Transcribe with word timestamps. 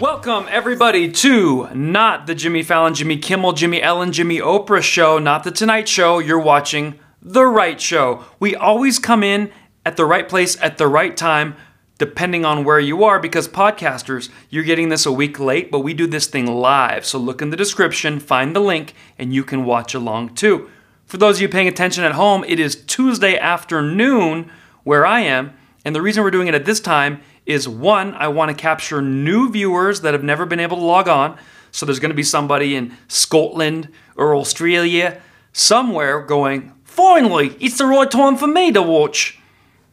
Welcome, 0.00 0.46
everybody, 0.48 1.12
to 1.12 1.68
not 1.74 2.26
the 2.26 2.34
Jimmy 2.34 2.62
Fallon, 2.62 2.94
Jimmy 2.94 3.18
Kimmel, 3.18 3.52
Jimmy 3.52 3.82
Ellen, 3.82 4.12
Jimmy 4.12 4.38
Oprah 4.38 4.80
show, 4.80 5.18
not 5.18 5.44
the 5.44 5.50
Tonight 5.50 5.90
Show. 5.90 6.20
You're 6.20 6.40
watching 6.40 6.98
The 7.20 7.44
Right 7.44 7.78
Show. 7.78 8.24
We 8.38 8.56
always 8.56 8.98
come 8.98 9.22
in 9.22 9.52
at 9.84 9.98
the 9.98 10.06
right 10.06 10.26
place 10.26 10.58
at 10.62 10.78
the 10.78 10.88
right 10.88 11.14
time, 11.14 11.54
depending 11.98 12.46
on 12.46 12.64
where 12.64 12.80
you 12.80 13.04
are, 13.04 13.20
because 13.20 13.46
podcasters, 13.46 14.30
you're 14.48 14.64
getting 14.64 14.88
this 14.88 15.04
a 15.04 15.12
week 15.12 15.38
late, 15.38 15.70
but 15.70 15.80
we 15.80 15.92
do 15.92 16.06
this 16.06 16.26
thing 16.26 16.46
live. 16.46 17.04
So 17.04 17.18
look 17.18 17.42
in 17.42 17.50
the 17.50 17.56
description, 17.58 18.20
find 18.20 18.56
the 18.56 18.60
link, 18.60 18.94
and 19.18 19.34
you 19.34 19.44
can 19.44 19.66
watch 19.66 19.92
along 19.92 20.34
too. 20.34 20.70
For 21.04 21.18
those 21.18 21.36
of 21.36 21.42
you 21.42 21.48
paying 21.50 21.68
attention 21.68 22.04
at 22.04 22.12
home, 22.12 22.42
it 22.48 22.58
is 22.58 22.84
Tuesday 22.86 23.36
afternoon 23.36 24.50
where 24.82 25.04
I 25.04 25.20
am, 25.20 25.52
and 25.84 25.94
the 25.94 26.00
reason 26.00 26.24
we're 26.24 26.30
doing 26.30 26.48
it 26.48 26.54
at 26.54 26.64
this 26.64 26.80
time 26.80 27.20
is 27.46 27.68
one, 27.68 28.14
I 28.14 28.28
want 28.28 28.50
to 28.50 28.54
capture 28.54 29.02
new 29.02 29.50
viewers 29.50 30.02
that 30.02 30.14
have 30.14 30.22
never 30.22 30.46
been 30.46 30.60
able 30.60 30.76
to 30.76 30.84
log 30.84 31.08
on. 31.08 31.38
So 31.72 31.86
there's 31.86 32.00
going 32.00 32.10
to 32.10 32.16
be 32.16 32.22
somebody 32.22 32.74
in 32.74 32.96
Scotland 33.08 33.88
or 34.16 34.34
Australia 34.34 35.20
somewhere 35.52 36.22
going, 36.22 36.72
finally, 36.84 37.56
it's 37.60 37.78
the 37.78 37.86
right 37.86 38.10
time 38.10 38.36
for 38.36 38.46
me 38.46 38.72
to 38.72 38.82
watch. 38.82 39.38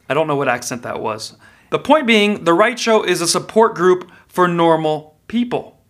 I 0.08 0.14
don't 0.14 0.26
know 0.26 0.36
what 0.36 0.48
accent 0.48 0.82
that 0.82 1.00
was. 1.00 1.36
The 1.70 1.78
point 1.78 2.06
being, 2.06 2.44
The 2.44 2.54
Right 2.54 2.78
Show 2.78 3.02
is 3.02 3.20
a 3.20 3.28
support 3.28 3.74
group 3.74 4.10
for 4.26 4.48
normal 4.48 5.18
people. 5.28 5.82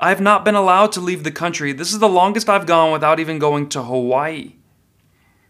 I've 0.00 0.20
not 0.20 0.44
been 0.44 0.54
allowed 0.54 0.92
to 0.92 1.00
leave 1.00 1.24
the 1.24 1.30
country. 1.30 1.72
This 1.72 1.92
is 1.92 1.98
the 1.98 2.08
longest 2.08 2.48
I've 2.48 2.66
gone 2.66 2.92
without 2.92 3.20
even 3.20 3.38
going 3.38 3.68
to 3.70 3.82
Hawaii. 3.82 4.54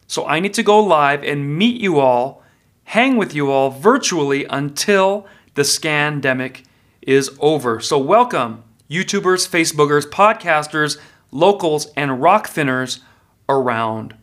So 0.07 0.27
I 0.27 0.41
need 0.41 0.55
to 0.55 0.63
go 0.63 0.81
live 0.81 1.23
and 1.23 1.57
meet 1.57 1.81
you 1.81 2.01
all, 2.01 2.43
hang 2.85 3.19
with 3.19 3.35
you 3.35 3.51
all 3.51 3.71
virtually 3.71 4.47
until 4.47 5.27
the 5.59 5.65
scandemic 5.65 6.63
is 7.03 7.37
over. 7.41 7.81
So, 7.81 7.99
welcome, 7.99 8.63
YouTubers, 8.89 9.49
Facebookers, 9.49 10.09
podcasters, 10.09 10.99
locals, 11.33 11.89
and 11.97 12.23
rock 12.23 12.47
rockfinners 12.47 13.01
around 13.49 14.15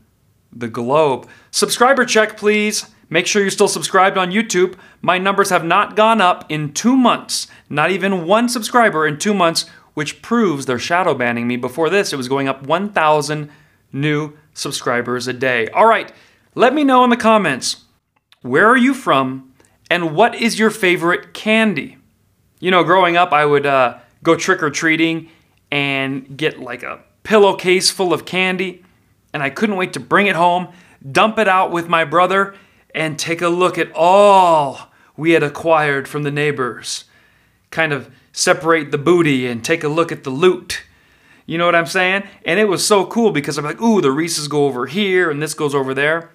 the 0.53 0.69
globe. 0.69 1.27
Subscriber 1.51 2.05
check, 2.05 2.37
please. 2.37 2.85
Make 3.09 3.27
sure 3.27 3.41
you're 3.41 3.51
still 3.51 3.67
subscribed 3.67 4.17
on 4.17 4.31
YouTube. 4.31 4.75
My 5.01 5.17
numbers 5.17 5.49
have 5.49 5.65
not 5.65 5.97
gone 5.97 6.21
up 6.21 6.49
in 6.49 6.71
two 6.71 6.95
months, 6.95 7.47
not 7.69 7.91
even 7.91 8.25
one 8.25 8.47
subscriber 8.47 9.05
in 9.05 9.19
two 9.19 9.33
months, 9.33 9.65
which 9.93 10.21
proves 10.21 10.65
they're 10.65 10.79
shadow 10.79 11.13
banning 11.13 11.49
me. 11.49 11.57
Before 11.57 11.89
this, 11.89 12.13
it 12.13 12.17
was 12.17 12.29
going 12.29 12.47
up 12.47 12.65
1,000 12.65 13.51
new 13.91 14.37
subscribers 14.53 15.27
a 15.27 15.33
day. 15.33 15.67
All 15.67 15.85
right, 15.85 16.13
let 16.55 16.73
me 16.73 16.85
know 16.85 17.03
in 17.03 17.09
the 17.09 17.17
comments 17.17 17.83
where 18.41 18.67
are 18.67 18.77
you 18.77 18.93
from? 18.93 19.51
And 19.89 20.15
what 20.15 20.35
is 20.35 20.57
your 20.57 20.71
favorite 20.71 21.33
candy? 21.33 21.97
You 22.59 22.71
know, 22.71 22.83
growing 22.83 23.17
up, 23.17 23.31
I 23.31 23.45
would 23.45 23.65
uh, 23.65 23.99
go 24.23 24.35
trick 24.35 24.63
or 24.63 24.71
treating 24.71 25.29
and 25.71 26.37
get 26.37 26.59
like 26.59 26.83
a 26.83 27.03
pillowcase 27.23 27.91
full 27.91 28.13
of 28.13 28.25
candy, 28.25 28.83
and 29.33 29.43
I 29.43 29.49
couldn't 29.49 29.75
wait 29.75 29.93
to 29.93 29.99
bring 29.99 30.27
it 30.27 30.35
home, 30.35 30.69
dump 31.11 31.37
it 31.37 31.47
out 31.47 31.71
with 31.71 31.87
my 31.87 32.05
brother, 32.05 32.55
and 32.93 33.19
take 33.19 33.41
a 33.41 33.49
look 33.49 33.77
at 33.77 33.91
all 33.93 34.79
we 35.17 35.31
had 35.31 35.43
acquired 35.43 36.07
from 36.07 36.23
the 36.23 36.31
neighbors. 36.31 37.05
Kind 37.69 37.93
of 37.93 38.09
separate 38.31 38.91
the 38.91 38.97
booty 38.97 39.47
and 39.47 39.63
take 39.63 39.83
a 39.83 39.87
look 39.87 40.11
at 40.11 40.23
the 40.23 40.29
loot. 40.29 40.83
You 41.45 41.57
know 41.57 41.65
what 41.65 41.75
I'm 41.75 41.85
saying? 41.85 42.23
And 42.43 42.59
it 42.59 42.65
was 42.65 42.85
so 42.85 43.05
cool 43.05 43.31
because 43.31 43.57
I'm 43.57 43.65
like, 43.65 43.81
ooh, 43.81 44.01
the 44.01 44.11
Reese's 44.11 44.47
go 44.47 44.65
over 44.65 44.87
here 44.87 45.29
and 45.29 45.41
this 45.41 45.53
goes 45.53 45.75
over 45.75 45.93
there 45.93 46.31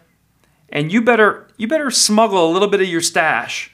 and 0.71 0.93
you 0.93 1.03
better 1.03 1.47
you 1.57 1.69
better 1.69 1.91
smuggle 1.91 2.51
a 2.51 2.53
little 2.53 2.69
bit 2.69 2.81
of 2.81 2.89
your 2.89 3.01
stash 3.01 3.73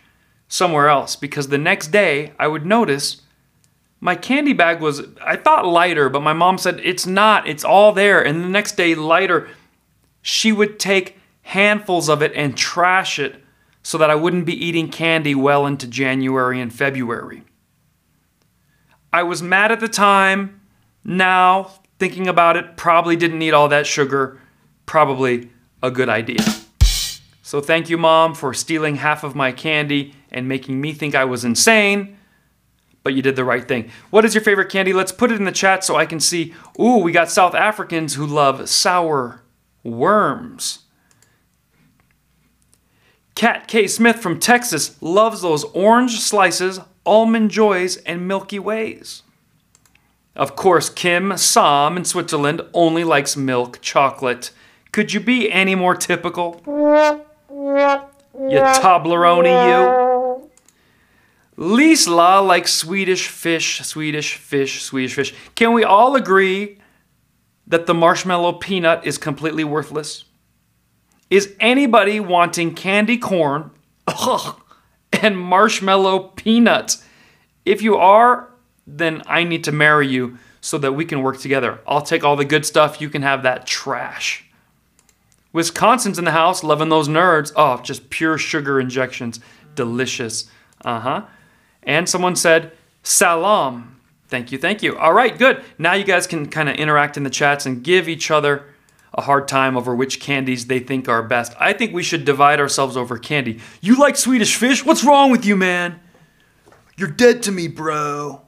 somewhere 0.49 0.89
else 0.89 1.17
because 1.17 1.49
the 1.49 1.59
next 1.59 1.89
day 1.89 2.33
I 2.39 2.49
would 2.49 2.65
notice 2.65 3.23
my 4.01 4.15
candy 4.15 4.53
bag 4.53 4.81
was 4.81 5.03
I 5.23 5.37
thought 5.37 5.67
lighter, 5.67 6.09
but 6.09 6.21
my 6.21 6.33
mom 6.33 6.59
said 6.59 6.81
it's 6.83 7.07
not. 7.07 7.49
It's 7.49 7.65
all 7.65 7.93
there. 7.93 8.25
And 8.25 8.45
the 8.45 8.49
next 8.49 8.77
day 8.77 8.95
lighter, 8.95 9.49
she 10.23 10.53
would 10.53 10.79
take 10.79 11.19
handfuls 11.43 12.09
of 12.09 12.23
it 12.23 12.33
and 12.35 12.57
trash 12.57 13.19
it 13.19 13.43
so 13.83 13.99
that 13.99 14.11
I 14.11 14.15
wouldn't 14.15 14.47
be 14.47 14.65
eating 14.65 14.89
candy 14.89 15.35
well 15.35 15.67
into 15.67 15.87
January 15.87 16.61
and 16.61 16.73
February. 16.73 17.45
I 19.13 19.23
was 19.23 19.43
mad 19.43 19.73
at 19.73 19.81
the 19.81 19.89
time. 19.89 20.61
Now, 21.05 21.71
thinking 21.99 22.27
about 22.27 22.57
it, 22.57 22.77
probably 22.77 23.17
didn't 23.17 23.39
need 23.39 23.55
all 23.55 23.69
that 23.69 23.87
sugar. 23.87 24.41
Probably 24.85 25.51
a 25.83 25.91
good 25.91 26.09
idea. 26.09 26.45
So 27.47 27.61
thank 27.61 27.89
you, 27.89 27.97
Mom, 27.97 28.35
for 28.35 28.53
stealing 28.53 28.97
half 28.97 29.23
of 29.23 29.37
my 29.37 29.53
candy 29.53 30.15
and 30.33 30.49
making 30.49 30.81
me 30.81 30.93
think 30.93 31.15
I 31.15 31.27
was 31.27 31.45
insane. 31.45 32.17
But 33.05 33.15
you 33.15 33.23
did 33.23 33.37
the 33.37 33.45
right 33.45 33.69
thing. 33.69 33.89
What 34.11 34.25
is 34.25 34.35
your 34.35 34.43
favorite 34.43 34.69
candy? 34.69 34.93
Let's 34.93 35.13
put 35.13 35.31
it 35.31 35.37
in 35.37 35.45
the 35.45 35.53
chat 35.53 35.85
so 35.85 35.95
I 35.95 36.07
can 36.07 36.19
see. 36.19 36.53
Ooh, 36.81 36.97
we 36.97 37.13
got 37.13 37.31
South 37.31 37.55
Africans 37.55 38.15
who 38.15 38.27
love 38.27 38.69
sour 38.69 39.43
worms. 39.85 40.81
Cat 43.37 43.69
K. 43.69 43.87
Smith 43.87 44.17
from 44.17 44.41
Texas 44.41 45.01
loves 45.01 45.41
those 45.41 45.63
orange 45.67 46.19
slices, 46.19 46.81
almond 47.05 47.53
joys, 47.53 47.99
and 47.99 48.27
Milky 48.27 48.59
Ways. 48.59 49.23
Of 50.35 50.57
course, 50.57 50.91
Kim 50.91 51.37
Sam 51.37 51.97
in 51.97 52.05
Switzerland 52.05 52.63
only 52.75 53.05
likes 53.05 53.37
milk 53.37 53.81
chocolate. 53.83 54.51
Could 54.91 55.13
you 55.13 55.21
be 55.21 55.49
any 55.49 55.77
more 55.77 55.95
typical? 55.95 57.25
You 57.67 58.61
Toblerone, 58.61 59.47
you. 59.47 60.51
Lisla 61.59 62.47
likes 62.47 62.73
Swedish 62.73 63.29
fish, 63.29 63.81
Swedish 63.81 64.37
fish, 64.37 64.83
Swedish 64.83 65.15
fish. 65.15 65.35
Can 65.55 65.73
we 65.73 65.85
all 65.85 66.15
agree 66.15 66.79
that 67.67 67.87
the 67.87 67.95
marshmallow 67.95 68.53
peanut 68.55 69.07
is 69.07 69.17
completely 69.19 69.65
worthless? 69.65 70.25
Is 71.31 71.55
anybody 71.59 72.21
wanting 72.21 72.75
candy 72.75 73.17
corn 73.19 73.71
ugh, 74.07 74.61
and 75.13 75.39
marshmallow 75.39 76.33
peanuts? 76.37 77.03
If 77.65 77.83
you 77.83 77.97
are, 77.97 78.51
then 78.87 79.23
I 79.27 79.45
need 79.45 79.65
to 79.65 79.73
marry 79.73 80.07
you 80.07 80.39
so 80.61 80.79
that 80.79 80.93
we 80.93 81.05
can 81.05 81.23
work 81.23 81.39
together. 81.39 81.81
I'll 81.87 82.03
take 82.03 82.23
all 82.23 82.37
the 82.37 82.45
good 82.45 82.67
stuff, 82.67 83.01
you 83.01 83.09
can 83.09 83.23
have 83.23 83.43
that 83.45 83.67
trash. 83.67 84.46
Wisconsin's 85.57 86.19
in 86.19 86.27
the 86.27 86.33
house, 86.33 86.63
loving 86.63 86.91
those 86.91 87.09
nerds. 87.09 87.51
Oh, 87.57 87.81
just 87.81 88.11
pure 88.11 88.37
sugar 88.37 88.79
injections. 88.79 89.41
Delicious. 89.75 90.51
Uh 90.85 91.01
huh. 91.01 91.23
And 91.83 92.07
someone 92.07 92.37
said, 92.37 92.73
Salam. 93.03 93.99
Thank 94.29 94.53
you, 94.53 94.59
thank 94.59 94.83
you. 94.83 94.99
All 94.99 95.15
right, 95.15 95.37
good. 95.39 95.65
Now 95.79 95.95
you 95.95 96.05
guys 96.05 96.27
can 96.27 96.51
kind 96.51 96.69
of 96.69 96.77
interact 96.77 97.17
in 97.17 97.23
the 97.23 97.31
chats 97.31 97.65
and 97.65 97.83
give 97.83 98.07
each 98.07 98.31
other 98.31 98.67
a 99.15 99.23
hard 99.23 99.49
time 99.49 99.79
over 99.79 99.97
which 99.97 100.21
candies 100.21 100.67
they 100.67 100.79
think 100.79 101.09
are 101.09 101.23
best. 101.23 101.55
I 101.59 101.73
think 101.73 101.95
we 101.95 102.03
should 102.03 102.27
divide 102.27 102.61
ourselves 102.61 102.95
over 102.95 103.17
candy. 103.17 103.61
You 103.81 103.97
like 103.97 104.19
Swedish 104.19 104.57
fish? 104.57 104.85
What's 104.85 105.05
wrong 105.05 105.31
with 105.31 105.47
you, 105.47 105.57
man? 105.57 105.99
You're 106.99 107.09
dead 107.09 107.43
to 107.45 107.53
me, 107.53 107.67
bro. 107.67 108.43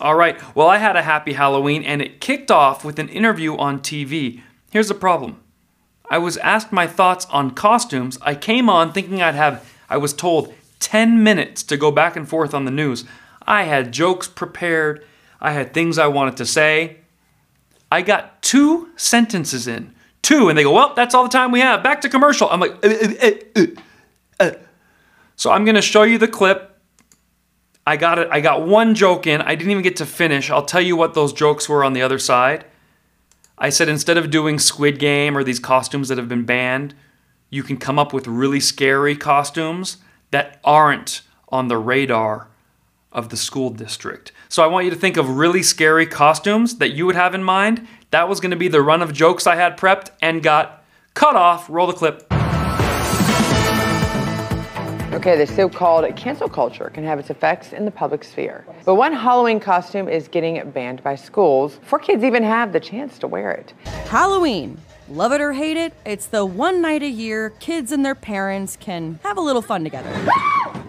All 0.00 0.16
right, 0.16 0.56
well, 0.56 0.66
I 0.66 0.78
had 0.78 0.96
a 0.96 1.02
happy 1.02 1.34
Halloween 1.34 1.84
and 1.84 2.02
it 2.02 2.20
kicked 2.20 2.50
off 2.50 2.84
with 2.84 2.98
an 2.98 3.08
interview 3.10 3.56
on 3.56 3.78
TV. 3.78 4.42
Here's 4.72 4.88
the 4.88 4.94
problem 4.94 5.40
I 6.10 6.18
was 6.18 6.36
asked 6.38 6.72
my 6.72 6.88
thoughts 6.88 7.24
on 7.26 7.52
costumes. 7.52 8.18
I 8.20 8.34
came 8.34 8.68
on 8.68 8.92
thinking 8.92 9.22
I'd 9.22 9.36
have, 9.36 9.72
I 9.88 9.96
was 9.96 10.12
told, 10.12 10.52
10 10.80 11.22
minutes 11.22 11.62
to 11.62 11.76
go 11.76 11.92
back 11.92 12.16
and 12.16 12.28
forth 12.28 12.52
on 12.52 12.64
the 12.64 12.70
news. 12.72 13.04
I 13.46 13.62
had 13.62 13.92
jokes 13.92 14.26
prepared, 14.26 15.06
I 15.40 15.52
had 15.52 15.72
things 15.72 15.98
I 15.98 16.08
wanted 16.08 16.36
to 16.38 16.46
say. 16.46 16.96
I 17.92 18.02
got 18.02 18.42
two 18.42 18.90
sentences 18.96 19.68
in. 19.68 19.94
Two, 20.22 20.48
and 20.48 20.58
they 20.58 20.62
go, 20.62 20.72
Well, 20.72 20.92
that's 20.94 21.14
all 21.14 21.22
the 21.22 21.30
time 21.30 21.50
we 21.50 21.60
have. 21.60 21.82
Back 21.82 22.02
to 22.02 22.08
commercial. 22.08 22.48
I'm 22.50 22.60
like, 22.60 22.72
uh, 22.84 22.88
uh, 22.88 23.30
uh, 23.56 23.66
uh. 24.38 24.50
So 25.34 25.50
I'm 25.50 25.64
gonna 25.64 25.80
show 25.80 26.02
you 26.02 26.18
the 26.18 26.28
clip. 26.28 26.78
I 27.86 27.96
got 27.96 28.18
it. 28.18 28.28
I 28.30 28.40
got 28.40 28.66
one 28.66 28.94
joke 28.94 29.26
in. 29.26 29.40
I 29.40 29.54
didn't 29.54 29.70
even 29.70 29.82
get 29.82 29.96
to 29.96 30.06
finish. 30.06 30.50
I'll 30.50 30.64
tell 30.64 30.82
you 30.82 30.94
what 30.94 31.14
those 31.14 31.32
jokes 31.32 31.68
were 31.68 31.82
on 31.82 31.94
the 31.94 32.02
other 32.02 32.18
side. 32.18 32.66
I 33.62 33.68
said 33.68 33.90
instead 33.90 34.16
of 34.16 34.30
doing 34.30 34.58
Squid 34.58 34.98
Game 34.98 35.36
or 35.36 35.44
these 35.44 35.58
costumes 35.58 36.08
that 36.08 36.16
have 36.16 36.28
been 36.28 36.46
banned, 36.46 36.94
you 37.50 37.62
can 37.62 37.76
come 37.76 37.98
up 37.98 38.14
with 38.14 38.26
really 38.26 38.58
scary 38.58 39.14
costumes 39.14 39.98
that 40.30 40.58
aren't 40.64 41.20
on 41.50 41.68
the 41.68 41.76
radar 41.76 42.48
of 43.12 43.28
the 43.28 43.36
school 43.36 43.68
district. 43.68 44.32
So 44.48 44.62
I 44.62 44.66
want 44.66 44.86
you 44.86 44.90
to 44.90 44.96
think 44.96 45.18
of 45.18 45.36
really 45.36 45.62
scary 45.62 46.06
costumes 46.06 46.78
that 46.78 46.92
you 46.92 47.04
would 47.04 47.16
have 47.16 47.34
in 47.34 47.42
mind. 47.42 47.86
That 48.12 48.28
was 48.30 48.40
going 48.40 48.52
to 48.52 48.56
be 48.56 48.68
the 48.68 48.80
run 48.80 49.02
of 49.02 49.12
jokes 49.12 49.46
I 49.46 49.56
had 49.56 49.76
prepped 49.76 50.10
and 50.22 50.42
got 50.42 50.82
cut 51.12 51.36
off. 51.36 51.68
Roll 51.68 51.86
the 51.86 51.92
clip. 51.92 52.39
Okay, 55.20 55.36
the 55.36 55.46
so-called 55.46 56.16
cancel 56.16 56.48
culture 56.48 56.88
can 56.88 57.04
have 57.04 57.18
its 57.18 57.28
effects 57.28 57.74
in 57.74 57.84
the 57.84 57.90
public 57.90 58.24
sphere. 58.24 58.64
But 58.86 58.94
one 58.94 59.12
Halloween 59.12 59.60
costume 59.60 60.08
is 60.08 60.28
getting 60.28 60.70
banned 60.70 61.02
by 61.02 61.14
schools 61.14 61.76
before 61.76 61.98
kids 61.98 62.24
even 62.24 62.42
have 62.42 62.72
the 62.72 62.80
chance 62.80 63.18
to 63.18 63.26
wear 63.26 63.50
it. 63.50 63.74
Halloween. 64.06 64.78
Love 65.10 65.32
it 65.32 65.42
or 65.42 65.52
hate 65.52 65.76
it, 65.76 65.92
it's 66.06 66.24
the 66.24 66.46
one 66.46 66.80
night 66.80 67.02
a 67.02 67.08
year 67.08 67.50
kids 67.60 67.92
and 67.92 68.02
their 68.02 68.14
parents 68.14 68.76
can 68.76 69.18
have 69.22 69.36
a 69.36 69.42
little 69.42 69.60
fun 69.60 69.84
together. 69.84 70.10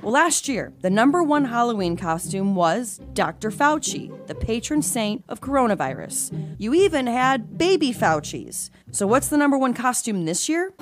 Well, 0.02 0.14
last 0.14 0.48
year, 0.48 0.74
the 0.82 0.90
number 0.90 1.22
one 1.22 1.46
Halloween 1.46 1.96
costume 1.96 2.56
was 2.56 3.00
Dr. 3.14 3.52
Fauci, 3.52 4.10
the 4.26 4.34
patron 4.34 4.82
saint 4.82 5.24
of 5.30 5.42
coronavirus. 5.42 6.56
You 6.58 6.74
even 6.74 7.06
had 7.06 7.56
baby 7.56 7.94
Faucis. 7.94 8.72
So, 8.90 9.06
what's 9.06 9.28
the 9.28 9.38
number 9.38 9.60
one 9.60 9.76
costume 9.76 10.26
this 10.26 10.50
year? 10.50 10.74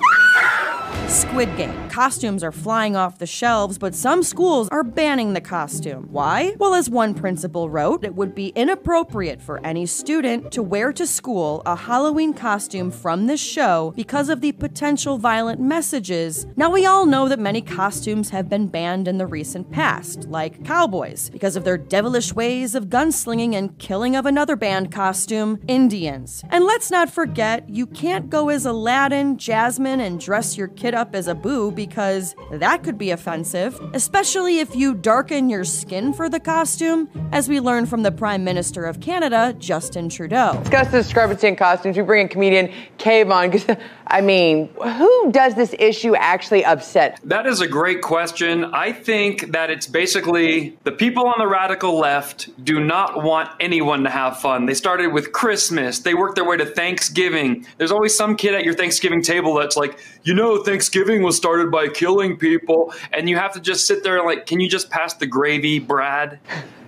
Squid 1.08 1.56
Game. 1.56 1.88
Costumes 1.88 2.44
are 2.44 2.52
flying 2.52 2.94
off 2.94 3.18
the 3.18 3.26
shelves, 3.26 3.78
but 3.78 3.94
some 3.94 4.22
schools 4.22 4.68
are 4.70 4.84
banning 4.84 5.32
the 5.32 5.40
costume. 5.40 6.06
Why? 6.10 6.54
Well, 6.58 6.74
as 6.74 6.88
one 6.88 7.14
principal 7.14 7.68
wrote, 7.68 8.04
it 8.04 8.14
would 8.14 8.34
be 8.34 8.48
inappropriate 8.48 9.42
for 9.42 9.64
any 9.66 9.86
student 9.86 10.52
to 10.52 10.62
wear 10.62 10.92
to 10.92 11.06
school 11.06 11.62
a 11.66 11.74
Halloween 11.74 12.32
costume 12.32 12.90
from 12.90 13.26
this 13.26 13.40
show 13.40 13.92
because 13.96 14.28
of 14.28 14.40
the 14.40 14.52
potential 14.52 15.18
violent 15.18 15.60
messages. 15.60 16.46
Now, 16.56 16.70
we 16.70 16.86
all 16.86 17.06
know 17.06 17.28
that 17.28 17.38
many 17.38 17.60
costumes 17.60 18.30
have 18.30 18.48
been 18.48 18.68
banned 18.68 19.08
in 19.08 19.18
the 19.18 19.26
recent 19.26 19.70
past, 19.70 20.28
like 20.28 20.64
cowboys, 20.64 21.28
because 21.30 21.56
of 21.56 21.64
their 21.64 21.78
devilish 21.78 22.32
ways 22.34 22.74
of 22.76 22.86
gunslinging 22.86 23.54
and 23.54 23.76
killing 23.78 24.14
of 24.14 24.26
another 24.26 24.54
band 24.54 24.92
costume, 24.92 25.60
Indians. 25.66 26.44
And 26.50 26.64
let's 26.64 26.90
not 26.90 27.10
forget, 27.10 27.68
you 27.68 27.86
can't 27.86 28.30
go 28.30 28.48
as 28.48 28.64
Aladdin, 28.64 29.38
Jasmine, 29.38 30.00
and 30.00 30.20
dress 30.20 30.56
your 30.56 30.68
kid 30.80 30.94
up 30.94 31.14
as 31.14 31.28
a 31.28 31.34
boo 31.34 31.70
because 31.70 32.34
that 32.52 32.82
could 32.82 32.96
be 32.96 33.10
offensive, 33.10 33.78
especially 33.92 34.60
if 34.60 34.74
you 34.74 34.94
darken 34.94 35.50
your 35.50 35.62
skin 35.62 36.12
for 36.14 36.30
the 36.30 36.40
costume, 36.40 37.08
as 37.32 37.50
we 37.50 37.60
learned 37.60 37.88
from 37.88 38.02
the 38.02 38.10
Prime 38.10 38.42
Minister 38.42 38.86
of 38.86 38.98
Canada, 38.98 39.54
Justin 39.58 40.08
Trudeau. 40.08 40.58
Discuss 40.60 40.90
the 40.90 41.02
discrepancy 41.02 41.48
in 41.48 41.56
costumes. 41.56 41.98
We 41.98 42.02
bring 42.02 42.22
in 42.22 42.28
comedian 42.28 42.72
Kayvon 42.98 43.52
because, 43.52 43.76
I 44.06 44.22
mean, 44.22 44.70
who 44.74 45.30
does 45.30 45.54
this 45.54 45.74
issue 45.78 46.14
actually 46.16 46.64
upset? 46.64 47.20
That 47.24 47.46
is 47.46 47.60
a 47.60 47.68
great 47.68 48.00
question. 48.00 48.64
I 48.64 48.92
think 48.92 49.52
that 49.52 49.70
it's 49.70 49.86
basically 49.86 50.78
the 50.84 50.92
people 50.92 51.26
on 51.26 51.34
the 51.38 51.46
radical 51.46 51.98
left 51.98 52.48
do 52.64 52.80
not 52.80 53.22
want 53.22 53.50
anyone 53.60 54.02
to 54.04 54.10
have 54.10 54.40
fun. 54.40 54.64
They 54.64 54.74
started 54.74 55.08
with 55.08 55.32
Christmas, 55.32 55.98
they 55.98 56.14
worked 56.14 56.36
their 56.36 56.48
way 56.48 56.56
to 56.56 56.64
Thanksgiving. 56.64 57.66
There's 57.76 57.92
always 57.92 58.16
some 58.16 58.34
kid 58.34 58.54
at 58.54 58.64
your 58.64 58.72
Thanksgiving 58.74 59.20
table 59.20 59.54
that's 59.54 59.76
like, 59.76 59.98
you 60.22 60.34
know, 60.34 60.62
Thanksgiving 60.62 61.22
was 61.22 61.36
started 61.36 61.70
by 61.70 61.88
killing 61.88 62.36
people. 62.36 62.92
And 63.12 63.28
you 63.28 63.36
have 63.36 63.52
to 63.54 63.60
just 63.60 63.86
sit 63.86 64.02
there 64.02 64.18
and, 64.18 64.26
like, 64.26 64.46
can 64.46 64.60
you 64.60 64.68
just 64.68 64.90
pass 64.90 65.14
the 65.14 65.26
gravy, 65.26 65.78
Brad? 65.78 66.38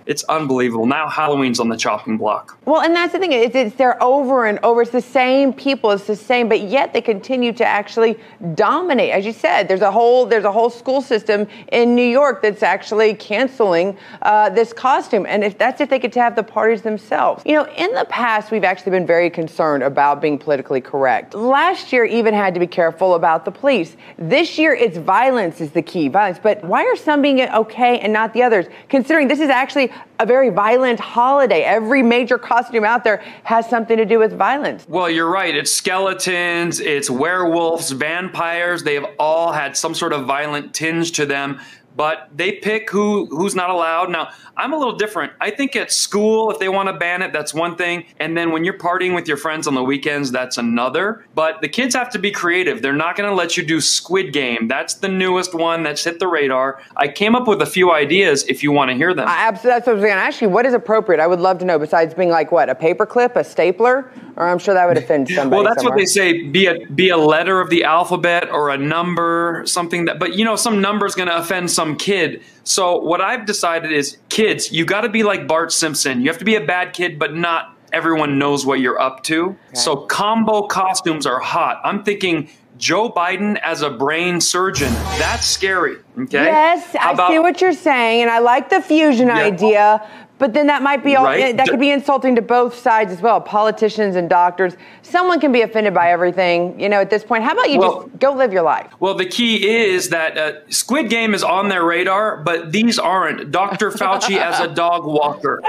It's 0.05 0.23
unbelievable. 0.25 0.85
Now 0.85 1.07
Halloween's 1.07 1.59
on 1.59 1.69
the 1.69 1.77
chopping 1.77 2.17
block. 2.17 2.57
Well, 2.65 2.81
and 2.81 2.95
that's 2.95 3.13
the 3.13 3.19
thing. 3.19 3.31
It's, 3.31 3.55
it's 3.55 3.75
they're 3.75 4.01
over 4.01 4.45
and 4.45 4.59
over. 4.63 4.81
It's 4.81 4.91
the 4.91 5.01
same 5.01 5.53
people. 5.53 5.91
It's 5.91 6.07
the 6.07 6.15
same, 6.15 6.49
but 6.49 6.61
yet 6.61 6.93
they 6.93 7.01
continue 7.01 7.53
to 7.53 7.65
actually 7.65 8.19
dominate. 8.55 9.11
As 9.11 9.25
you 9.25 9.33
said, 9.33 9.67
there's 9.67 9.81
a 9.81 9.91
whole 9.91 10.25
there's 10.25 10.45
a 10.45 10.51
whole 10.51 10.69
school 10.69 11.01
system 11.01 11.47
in 11.71 11.95
New 11.95 12.07
York 12.07 12.41
that's 12.41 12.63
actually 12.63 13.13
canceling 13.15 13.97
uh, 14.21 14.49
this 14.49 14.73
costume. 14.73 15.25
And 15.25 15.43
if 15.43 15.57
that's 15.57 15.81
if 15.81 15.89
they 15.89 15.99
get 15.99 16.11
to 16.13 16.21
have 16.21 16.35
the 16.35 16.43
parties 16.43 16.81
themselves. 16.81 17.43
You 17.45 17.53
know, 17.53 17.67
in 17.77 17.93
the 17.93 18.05
past, 18.05 18.51
we've 18.51 18.63
actually 18.63 18.91
been 18.91 19.07
very 19.07 19.29
concerned 19.29 19.83
about 19.83 20.21
being 20.21 20.37
politically 20.37 20.81
correct. 20.81 21.33
Last 21.33 21.93
year, 21.93 22.05
even 22.05 22.33
had 22.33 22.53
to 22.53 22.59
be 22.59 22.67
careful 22.67 23.15
about 23.15 23.45
the 23.45 23.51
police. 23.51 23.95
This 24.17 24.57
year, 24.57 24.73
it's 24.73 24.97
violence 24.97 25.61
is 25.61 25.71
the 25.71 25.81
key. 25.81 26.07
Violence. 26.07 26.39
But 26.41 26.63
why 26.63 26.83
are 26.85 26.95
some 26.95 27.21
being 27.21 27.41
okay 27.41 27.99
and 27.99 28.11
not 28.11 28.33
the 28.33 28.43
others? 28.43 28.65
Considering 28.89 29.27
this 29.27 29.39
is 29.39 29.49
actually 29.49 29.91
a 30.19 30.25
very 30.25 30.49
violent 30.49 30.99
holiday. 30.99 31.63
Every 31.63 32.03
major 32.03 32.37
costume 32.37 32.85
out 32.85 33.03
there 33.03 33.17
has 33.43 33.69
something 33.69 33.97
to 33.97 34.05
do 34.05 34.19
with 34.19 34.33
violence. 34.33 34.85
Well, 34.87 35.09
you're 35.09 35.29
right. 35.29 35.55
It's 35.55 35.71
skeletons, 35.71 36.79
it's 36.79 37.09
werewolves, 37.09 37.91
vampires. 37.91 38.83
They 38.83 38.95
have 38.95 39.07
all 39.19 39.51
had 39.51 39.75
some 39.75 39.93
sort 39.93 40.13
of 40.13 40.25
violent 40.25 40.73
tinge 40.73 41.11
to 41.13 41.25
them 41.25 41.59
but 41.95 42.29
they 42.35 42.53
pick 42.53 42.89
who 42.89 43.27
who's 43.27 43.55
not 43.55 43.69
allowed. 43.69 44.09
Now, 44.09 44.29
I'm 44.55 44.73
a 44.73 44.77
little 44.77 44.95
different. 44.95 45.33
I 45.41 45.49
think 45.49 45.75
at 45.75 45.91
school, 45.91 46.51
if 46.51 46.59
they 46.59 46.69
want 46.69 46.87
to 46.87 46.93
ban 46.93 47.21
it, 47.21 47.33
that's 47.33 47.53
one 47.53 47.75
thing. 47.75 48.05
And 48.19 48.37
then 48.37 48.51
when 48.51 48.63
you're 48.63 48.77
partying 48.77 49.15
with 49.15 49.27
your 49.27 49.37
friends 49.37 49.67
on 49.67 49.73
the 49.73 49.83
weekends, 49.83 50.31
that's 50.31 50.57
another. 50.57 51.25
But 51.33 51.61
the 51.61 51.67
kids 51.67 51.95
have 51.95 52.09
to 52.11 52.19
be 52.19 52.31
creative. 52.31 52.81
They're 52.81 52.93
not 52.93 53.15
going 53.15 53.29
to 53.29 53.35
let 53.35 53.57
you 53.57 53.65
do 53.65 53.81
Squid 53.81 54.31
Game. 54.31 54.67
That's 54.67 54.95
the 54.95 55.09
newest 55.09 55.55
one 55.55 55.83
that's 55.83 56.03
hit 56.03 56.19
the 56.19 56.27
radar. 56.27 56.81
I 56.95 57.07
came 57.07 57.35
up 57.35 57.47
with 57.47 57.61
a 57.61 57.65
few 57.65 57.91
ideas 57.91 58.43
if 58.47 58.61
you 58.61 58.71
want 58.71 58.91
to 58.91 58.97
hear 58.97 59.13
them. 59.13 59.27
I, 59.27 59.51
that's 59.51 59.63
what 59.63 59.87
I 59.87 59.93
was 59.93 60.03
going 60.03 60.15
to 60.15 60.21
ask 60.21 60.41
you. 60.41 60.49
What 60.49 60.65
is 60.65 60.73
appropriate? 60.73 61.19
I 61.19 61.27
would 61.27 61.39
love 61.39 61.57
to 61.59 61.65
know, 61.65 61.79
besides 61.79 62.13
being 62.13 62.29
like 62.29 62.51
what, 62.51 62.69
a 62.69 62.75
paperclip, 62.75 63.35
a 63.35 63.43
stapler? 63.43 64.11
Or 64.35 64.47
I'm 64.47 64.59
sure 64.59 64.73
that 64.73 64.87
would 64.87 64.97
offend 64.97 65.29
somebody. 65.29 65.49
well, 65.49 65.63
that's 65.63 65.81
somewhere. 65.81 65.95
what 65.95 65.99
they 65.99 66.05
say. 66.05 66.43
Be 66.43 66.67
a 66.67 66.85
be 66.87 67.09
a 67.09 67.17
letter 67.17 67.59
of 67.59 67.69
the 67.69 67.83
alphabet 67.83 68.49
or 68.51 68.69
a 68.69 68.77
number, 68.77 69.63
something 69.65 70.05
that. 70.05 70.19
But 70.19 70.35
you 70.35 70.45
know, 70.45 70.55
some 70.55 70.81
number 70.81 71.05
is 71.05 71.15
going 71.15 71.27
to 71.27 71.37
offend 71.37 71.71
some 71.71 71.82
kid. 71.97 72.41
So 72.63 72.97
what 72.97 73.21
I've 73.21 73.45
decided 73.45 73.91
is, 73.91 74.17
kids, 74.29 74.71
you 74.71 74.85
got 74.85 75.01
to 75.01 75.09
be 75.09 75.23
like 75.23 75.47
Bart 75.47 75.71
Simpson. 75.71 76.21
You 76.21 76.27
have 76.29 76.39
to 76.39 76.45
be 76.45 76.55
a 76.55 76.65
bad 76.65 76.93
kid, 76.93 77.19
but 77.19 77.35
not 77.35 77.77
everyone 77.91 78.39
knows 78.39 78.65
what 78.65 78.79
you're 78.79 78.99
up 78.99 79.23
to. 79.23 79.49
Okay. 79.49 79.57
So 79.73 79.97
combo 79.97 80.63
costumes 80.63 81.25
are 81.25 81.39
hot. 81.39 81.81
I'm 81.83 82.03
thinking 82.03 82.49
Joe 82.77 83.09
Biden 83.09 83.59
as 83.61 83.81
a 83.81 83.89
brain 83.89 84.41
surgeon. 84.41 84.91
That's 85.19 85.45
scary. 85.45 85.97
Okay. 86.17 86.45
Yes, 86.45 86.95
I 86.95 87.11
about, 87.11 87.29
see 87.29 87.39
what 87.39 87.61
you're 87.61 87.71
saying, 87.73 88.23
and 88.23 88.31
I 88.31 88.39
like 88.39 88.69
the 88.69 88.81
fusion 88.81 89.27
yeah. 89.27 89.35
idea. 89.35 90.09
But 90.43 90.53
then 90.53 90.67
that 90.67 90.83
might 90.83 91.05
be 91.05 91.15
all, 91.15 91.23
right? 91.23 91.55
that 91.55 91.69
could 91.69 91.79
be 91.79 91.91
insulting 91.91 92.35
to 92.35 92.41
both 92.41 92.75
sides 92.77 93.13
as 93.13 93.21
well, 93.21 93.39
politicians 93.39 94.17
and 94.17 94.29
doctors. 94.29 94.75
Someone 95.01 95.39
can 95.39 95.53
be 95.53 95.61
offended 95.61 95.93
by 95.93 96.11
everything, 96.11 96.77
you 96.77 96.89
know, 96.89 96.99
at 96.99 97.09
this 97.09 97.23
point. 97.23 97.45
How 97.45 97.53
about 97.53 97.69
you 97.69 97.79
well, 97.79 98.07
just 98.09 98.19
go 98.19 98.33
live 98.33 98.51
your 98.51 98.63
life? 98.63 98.91
Well, 98.99 99.13
the 99.13 99.25
key 99.25 99.65
is 99.65 100.09
that 100.09 100.37
uh, 100.37 100.69
Squid 100.69 101.09
Game 101.09 101.33
is 101.33 101.43
on 101.45 101.69
their 101.69 101.85
radar, 101.85 102.43
but 102.43 102.73
these 102.73 102.99
aren't. 102.99 103.51
Dr. 103.51 103.89
Fauci 103.89 104.37
as 104.37 104.59
a 104.59 104.67
dog 104.67 105.05
walker. 105.05 105.61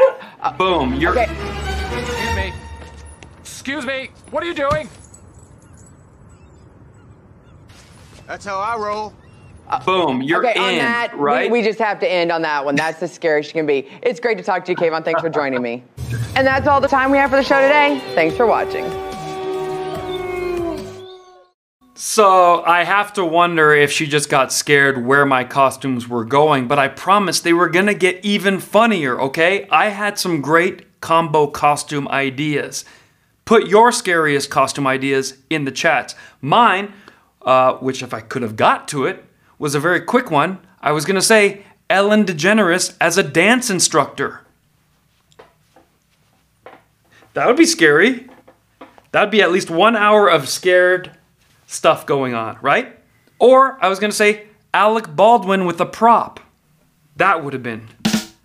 Boom. 0.58 0.94
You're. 0.94 1.12
Okay. 1.12 1.30
Excuse 2.02 2.34
me. 2.34 2.52
Excuse 3.42 3.86
me. 3.86 4.10
What 4.32 4.42
are 4.42 4.46
you 4.46 4.54
doing? 4.54 4.88
That's 8.26 8.44
how 8.44 8.58
I 8.58 8.76
roll. 8.76 9.12
Boom, 9.84 10.22
you're 10.22 10.46
okay, 10.46 10.56
in, 10.56 10.62
on 10.62 10.78
that, 10.78 11.16
right? 11.16 11.50
We, 11.50 11.60
we, 11.60 11.64
just 11.64 11.78
have 11.78 11.98
to 12.00 12.10
end 12.10 12.30
on 12.30 12.42
that 12.42 12.64
one. 12.64 12.76
That's 12.76 13.00
the 13.00 13.08
scariest 13.08 13.50
you 13.50 13.60
can 13.60 13.66
be. 13.66 13.88
It's 14.02 14.20
great 14.20 14.36
to 14.38 14.44
talk 14.44 14.64
to 14.66 14.72
you, 14.72 14.76
Kayvon. 14.76 15.04
Thanks 15.04 15.20
for 15.20 15.30
joining 15.30 15.62
me. 15.62 15.82
And 16.36 16.44
that's 16.44 16.66
all 16.66 16.80
the 16.80 16.88
time 16.88 17.12
we 17.12 17.18
have 17.18 17.30
for 17.30 17.36
the 17.36 17.44
show 17.44 17.60
today. 17.60 18.02
Thanks 18.16 18.36
for 18.36 18.44
watching. 18.44 18.84
So 21.94 22.64
I 22.64 22.82
have 22.82 23.12
to 23.12 23.24
wonder 23.24 23.72
if 23.72 23.92
she 23.92 24.08
just 24.08 24.28
got 24.28 24.52
scared 24.52 25.06
where 25.06 25.24
my 25.24 25.44
costumes 25.44 26.08
were 26.08 26.24
going, 26.24 26.66
but 26.66 26.76
I 26.76 26.88
promised 26.88 27.44
they 27.44 27.52
were 27.52 27.68
gonna 27.68 27.94
get 27.94 28.24
even 28.24 28.58
funnier, 28.58 29.20
okay? 29.20 29.68
I 29.70 29.90
had 29.90 30.18
some 30.18 30.40
great 30.40 31.00
combo 31.00 31.46
costume 31.46 32.08
ideas. 32.08 32.84
Put 33.44 33.68
your 33.68 33.92
scariest 33.92 34.50
costume 34.50 34.88
ideas 34.88 35.38
in 35.50 35.66
the 35.66 35.70
chats. 35.70 36.16
Mine, 36.40 36.92
uh, 37.42 37.74
which 37.74 38.02
if 38.02 38.12
I 38.12 38.20
could 38.20 38.42
have 38.42 38.56
got 38.56 38.88
to 38.88 39.06
it, 39.06 39.24
was 39.58 39.74
a 39.74 39.80
very 39.80 40.00
quick 40.00 40.30
one. 40.30 40.58
I 40.80 40.92
was 40.92 41.04
going 41.04 41.14
to 41.16 41.22
say 41.22 41.64
Ellen 41.88 42.24
DeGeneres 42.24 42.96
as 43.00 43.18
a 43.18 43.22
dance 43.22 43.70
instructor. 43.70 44.40
That 47.34 47.46
would 47.46 47.56
be 47.56 47.66
scary. 47.66 48.28
That'd 49.12 49.30
be 49.30 49.42
at 49.42 49.52
least 49.52 49.70
one 49.70 49.96
hour 49.96 50.28
of 50.28 50.48
scared 50.48 51.16
stuff 51.66 52.06
going 52.06 52.34
on, 52.34 52.58
right? 52.62 52.98
Or 53.38 53.82
I 53.82 53.88
was 53.88 53.98
going 53.98 54.10
to 54.10 54.16
say 54.16 54.46
Alec 54.72 55.14
Baldwin 55.14 55.66
with 55.66 55.80
a 55.80 55.86
prop. 55.86 56.40
That 57.16 57.44
would 57.44 57.52
have 57.52 57.62
been 57.62 57.88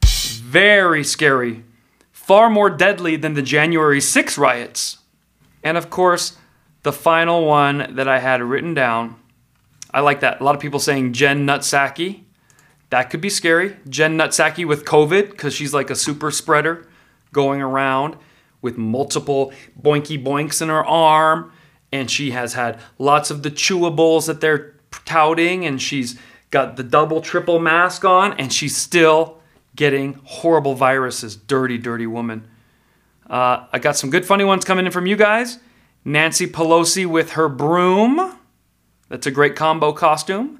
very 0.03 1.03
scary. 1.03 1.63
Far 2.11 2.49
more 2.49 2.69
deadly 2.69 3.15
than 3.15 3.33
the 3.33 3.41
January 3.41 4.01
6 4.01 4.37
riots. 4.37 4.97
And 5.63 5.77
of 5.77 5.89
course, 5.89 6.37
the 6.83 6.93
final 6.93 7.45
one 7.45 7.95
that 7.95 8.07
I 8.07 8.19
had 8.19 8.41
written 8.41 8.73
down 8.73 9.18
I 9.91 10.01
like 10.01 10.19
that. 10.21 10.39
A 10.39 10.43
lot 10.43 10.55
of 10.55 10.61
people 10.61 10.79
saying 10.79 11.13
Jen 11.13 11.45
Nutsaki. 11.45 12.23
That 12.89 13.09
could 13.09 13.21
be 13.21 13.29
scary. 13.29 13.75
Jen 13.87 14.17
Nutsaki 14.17 14.65
with 14.65 14.85
COVID 14.85 15.29
because 15.31 15.53
she's 15.53 15.73
like 15.73 15.89
a 15.89 15.95
super 15.95 16.31
spreader 16.31 16.87
going 17.31 17.61
around 17.61 18.17
with 18.61 18.77
multiple 18.77 19.53
boinky 19.79 20.23
boinks 20.23 20.61
in 20.61 20.69
her 20.69 20.85
arm. 20.85 21.51
And 21.91 22.09
she 22.09 22.31
has 22.31 22.53
had 22.53 22.79
lots 22.97 23.31
of 23.31 23.43
the 23.43 23.51
chewables 23.51 24.27
that 24.27 24.41
they're 24.41 24.75
touting. 25.05 25.65
And 25.65 25.81
she's 25.81 26.19
got 26.51 26.75
the 26.75 26.83
double, 26.83 27.21
triple 27.21 27.59
mask 27.59 28.05
on. 28.05 28.33
And 28.33 28.51
she's 28.51 28.75
still 28.75 29.39
getting 29.75 30.19
horrible 30.23 30.75
viruses. 30.75 31.35
Dirty, 31.35 31.77
dirty 31.77 32.07
woman. 32.07 32.47
Uh, 33.29 33.65
I 33.71 33.79
got 33.79 33.95
some 33.95 34.09
good 34.09 34.25
funny 34.25 34.43
ones 34.43 34.65
coming 34.65 34.85
in 34.85 34.91
from 34.91 35.05
you 35.05 35.15
guys. 35.15 35.59
Nancy 36.03 36.47
Pelosi 36.47 37.05
with 37.05 37.31
her 37.31 37.47
broom. 37.47 38.28
That's 39.09 39.27
a 39.27 39.31
great 39.31 39.55
combo 39.55 39.91
costume. 39.91 40.59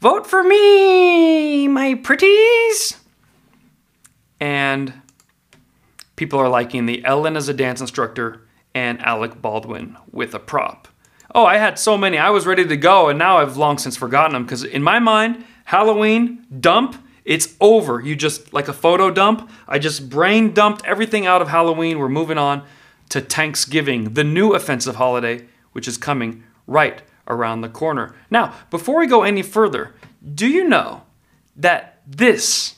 Vote 0.00 0.26
for 0.26 0.44
me, 0.44 1.66
my 1.66 1.96
pretties! 1.96 2.98
And 4.38 4.94
people 6.14 6.38
are 6.38 6.48
liking 6.48 6.86
the 6.86 7.04
Ellen 7.04 7.36
as 7.36 7.48
a 7.48 7.54
dance 7.54 7.80
instructor 7.80 8.46
and 8.74 9.00
Alec 9.02 9.42
Baldwin 9.42 9.96
with 10.12 10.34
a 10.34 10.38
prop. 10.38 10.86
Oh, 11.34 11.44
I 11.44 11.56
had 11.56 11.80
so 11.80 11.98
many. 11.98 12.16
I 12.16 12.30
was 12.30 12.46
ready 12.46 12.64
to 12.64 12.76
go, 12.76 13.08
and 13.08 13.18
now 13.18 13.38
I've 13.38 13.56
long 13.56 13.76
since 13.78 13.96
forgotten 13.96 14.34
them 14.34 14.44
because 14.44 14.62
in 14.62 14.82
my 14.82 15.00
mind, 15.00 15.44
Halloween 15.64 16.46
dump, 16.60 17.04
it's 17.24 17.56
over. 17.60 18.00
You 18.00 18.14
just, 18.14 18.52
like 18.52 18.68
a 18.68 18.72
photo 18.72 19.10
dump, 19.10 19.50
I 19.66 19.80
just 19.80 20.08
brain 20.08 20.54
dumped 20.54 20.84
everything 20.86 21.26
out 21.26 21.42
of 21.42 21.48
Halloween. 21.48 21.98
We're 21.98 22.08
moving 22.08 22.38
on 22.38 22.64
to 23.08 23.20
Thanksgiving, 23.20 24.14
the 24.14 24.24
new 24.24 24.54
offensive 24.54 24.96
holiday, 24.96 25.46
which 25.72 25.88
is 25.88 25.98
coming 25.98 26.44
right 26.66 27.02
around 27.28 27.60
the 27.60 27.68
corner. 27.68 28.14
Now, 28.30 28.54
before 28.70 28.98
we 28.98 29.06
go 29.06 29.22
any 29.22 29.42
further, 29.42 29.94
do 30.34 30.48
you 30.48 30.68
know 30.68 31.02
that 31.56 32.00
this 32.06 32.76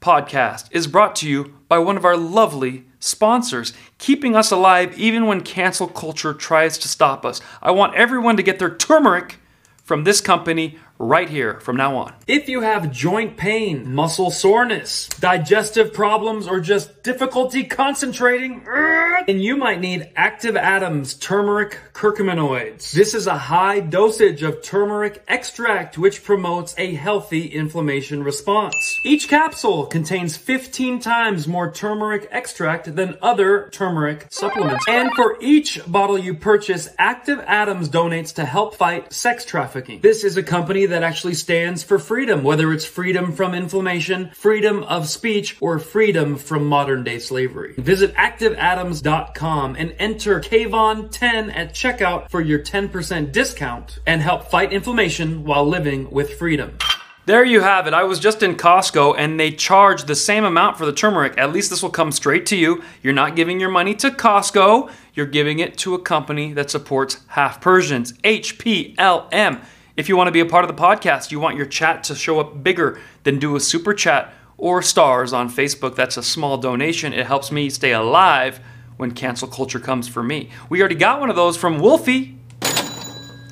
podcast 0.00 0.66
is 0.72 0.86
brought 0.86 1.14
to 1.16 1.28
you 1.28 1.54
by 1.68 1.78
one 1.78 1.96
of 1.96 2.04
our 2.04 2.16
lovely 2.16 2.84
sponsors, 2.98 3.72
keeping 3.98 4.36
us 4.36 4.50
alive 4.50 4.98
even 4.98 5.26
when 5.26 5.40
cancel 5.40 5.86
culture 5.86 6.34
tries 6.34 6.78
to 6.78 6.88
stop 6.88 7.24
us. 7.24 7.40
I 7.62 7.70
want 7.70 7.94
everyone 7.94 8.36
to 8.36 8.42
get 8.42 8.58
their 8.58 8.74
turmeric 8.74 9.38
from 9.84 10.04
this 10.04 10.20
company 10.20 10.78
right 11.02 11.28
here 11.28 11.58
from 11.60 11.76
now 11.76 11.96
on. 11.96 12.14
If 12.26 12.48
you 12.48 12.60
have 12.60 12.92
joint 12.92 13.36
pain, 13.36 13.92
muscle 13.92 14.30
soreness, 14.30 15.08
digestive 15.08 15.92
problems, 15.92 16.46
or 16.46 16.60
just 16.60 17.02
difficulty 17.02 17.64
concentrating, 17.64 18.66
uh, 18.68 19.24
then 19.26 19.40
you 19.40 19.56
might 19.56 19.80
need 19.80 20.10
Active 20.14 20.56
Atoms 20.56 21.14
turmeric 21.14 21.78
curcuminoids. 21.92 22.92
This 22.92 23.14
is 23.14 23.26
a 23.26 23.36
high 23.36 23.80
dosage 23.80 24.42
of 24.42 24.62
turmeric 24.62 25.22
extract 25.26 25.98
which 25.98 26.22
promotes 26.22 26.74
a 26.78 26.94
healthy 26.94 27.46
inflammation 27.46 28.22
response. 28.22 28.74
Each 29.04 29.28
capsule 29.28 29.86
contains 29.86 30.36
15 30.36 31.00
times 31.00 31.48
more 31.48 31.70
turmeric 31.70 32.28
extract 32.30 32.94
than 32.94 33.18
other 33.20 33.68
turmeric 33.72 34.26
supplements. 34.30 34.84
And 34.88 35.12
for 35.14 35.36
each 35.40 35.80
bottle 35.86 36.18
you 36.18 36.34
purchase, 36.34 36.88
Active 36.98 37.40
Atoms 37.40 37.88
donates 37.88 38.34
to 38.34 38.44
help 38.44 38.76
fight 38.76 39.12
sex 39.12 39.44
trafficking. 39.44 40.00
This 40.00 40.22
is 40.22 40.36
a 40.36 40.42
company 40.42 40.86
that 40.92 41.02
actually 41.02 41.34
stands 41.34 41.82
for 41.82 41.98
freedom, 41.98 42.42
whether 42.42 42.72
it's 42.72 42.84
freedom 42.84 43.32
from 43.32 43.54
inflammation, 43.54 44.30
freedom 44.34 44.82
of 44.84 45.08
speech, 45.08 45.56
or 45.60 45.78
freedom 45.78 46.36
from 46.36 46.66
modern 46.66 47.04
day 47.04 47.18
slavery. 47.18 47.74
Visit 47.78 48.14
activeatoms.com 48.14 49.76
and 49.76 49.94
enter 49.98 50.40
KVON10 50.40 51.56
at 51.56 51.74
checkout 51.74 52.30
for 52.30 52.40
your 52.40 52.60
10% 52.60 53.32
discount 53.32 53.98
and 54.06 54.22
help 54.22 54.50
fight 54.50 54.72
inflammation 54.72 55.44
while 55.44 55.66
living 55.66 56.10
with 56.10 56.34
freedom. 56.34 56.78
There 57.24 57.44
you 57.44 57.60
have 57.60 57.86
it. 57.86 57.94
I 57.94 58.02
was 58.02 58.18
just 58.18 58.42
in 58.42 58.56
Costco 58.56 59.14
and 59.16 59.38
they 59.38 59.52
charge 59.52 60.04
the 60.04 60.16
same 60.16 60.44
amount 60.44 60.76
for 60.76 60.86
the 60.86 60.92
turmeric. 60.92 61.38
At 61.38 61.52
least 61.52 61.70
this 61.70 61.80
will 61.80 61.90
come 61.90 62.10
straight 62.10 62.46
to 62.46 62.56
you. 62.56 62.82
You're 63.00 63.12
not 63.12 63.36
giving 63.36 63.60
your 63.60 63.70
money 63.70 63.94
to 63.96 64.10
Costco, 64.10 64.90
you're 65.14 65.26
giving 65.26 65.60
it 65.60 65.78
to 65.78 65.94
a 65.94 66.00
company 66.00 66.52
that 66.54 66.68
supports 66.68 67.20
half 67.28 67.60
Persians. 67.60 68.12
HPLM. 68.24 69.64
If 69.94 70.08
you 70.08 70.16
want 70.16 70.28
to 70.28 70.32
be 70.32 70.40
a 70.40 70.46
part 70.46 70.64
of 70.64 70.74
the 70.74 70.80
podcast, 70.82 71.30
you 71.30 71.38
want 71.38 71.56
your 71.56 71.66
chat 71.66 72.02
to 72.04 72.14
show 72.14 72.40
up 72.40 72.62
bigger, 72.62 72.98
then 73.24 73.38
do 73.38 73.56
a 73.56 73.60
super 73.60 73.92
chat 73.92 74.32
or 74.56 74.80
stars 74.80 75.32
on 75.32 75.50
Facebook. 75.50 75.96
That's 75.96 76.16
a 76.16 76.22
small 76.22 76.56
donation. 76.56 77.12
It 77.12 77.26
helps 77.26 77.52
me 77.52 77.68
stay 77.68 77.92
alive 77.92 78.60
when 78.96 79.10
cancel 79.10 79.48
culture 79.48 79.80
comes 79.80 80.08
for 80.08 80.22
me. 80.22 80.48
We 80.70 80.80
already 80.80 80.94
got 80.94 81.20
one 81.20 81.28
of 81.28 81.36
those 81.36 81.56
from 81.56 81.78
Wolfie. 81.78 82.38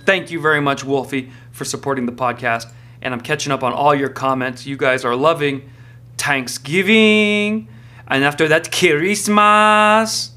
Thank 0.07 0.31
you 0.31 0.41
very 0.41 0.61
much, 0.61 0.83
Wolfie, 0.83 1.31
for 1.53 1.65
supporting 1.65 2.07
the 2.07 2.13
podcast. 2.13 2.73
And 3.03 3.13
I'm 3.13 3.21
catching 3.21 3.53
up 3.53 3.63
on 3.63 3.73
all 3.73 3.95
your 3.95 4.09
comments. 4.09 4.67
You 4.67 4.77
guys 4.77 5.05
are 5.05 5.15
loving 5.15 5.71
Thanksgiving. 6.17 7.69
And 8.09 8.25
after 8.25 8.49
that, 8.49 8.73
Christmas. 8.73 10.31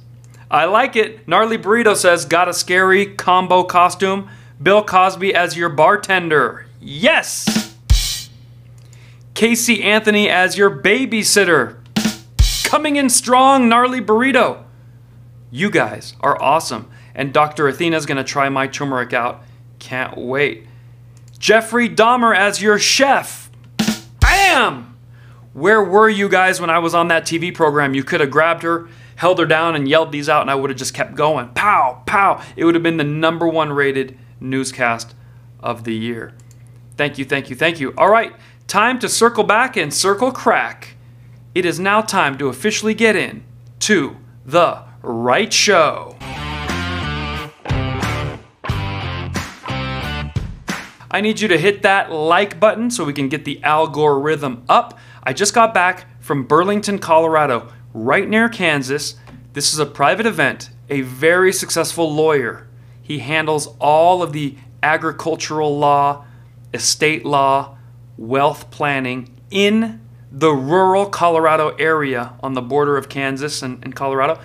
I 0.51 0.65
like 0.65 0.95
it. 0.95 1.27
Gnarly 1.27 1.57
Burrito 1.57 1.95
says, 1.95 2.25
got 2.25 2.49
a 2.49 2.53
scary 2.53 3.05
combo 3.15 3.63
costume. 3.63 4.29
Bill 4.61 4.83
Cosby 4.83 5.33
as 5.33 5.57
your 5.57 5.69
bartender. 5.69 6.65
Yes! 6.79 8.29
Casey 9.33 9.83
Anthony 9.83 10.29
as 10.29 10.57
your 10.57 10.69
babysitter. 10.69 11.77
Coming 12.63 12.95
in 12.95 13.09
strong, 13.09 13.67
Gnarly 13.67 14.01
Burrito. 14.01 14.63
You 15.51 15.69
guys 15.69 16.15
are 16.21 16.41
awesome. 16.41 16.89
And 17.15 17.33
Dr. 17.33 17.67
Athena's 17.67 18.05
gonna 18.05 18.23
try 18.23 18.49
my 18.49 18.67
turmeric 18.67 19.13
out. 19.13 19.43
Can't 19.79 20.17
wait. 20.17 20.67
Jeffrey 21.37 21.89
Dahmer 21.89 22.35
as 22.35 22.61
your 22.61 22.79
chef. 22.79 23.51
Bam! 24.19 24.95
Where 25.53 25.83
were 25.83 26.09
you 26.09 26.29
guys 26.29 26.59
when 26.59 26.69
I 26.69 26.79
was 26.79 26.95
on 26.95 27.09
that 27.09 27.25
TV 27.25 27.53
program? 27.53 27.93
You 27.93 28.03
could 28.03 28.21
have 28.21 28.31
grabbed 28.31 28.63
her, 28.63 28.87
held 29.17 29.37
her 29.39 29.45
down, 29.45 29.75
and 29.75 29.87
yelled 29.87 30.11
these 30.11 30.29
out, 30.29 30.41
and 30.41 30.49
I 30.49 30.55
would 30.55 30.69
have 30.71 30.79
just 30.79 30.93
kept 30.93 31.15
going. 31.15 31.49
Pow, 31.49 32.01
pow. 32.07 32.41
It 32.55 32.65
would 32.65 32.73
have 32.73 32.83
been 32.83 32.97
the 32.97 33.03
number 33.03 33.47
one 33.47 33.71
rated 33.71 34.17
newscast 34.43 35.15
of 35.59 35.83
the 35.85 35.95
year. 35.95 36.33
Thank 36.97 37.17
you, 37.17 37.25
thank 37.25 37.49
you, 37.49 37.55
thank 37.55 37.79
you. 37.79 37.93
All 37.97 38.09
right, 38.09 38.33
time 38.67 38.99
to 38.99 39.09
circle 39.09 39.43
back 39.43 39.75
and 39.75 39.91
circle 39.91 40.31
crack. 40.31 40.95
It 41.55 41.65
is 41.65 41.79
now 41.79 42.01
time 42.01 42.37
to 42.37 42.49
officially 42.49 42.93
get 42.93 43.15
in 43.15 43.43
to 43.79 44.17
the 44.45 44.83
right 45.01 45.51
show. 45.51 46.15
I 51.15 51.21
need 51.21 51.39
you 51.39 51.47
to 51.47 51.59
hit 51.59 51.83
that 51.83 52.11
like 52.11 52.59
button 52.59 52.89
so 52.89 53.05
we 53.05 53.13
can 53.13 53.29
get 53.29 53.45
the 53.45 53.61
algorithm 53.63 54.65
up. 54.67 54.97
I 55.21 55.31
just 55.33 55.53
got 55.53 55.71
back 55.73 56.07
from 56.19 56.45
Burlington, 56.45 56.97
Colorado, 56.97 57.71
right 57.93 58.27
near 58.27 58.49
Kansas. 58.49 59.15
This 59.53 59.73
is 59.73 59.79
a 59.79 59.85
private 59.85 60.25
event. 60.25 60.71
A 60.89 61.01
very 61.01 61.53
successful 61.53 62.11
lawyer. 62.11 62.67
He 63.03 63.19
handles 63.19 63.67
all 63.79 64.23
of 64.23 64.31
the 64.33 64.57
agricultural 64.81 65.77
law, 65.77 66.25
estate 66.73 67.25
law, 67.25 67.77
wealth 68.17 68.71
planning 68.71 69.29
in 69.51 70.01
the 70.31 70.51
rural 70.51 71.05
Colorado 71.05 71.75
area 71.75 72.33
on 72.41 72.53
the 72.53 72.61
border 72.61 72.97
of 72.97 73.09
Kansas 73.09 73.61
and, 73.61 73.83
and 73.83 73.95
Colorado. 73.95 74.39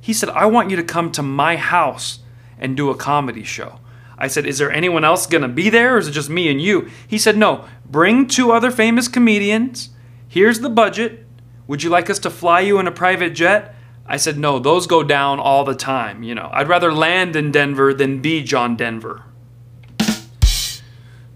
He 0.00 0.12
said, 0.12 0.30
I 0.30 0.46
want 0.46 0.70
you 0.70 0.76
to 0.76 0.82
come 0.82 1.12
to 1.12 1.22
my 1.22 1.56
house 1.56 2.20
and 2.58 2.76
do 2.76 2.88
a 2.88 2.96
comedy 2.96 3.42
show. 3.42 3.80
I 4.16 4.28
said, 4.28 4.46
Is 4.46 4.58
there 4.58 4.70
anyone 4.70 5.04
else 5.04 5.26
going 5.26 5.42
to 5.42 5.48
be 5.48 5.68
there 5.68 5.96
or 5.96 5.98
is 5.98 6.08
it 6.08 6.12
just 6.12 6.30
me 6.30 6.48
and 6.48 6.62
you? 6.62 6.90
He 7.06 7.18
said, 7.18 7.36
No, 7.36 7.66
bring 7.84 8.26
two 8.26 8.52
other 8.52 8.70
famous 8.70 9.08
comedians. 9.08 9.90
Here's 10.28 10.60
the 10.60 10.70
budget. 10.70 11.26
Would 11.66 11.82
you 11.82 11.90
like 11.90 12.08
us 12.08 12.18
to 12.20 12.30
fly 12.30 12.60
you 12.60 12.78
in 12.78 12.86
a 12.86 12.92
private 12.92 13.34
jet? 13.34 13.74
I 14.06 14.16
said, 14.16 14.38
No, 14.38 14.58
those 14.58 14.86
go 14.86 15.02
down 15.02 15.40
all 15.40 15.64
the 15.64 15.74
time. 15.74 16.22
You 16.22 16.34
know, 16.34 16.50
I'd 16.52 16.68
rather 16.68 16.92
land 16.92 17.36
in 17.36 17.50
Denver 17.50 17.94
than 17.94 18.20
be 18.20 18.42
John 18.42 18.76
Denver. 18.76 19.24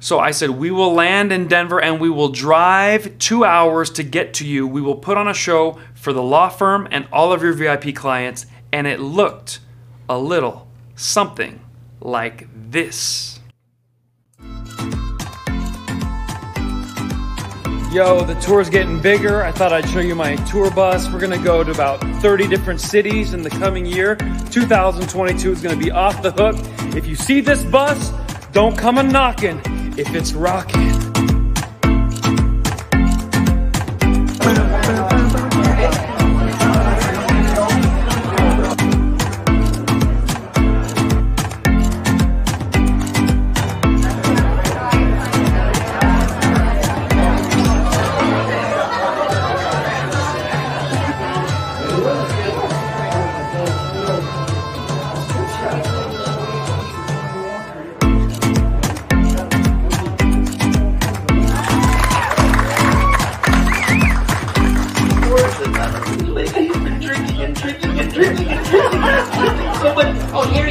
So 0.00 0.18
I 0.18 0.30
said, 0.30 0.50
We 0.50 0.70
will 0.70 0.92
land 0.92 1.32
in 1.32 1.48
Denver 1.48 1.80
and 1.80 2.00
we 2.00 2.10
will 2.10 2.28
drive 2.28 3.18
two 3.18 3.44
hours 3.44 3.90
to 3.90 4.02
get 4.02 4.34
to 4.34 4.46
you. 4.46 4.66
We 4.66 4.80
will 4.80 4.96
put 4.96 5.18
on 5.18 5.28
a 5.28 5.34
show 5.34 5.78
for 5.94 6.12
the 6.12 6.22
law 6.22 6.48
firm 6.48 6.88
and 6.90 7.08
all 7.12 7.32
of 7.32 7.42
your 7.42 7.52
VIP 7.52 7.94
clients. 7.94 8.46
And 8.72 8.86
it 8.86 9.00
looked 9.00 9.60
a 10.08 10.18
little 10.18 10.68
something 10.94 11.60
like 12.00 12.48
this. 12.54 13.37
Yo, 17.90 18.22
the 18.22 18.34
tour's 18.34 18.68
getting 18.68 19.00
bigger. 19.00 19.42
I 19.42 19.50
thought 19.50 19.72
I'd 19.72 19.88
show 19.88 20.00
you 20.00 20.14
my 20.14 20.36
tour 20.36 20.70
bus. 20.70 21.10
We're 21.10 21.20
gonna 21.20 21.42
go 21.42 21.64
to 21.64 21.70
about 21.70 22.00
30 22.20 22.46
different 22.46 22.82
cities 22.82 23.32
in 23.32 23.40
the 23.40 23.48
coming 23.48 23.86
year. 23.86 24.16
2022 24.50 25.52
is 25.52 25.62
gonna 25.62 25.74
be 25.74 25.90
off 25.90 26.20
the 26.20 26.30
hook. 26.30 26.56
If 26.94 27.06
you 27.06 27.16
see 27.16 27.40
this 27.40 27.64
bus, 27.64 28.12
don't 28.52 28.76
come 28.76 28.98
a 28.98 29.02
knocking 29.02 29.62
if 29.96 30.14
it's 30.14 30.34
rocking. 30.34 31.07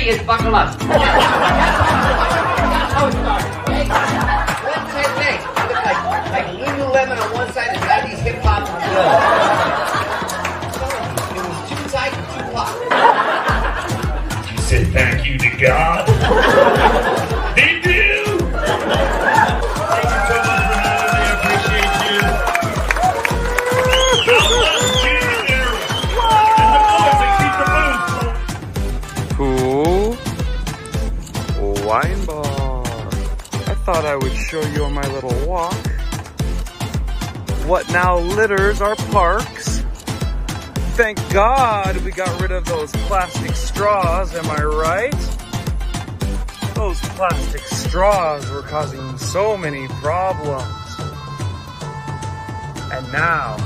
Oh, 0.08 0.12
here 0.12 0.22
is, 0.22 0.28
buckle 0.28 0.56
up. 0.56 0.78
That's 0.80 0.94
how 2.94 3.08
it 3.08 3.12
started. 3.12 3.52
Hey, 3.68 3.88
what's 4.64 4.94
his 4.94 5.12
like, 5.18 6.02
like 6.32 6.48
Lululemon 6.48 7.18
on 7.22 7.30
one 7.34 7.52
side 7.54 7.70
and 7.76 7.84
90s 7.84 8.20
hip 8.20 8.42
hop 8.42 8.70
on 8.70 8.80
the 8.80 8.88
other. 8.88 9.20
It 11.36 11.44
was 11.48 11.60
too 11.70 11.84
tight 11.90 12.14
and 12.14 12.26
too 12.34 12.48
hot. 12.56 12.74
You 14.52 14.58
said 14.60 14.86
thank 14.94 15.26
you 15.26 15.38
to 15.38 15.50
God. 15.58 15.97
What 37.68 37.90
now 37.90 38.18
litters 38.18 38.80
our 38.80 38.96
parks. 38.96 39.80
Thank 40.96 41.18
God 41.34 41.98
we 41.98 42.12
got 42.12 42.42
rid 42.42 42.52
of 42.52 42.64
those 42.64 42.92
plastic 42.94 43.54
straws, 43.56 44.34
am 44.34 44.50
I 44.50 44.64
right? 44.64 45.12
Those 46.76 46.98
plastic 47.10 47.62
straws 47.62 48.50
were 48.50 48.62
causing 48.62 49.18
so 49.18 49.58
many 49.58 49.86
problems. 50.00 50.66
And 52.94 53.12
now, 53.12 53.58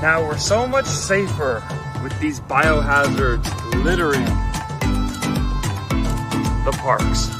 now 0.00 0.24
we're 0.24 0.38
so 0.38 0.68
much 0.68 0.86
safer 0.86 1.60
with 2.04 2.18
these 2.20 2.38
biohazards 2.40 3.84
littering 3.84 4.24
the 6.64 6.72
parks. 6.80 7.37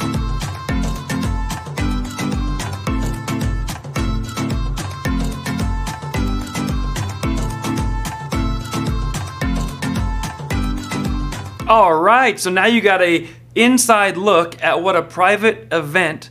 All 11.68 11.94
right, 11.94 12.40
so 12.40 12.48
now 12.48 12.64
you 12.64 12.80
got 12.80 13.02
a 13.02 13.28
inside 13.54 14.16
look 14.16 14.58
at 14.62 14.80
what 14.80 14.96
a 14.96 15.02
private 15.02 15.68
event 15.70 16.30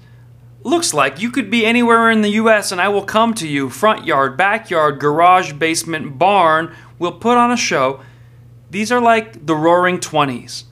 looks 0.63 0.95
like. 0.95 1.21
You 1.21 1.29
could 1.29 1.51
be 1.51 1.63
anywhere 1.63 2.09
in 2.09 2.23
the 2.23 2.31
US 2.31 2.71
and 2.71 2.81
I 2.81 2.87
will 2.87 3.03
come 3.03 3.35
to 3.35 3.47
you. 3.47 3.69
Front 3.69 4.07
yard, 4.07 4.35
backyard, 4.35 4.99
garage, 4.99 5.53
basement, 5.53 6.17
barn. 6.17 6.75
We'll 6.97 7.11
put 7.11 7.37
on 7.37 7.51
a 7.51 7.55
show. 7.55 7.99
These 8.71 8.91
are 8.91 8.99
like 8.99 9.45
the 9.45 9.55
roaring 9.55 9.99
20s. 9.99 10.63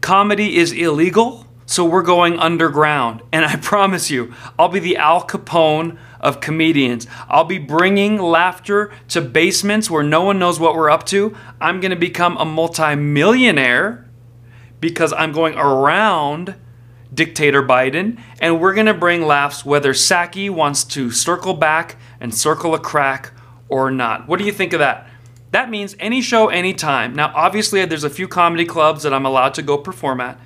Comedy 0.00 0.56
is 0.56 0.72
illegal, 0.72 1.46
so 1.64 1.84
we're 1.84 2.02
going 2.02 2.40
underground. 2.40 3.22
And 3.30 3.44
I 3.44 3.54
promise 3.62 4.10
you, 4.10 4.34
I'll 4.58 4.68
be 4.68 4.80
the 4.80 4.96
Al 4.96 5.24
Capone 5.24 5.96
of 6.22 6.40
comedians. 6.40 7.06
I'll 7.28 7.44
be 7.44 7.58
bringing 7.58 8.16
laughter 8.18 8.92
to 9.08 9.20
basements 9.20 9.90
where 9.90 10.02
no 10.02 10.22
one 10.22 10.38
knows 10.38 10.60
what 10.60 10.74
we're 10.74 10.90
up 10.90 11.04
to. 11.06 11.36
I'm 11.60 11.80
going 11.80 11.90
to 11.90 11.96
become 11.96 12.36
a 12.36 12.44
multimillionaire 12.44 14.08
because 14.80 15.12
I'm 15.12 15.32
going 15.32 15.54
around 15.56 16.54
dictator 17.12 17.62
Biden 17.62 18.18
and 18.40 18.60
we're 18.60 18.74
going 18.74 18.86
to 18.86 18.94
bring 18.94 19.22
laughs 19.22 19.64
whether 19.64 19.92
Psaki 19.92 20.48
wants 20.48 20.84
to 20.84 21.10
circle 21.10 21.54
back 21.54 21.96
and 22.20 22.34
circle 22.34 22.74
a 22.74 22.78
crack 22.78 23.32
or 23.68 23.90
not. 23.90 24.28
What 24.28 24.38
do 24.38 24.44
you 24.44 24.52
think 24.52 24.72
of 24.72 24.78
that? 24.78 25.08
That 25.50 25.68
means 25.68 25.94
any 26.00 26.22
show, 26.22 26.48
anytime. 26.48 27.14
Now, 27.14 27.30
obviously, 27.34 27.84
there's 27.84 28.04
a 28.04 28.10
few 28.10 28.26
comedy 28.26 28.64
clubs 28.64 29.02
that 29.02 29.12
I'm 29.12 29.26
allowed 29.26 29.52
to 29.54 29.62
go 29.62 29.76
perform 29.76 30.20
at, 30.20 30.40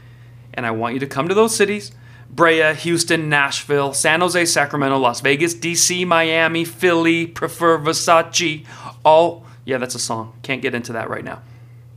and 0.52 0.66
I 0.66 0.72
want 0.72 0.94
you 0.94 1.00
to 1.00 1.06
come 1.06 1.28
to 1.28 1.34
those 1.34 1.54
cities. 1.54 1.92
Brea, 2.30 2.74
Houston, 2.74 3.28
Nashville, 3.28 3.92
San 3.94 4.20
Jose, 4.20 4.44
Sacramento, 4.46 4.98
Las 4.98 5.20
Vegas, 5.20 5.54
DC, 5.54 6.06
Miami, 6.06 6.64
Philly, 6.64 7.26
prefer 7.26 7.78
Versace, 7.78 8.66
all, 9.04 9.44
yeah, 9.64 9.78
that's 9.78 9.94
a 9.94 9.98
song. 9.98 10.34
Can't 10.42 10.60
get 10.60 10.74
into 10.74 10.92
that 10.92 11.08
right 11.08 11.24
now. 11.24 11.42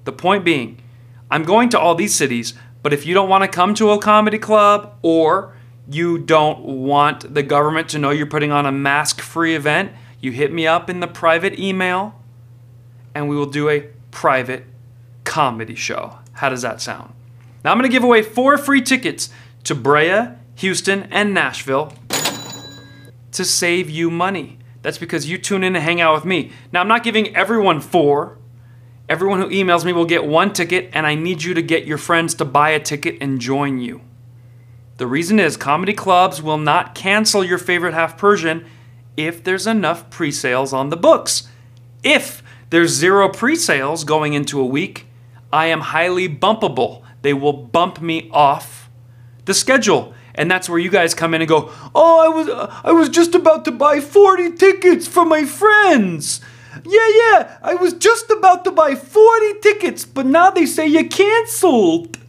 The 0.05 0.11
point 0.11 0.45
being, 0.45 0.81
I'm 1.29 1.43
going 1.43 1.69
to 1.69 1.79
all 1.79 1.95
these 1.95 2.15
cities, 2.15 2.53
but 2.81 2.93
if 2.93 3.05
you 3.05 3.13
don't 3.13 3.29
want 3.29 3.43
to 3.43 3.49
come 3.49 3.73
to 3.75 3.91
a 3.91 3.99
comedy 3.99 4.39
club 4.39 4.95
or 5.01 5.55
you 5.89 6.17
don't 6.17 6.63
want 6.63 7.33
the 7.33 7.43
government 7.43 7.89
to 7.89 7.99
know 7.99 8.11
you're 8.11 8.25
putting 8.25 8.51
on 8.51 8.65
a 8.65 8.71
mask 8.71 9.21
free 9.21 9.55
event, 9.55 9.91
you 10.21 10.31
hit 10.31 10.53
me 10.53 10.67
up 10.67 10.89
in 10.89 10.99
the 10.99 11.07
private 11.07 11.59
email 11.59 12.15
and 13.15 13.27
we 13.27 13.35
will 13.35 13.45
do 13.45 13.69
a 13.69 13.87
private 14.11 14.65
comedy 15.23 15.75
show. 15.75 16.19
How 16.33 16.49
does 16.49 16.61
that 16.61 16.81
sound? 16.81 17.13
Now 17.63 17.71
I'm 17.71 17.77
going 17.77 17.89
to 17.89 17.93
give 17.93 18.03
away 18.03 18.21
four 18.21 18.57
free 18.57 18.81
tickets 18.81 19.29
to 19.69 19.75
Brea, 19.75 20.29
Houston, 20.55 21.03
and 21.11 21.31
Nashville 21.31 21.93
to 23.31 23.45
save 23.45 23.87
you 23.87 24.09
money. 24.09 24.57
That's 24.81 24.97
because 24.97 25.29
you 25.29 25.37
tune 25.37 25.63
in 25.63 25.75
and 25.75 25.85
hang 25.85 26.01
out 26.01 26.15
with 26.15 26.25
me. 26.25 26.51
Now, 26.73 26.81
I'm 26.81 26.87
not 26.87 27.03
giving 27.03 27.35
everyone 27.35 27.79
four. 27.79 28.39
Everyone 29.07 29.39
who 29.39 29.47
emails 29.49 29.85
me 29.85 29.93
will 29.93 30.05
get 30.05 30.25
one 30.25 30.53
ticket, 30.53 30.89
and 30.91 31.05
I 31.05 31.13
need 31.13 31.43
you 31.43 31.53
to 31.53 31.61
get 31.61 31.85
your 31.85 31.99
friends 31.99 32.33
to 32.35 32.45
buy 32.45 32.71
a 32.71 32.79
ticket 32.79 33.17
and 33.21 33.39
join 33.39 33.77
you. 33.77 34.01
The 34.97 35.05
reason 35.05 35.39
is 35.39 35.55
comedy 35.55 35.93
clubs 35.93 36.41
will 36.41 36.57
not 36.57 36.95
cancel 36.95 37.43
your 37.43 37.59
favorite 37.59 37.93
half 37.93 38.17
Persian 38.17 38.65
if 39.15 39.43
there's 39.43 39.67
enough 39.67 40.09
pre 40.09 40.31
sales 40.31 40.73
on 40.73 40.89
the 40.89 40.97
books. 40.97 41.47
If 42.03 42.41
there's 42.71 42.89
zero 42.89 43.29
pre 43.29 43.55
sales 43.55 44.03
going 44.03 44.33
into 44.33 44.59
a 44.59 44.65
week, 44.65 45.05
I 45.53 45.67
am 45.67 45.81
highly 45.81 46.27
bumpable. 46.27 47.03
They 47.21 47.35
will 47.35 47.53
bump 47.53 48.01
me 48.01 48.31
off 48.31 48.78
the 49.49 49.53
schedule. 49.53 50.13
And 50.35 50.49
that's 50.49 50.69
where 50.69 50.79
you 50.79 50.89
guys 50.89 51.13
come 51.13 51.33
in 51.33 51.41
and 51.41 51.49
go, 51.49 51.71
"Oh, 51.93 52.19
I 52.23 52.29
was 52.29 52.47
uh, 52.47 52.81
I 52.85 52.93
was 52.93 53.09
just 53.09 53.35
about 53.35 53.65
to 53.65 53.71
buy 53.71 53.99
40 53.99 54.51
tickets 54.51 55.05
for 55.05 55.25
my 55.25 55.43
friends." 55.43 56.39
Yeah, 56.85 57.09
yeah, 57.21 57.57
I 57.61 57.75
was 57.75 57.93
just 57.93 58.29
about 58.29 58.63
to 58.63 58.71
buy 58.71 58.95
40 58.95 59.59
tickets, 59.59 60.05
but 60.05 60.25
now 60.25 60.49
they 60.51 60.65
say 60.65 60.87
you 60.87 61.09
canceled. 61.09 62.19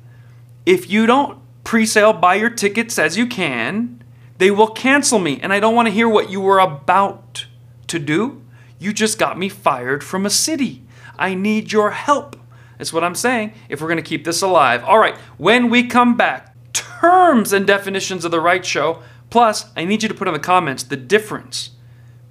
If 0.66 0.90
you 0.90 1.06
don't 1.06 1.38
pre-sale 1.62 2.14
buy 2.14 2.34
your 2.34 2.50
tickets 2.50 2.98
as 2.98 3.16
you 3.16 3.26
can, 3.26 4.02
they 4.38 4.50
will 4.50 4.68
cancel 4.68 5.18
me, 5.18 5.38
and 5.40 5.52
I 5.52 5.60
don't 5.60 5.74
want 5.74 5.86
to 5.86 5.94
hear 5.94 6.08
what 6.08 6.30
you 6.30 6.40
were 6.40 6.58
about 6.58 7.46
to 7.88 7.98
do. 7.98 8.42
You 8.78 8.92
just 8.92 9.18
got 9.18 9.38
me 9.38 9.48
fired 9.48 10.02
from 10.02 10.26
a 10.26 10.30
city. 10.30 10.82
I 11.18 11.34
need 11.34 11.70
your 11.70 11.90
help. 11.90 12.34
That's 12.78 12.94
what 12.94 13.04
I'm 13.04 13.14
saying 13.14 13.52
if 13.68 13.80
we're 13.80 13.88
going 13.88 14.02
to 14.02 14.10
keep 14.10 14.24
this 14.24 14.40
alive. 14.40 14.82
All 14.84 14.98
right, 14.98 15.16
when 15.36 15.68
we 15.68 15.86
come 15.86 16.16
back, 16.16 16.49
terms 17.00 17.52
and 17.52 17.66
definitions 17.66 18.24
of 18.24 18.30
the 18.30 18.40
right 18.40 18.64
show. 18.64 19.02
Plus, 19.30 19.66
I 19.76 19.84
need 19.84 20.02
you 20.02 20.08
to 20.08 20.14
put 20.14 20.28
in 20.28 20.34
the 20.34 20.40
comments 20.40 20.82
the 20.82 20.96
difference 20.96 21.70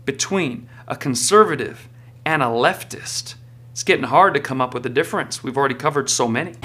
between 0.05 0.69
a 0.87 0.95
conservative 0.95 1.87
and 2.25 2.43
a 2.43 2.47
leftist. 2.47 3.35
It's 3.71 3.83
getting 3.83 4.05
hard 4.05 4.33
to 4.33 4.39
come 4.39 4.61
up 4.61 4.73
with 4.73 4.85
a 4.85 4.89
difference. 4.89 5.43
We've 5.43 5.57
already 5.57 5.75
covered 5.75 6.09
so 6.09 6.27
many. 6.27 6.55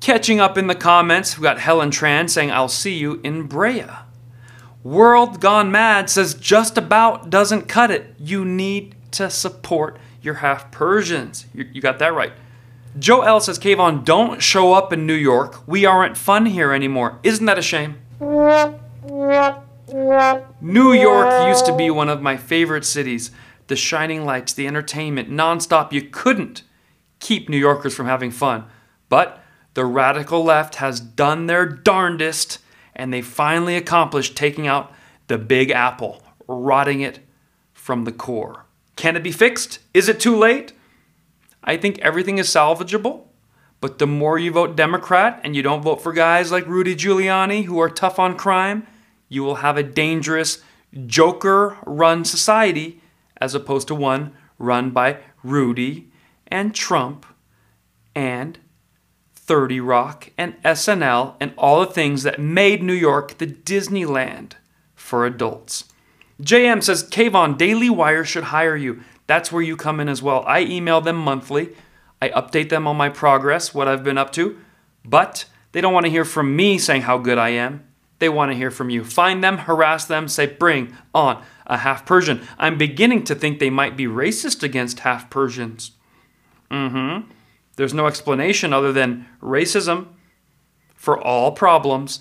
Catching 0.00 0.38
up 0.38 0.58
in 0.58 0.66
the 0.66 0.74
comments, 0.74 1.38
we've 1.38 1.42
got 1.42 1.58
Helen 1.58 1.90
Tran 1.90 2.28
saying, 2.28 2.52
I'll 2.52 2.68
see 2.68 2.94
you 2.94 3.20
in 3.24 3.44
Brea. 3.44 3.86
World 4.82 5.40
Gone 5.40 5.72
Mad 5.72 6.10
says, 6.10 6.34
just 6.34 6.76
about 6.76 7.30
doesn't 7.30 7.68
cut 7.68 7.90
it. 7.90 8.14
You 8.18 8.44
need 8.44 8.94
to 9.12 9.30
support 9.30 9.98
your 10.20 10.34
half 10.34 10.70
Persians. 10.70 11.46
You, 11.54 11.66
you 11.72 11.80
got 11.80 11.98
that 12.00 12.12
right. 12.12 12.32
Joe 12.98 13.22
L 13.22 13.40
says, 13.40 13.58
Kayvon, 13.58 14.04
don't 14.04 14.42
show 14.42 14.72
up 14.72 14.92
in 14.92 15.06
New 15.06 15.14
York. 15.14 15.66
We 15.66 15.84
aren't 15.84 16.16
fun 16.16 16.46
here 16.46 16.72
anymore. 16.72 17.18
Isn't 17.22 17.46
that 17.46 17.58
a 17.58 17.62
shame? 17.62 17.98
New 20.60 20.92
York 20.92 21.48
used 21.48 21.66
to 21.66 21.74
be 21.76 21.90
one 21.90 22.08
of 22.08 22.22
my 22.22 22.36
favorite 22.36 22.84
cities. 22.84 23.32
The 23.66 23.76
shining 23.76 24.24
lights, 24.24 24.52
the 24.52 24.66
entertainment, 24.66 25.30
nonstop. 25.30 25.92
You 25.92 26.02
couldn't 26.02 26.62
keep 27.18 27.48
New 27.48 27.56
Yorkers 27.56 27.94
from 27.94 28.06
having 28.06 28.30
fun. 28.30 28.64
But 29.08 29.42
the 29.74 29.84
radical 29.84 30.44
left 30.44 30.76
has 30.76 31.00
done 31.00 31.46
their 31.46 31.66
darndest, 31.66 32.58
and 32.94 33.12
they 33.12 33.22
finally 33.22 33.76
accomplished 33.76 34.36
taking 34.36 34.68
out 34.68 34.92
the 35.26 35.38
big 35.38 35.70
apple, 35.70 36.22
rotting 36.46 37.00
it 37.00 37.18
from 37.72 38.04
the 38.04 38.12
core. 38.12 38.66
Can 38.94 39.16
it 39.16 39.24
be 39.24 39.32
fixed? 39.32 39.80
Is 39.92 40.08
it 40.08 40.20
too 40.20 40.36
late? 40.36 40.72
I 41.64 41.76
think 41.76 41.98
everything 41.98 42.38
is 42.38 42.48
salvageable. 42.48 43.22
But 43.80 43.98
the 43.98 44.06
more 44.06 44.38
you 44.38 44.50
vote 44.52 44.76
Democrat 44.76 45.40
and 45.44 45.54
you 45.54 45.62
don't 45.62 45.82
vote 45.82 46.02
for 46.02 46.12
guys 46.12 46.50
like 46.50 46.66
Rudy 46.66 46.96
Giuliani 46.96 47.64
who 47.64 47.78
are 47.80 47.90
tough 47.90 48.18
on 48.18 48.36
crime, 48.36 48.86
you 49.28 49.42
will 49.42 49.56
have 49.56 49.76
a 49.76 49.82
dangerous 49.82 50.62
Joker 51.06 51.76
run 51.84 52.24
society 52.24 53.00
as 53.36 53.54
opposed 53.54 53.88
to 53.88 53.94
one 53.94 54.32
run 54.58 54.90
by 54.90 55.18
Rudy 55.42 56.10
and 56.46 56.74
Trump 56.74 57.26
and 58.14 58.58
30 59.34 59.80
Rock 59.80 60.30
and 60.38 60.54
SNL 60.62 61.34
and 61.40 61.52
all 61.58 61.80
the 61.80 61.92
things 61.92 62.22
that 62.22 62.40
made 62.40 62.82
New 62.82 62.94
York 62.94 63.36
the 63.38 63.46
Disneyland 63.46 64.52
for 64.94 65.26
adults. 65.26 65.84
JM 66.40 66.82
says 66.82 67.08
Kayvon 67.08 67.58
Daily 67.58 67.90
Wire 67.90 68.24
should 68.24 68.44
hire 68.44 68.76
you. 68.76 69.02
That's 69.26 69.50
where 69.50 69.62
you 69.62 69.76
come 69.76 70.00
in 70.00 70.08
as 70.08 70.22
well. 70.22 70.44
I 70.46 70.60
email 70.60 71.00
them 71.00 71.16
monthly. 71.16 71.70
I 72.20 72.28
update 72.30 72.68
them 72.68 72.86
on 72.86 72.96
my 72.96 73.08
progress, 73.08 73.74
what 73.74 73.88
I've 73.88 74.04
been 74.04 74.18
up 74.18 74.32
to, 74.32 74.58
but 75.04 75.46
they 75.72 75.80
don't 75.80 75.92
want 75.92 76.06
to 76.06 76.10
hear 76.10 76.24
from 76.24 76.56
me 76.56 76.78
saying 76.78 77.02
how 77.02 77.18
good 77.18 77.38
I 77.38 77.50
am. 77.50 77.86
They 78.18 78.28
want 78.28 78.52
to 78.52 78.56
hear 78.56 78.70
from 78.70 78.90
you. 78.90 79.04
Find 79.04 79.42
them, 79.42 79.58
harass 79.58 80.06
them, 80.06 80.28
say, 80.28 80.46
bring 80.46 80.96
on 81.14 81.42
a 81.66 81.78
half 81.78 82.06
Persian. 82.06 82.46
I'm 82.58 82.78
beginning 82.78 83.24
to 83.24 83.34
think 83.34 83.58
they 83.58 83.70
might 83.70 83.96
be 83.96 84.06
racist 84.06 84.62
against 84.62 85.00
half 85.00 85.28
Persians. 85.30 85.92
Mm 86.70 86.90
hmm. 86.90 87.30
There's 87.76 87.94
no 87.94 88.06
explanation 88.06 88.72
other 88.72 88.92
than 88.92 89.26
racism 89.42 90.08
for 90.94 91.20
all 91.20 91.52
problems 91.52 92.20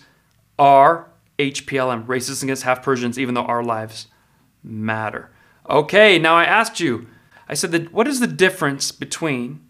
are 0.60 1.10
HPLM, 1.40 2.06
racism 2.06 2.44
against 2.44 2.64
half 2.64 2.84
Persians, 2.84 3.18
even 3.18 3.34
though 3.36 3.46
our 3.46 3.64
lives 3.64 4.08
matter. 4.64 5.30
Okay, 5.70 6.20
now 6.20 6.36
I 6.36 6.44
asked 6.44 6.80
you, 6.80 7.08
I 7.48 7.54
said, 7.54 7.72
that, 7.72 7.94
what 7.94 8.08
is 8.08 8.20
the 8.20 8.28
difference 8.28 8.92
between 8.92 9.62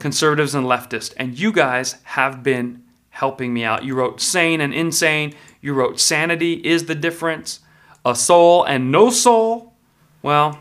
conservatives 0.00 0.54
and 0.54 0.66
leftists, 0.66 1.14
and 1.16 1.38
you 1.38 1.52
guys 1.52 1.96
have 2.04 2.42
been 2.42 2.82
helping 3.10 3.52
me 3.52 3.62
out. 3.62 3.84
You 3.84 3.94
wrote 3.94 4.20
sane 4.20 4.60
and 4.60 4.72
insane. 4.72 5.34
You 5.60 5.74
wrote 5.74 6.00
sanity 6.00 6.54
is 6.54 6.86
the 6.86 6.94
difference, 6.94 7.60
a 8.04 8.16
soul 8.16 8.64
and 8.64 8.90
no 8.90 9.10
soul. 9.10 9.74
Well, 10.22 10.58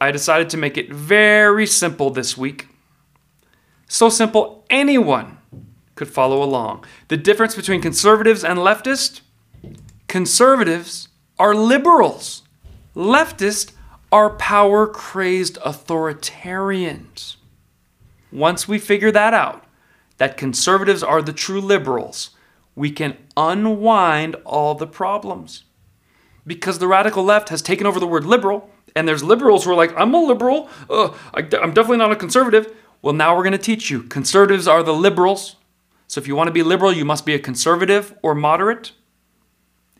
I 0.00 0.12
decided 0.12 0.48
to 0.50 0.56
make 0.56 0.78
it 0.78 0.92
very 0.92 1.66
simple 1.66 2.10
this 2.10 2.38
week. 2.38 2.68
So 3.88 4.08
simple, 4.08 4.64
anyone 4.70 5.38
could 5.96 6.08
follow 6.08 6.42
along. 6.42 6.84
The 7.08 7.16
difference 7.16 7.56
between 7.56 7.82
conservatives 7.82 8.44
and 8.44 8.58
leftists 8.58 9.22
conservatives 10.06 11.08
are 11.38 11.54
liberals, 11.54 12.42
leftists 12.94 13.72
are 14.10 14.30
power 14.30 14.86
crazed 14.86 15.56
authoritarians. 15.58 17.36
Once 18.32 18.66
we 18.66 18.78
figure 18.78 19.10
that 19.10 19.34
out, 19.34 19.64
that 20.18 20.36
conservatives 20.36 21.02
are 21.02 21.22
the 21.22 21.32
true 21.32 21.60
liberals, 21.60 22.30
we 22.74 22.90
can 22.90 23.16
unwind 23.36 24.34
all 24.44 24.74
the 24.74 24.86
problems. 24.86 25.64
Because 26.46 26.78
the 26.78 26.88
radical 26.88 27.22
left 27.22 27.50
has 27.50 27.60
taken 27.60 27.86
over 27.86 28.00
the 28.00 28.06
word 28.06 28.24
liberal, 28.24 28.70
and 28.96 29.06
there's 29.06 29.22
liberals 29.22 29.64
who 29.64 29.72
are 29.72 29.76
like, 29.76 29.92
I'm 29.96 30.14
a 30.14 30.20
liberal, 30.20 30.68
uh, 30.88 31.08
I, 31.34 31.40
I'm 31.40 31.74
definitely 31.74 31.98
not 31.98 32.12
a 32.12 32.16
conservative. 32.16 32.74
Well, 33.02 33.14
now 33.14 33.36
we're 33.36 33.42
going 33.42 33.52
to 33.52 33.58
teach 33.58 33.90
you. 33.90 34.02
Conservatives 34.02 34.66
are 34.66 34.82
the 34.82 34.94
liberals. 34.94 35.56
So 36.06 36.20
if 36.20 36.26
you 36.26 36.34
want 36.34 36.48
to 36.48 36.52
be 36.52 36.62
liberal, 36.62 36.92
you 36.92 37.04
must 37.04 37.26
be 37.26 37.34
a 37.34 37.38
conservative 37.38 38.14
or 38.22 38.34
moderate. 38.34 38.92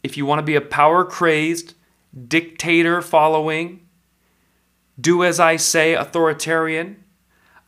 If 0.02 0.16
you 0.16 0.24
want 0.24 0.38
to 0.38 0.42
be 0.44 0.54
a 0.54 0.60
power 0.60 1.04
crazed, 1.04 1.74
dictator 2.26 3.02
following, 3.02 3.86
do 5.00 5.24
as 5.24 5.38
I 5.38 5.56
say 5.56 5.94
authoritarian, 5.94 7.04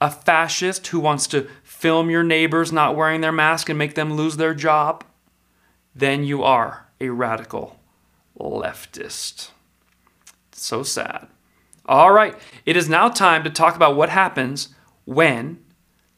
a 0.00 0.10
fascist 0.10 0.86
who 0.88 1.00
wants 1.00 1.26
to 1.28 1.48
film 1.62 2.10
your 2.10 2.22
neighbors 2.22 2.72
not 2.72 2.96
wearing 2.96 3.20
their 3.20 3.32
mask 3.32 3.68
and 3.68 3.78
make 3.78 3.94
them 3.94 4.14
lose 4.14 4.36
their 4.36 4.54
job, 4.54 5.04
then 5.94 6.24
you 6.24 6.42
are 6.42 6.86
a 7.00 7.10
radical 7.10 7.78
leftist. 8.38 9.50
So 10.52 10.82
sad. 10.82 11.28
All 11.86 12.12
right, 12.12 12.36
it 12.66 12.76
is 12.76 12.88
now 12.88 13.08
time 13.08 13.44
to 13.44 13.50
talk 13.50 13.76
about 13.76 13.96
what 13.96 14.10
happens 14.10 14.68
when 15.04 15.58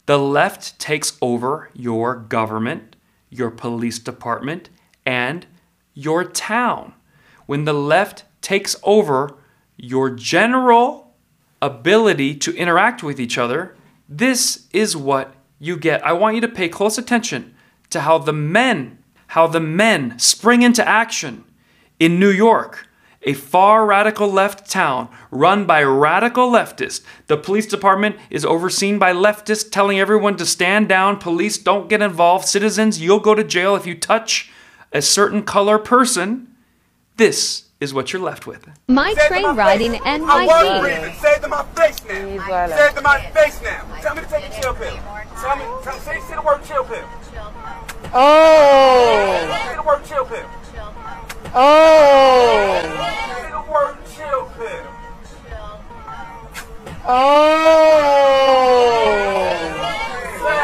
the 0.05 0.19
left 0.19 0.77
takes 0.79 1.17
over 1.21 1.69
your 1.73 2.15
government, 2.15 2.95
your 3.29 3.49
police 3.49 3.99
department, 3.99 4.69
and 5.05 5.45
your 5.93 6.23
town. 6.23 6.93
When 7.45 7.65
the 7.65 7.73
left 7.73 8.25
takes 8.41 8.75
over 8.83 9.37
your 9.77 10.09
general 10.09 11.02
ability 11.63 12.35
to 12.35 12.55
interact 12.55 13.01
with 13.01 13.19
each 13.19 13.37
other, 13.37 13.75
this 14.09 14.67
is 14.73 14.97
what 14.97 15.33
you 15.59 15.77
get. 15.77 16.05
I 16.05 16.13
want 16.13 16.35
you 16.35 16.41
to 16.41 16.47
pay 16.47 16.67
close 16.67 16.97
attention 16.97 17.55
to 17.89 18.01
how 18.01 18.17
the 18.17 18.33
men, 18.33 18.99
how 19.27 19.47
the 19.47 19.61
men 19.61 20.19
spring 20.19 20.61
into 20.61 20.87
action 20.87 21.45
in 21.99 22.19
New 22.19 22.29
York, 22.29 22.87
a 23.21 23.33
far 23.33 23.85
radical 23.85 24.27
left 24.27 24.69
town 24.69 25.07
run 25.31 25.65
by 25.65 25.81
radical 25.81 26.51
leftists. 26.51 27.01
The 27.27 27.37
police 27.37 27.65
department 27.65 28.17
is 28.29 28.43
overseen 28.43 28.99
by 28.99 29.13
leftists 29.13 29.71
telling 29.71 29.97
everyone 29.97 30.35
to 30.37 30.45
stand 30.45 30.89
down. 30.89 31.17
Police 31.17 31.57
don't 31.57 31.87
get 31.87 32.01
involved. 32.01 32.45
Citizens, 32.45 32.99
you'll 32.99 33.21
go 33.21 33.33
to 33.33 33.43
jail 33.43 33.77
if 33.77 33.85
you 33.85 33.95
touch 33.95 34.51
a 34.91 35.01
certain 35.01 35.43
color 35.43 35.79
person. 35.79 36.53
This 37.15 37.69
is 37.79 37.93
what 37.93 38.13
you're 38.13 38.21
left 38.21 38.47
with. 38.47 38.65
My 38.87 39.13
train 39.27 39.43
ride 39.55 39.81
in 39.81 39.95
I 40.05 40.17
was 40.45 40.63
NYC. 40.63 40.81
breathing. 40.81 41.15
Say 41.19 41.31
it 41.35 41.41
to 41.41 41.47
my 41.49 41.63
face 41.75 42.03
now. 42.05 42.67
Say 42.77 42.87
it 42.87 42.95
to 42.95 43.01
my 43.01 43.19
face 43.31 43.61
now. 43.61 43.83
Tell 44.01 44.15
me 44.15 44.21
to 44.21 44.27
take 44.29 44.45
a 44.45 44.61
chill 44.61 44.73
pill. 44.73 44.97
Tell 45.41 45.55
me, 45.57 45.63
tell, 45.83 45.99
say, 45.99 46.19
say 46.21 46.35
the 46.35 46.41
word 46.41 46.63
chill 46.63 46.83
pill. 46.85 47.03
Oh, 48.13 49.59
Say 49.67 49.75
the 49.75 49.83
word 49.83 50.05
chill 50.05 50.25
pill. 50.25 50.45
oh, 51.55 52.79
Say 52.83 53.49
the 53.51 53.63
word 53.71 53.97
chill 54.15 54.45
pill. 54.55 54.87
oh. 57.05 58.79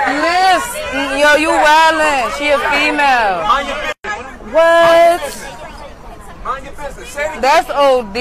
Listen, 0.09 1.19
yo, 1.19 1.35
you 1.35 1.49
wildin'. 1.49 2.37
She 2.37 2.49
a 2.49 2.57
female. 2.71 3.43
Mind 3.43 3.67
your 3.67 3.77
business. 4.03 4.53
What? 4.53 5.21
That's 7.41 7.69
OD. 7.69 8.13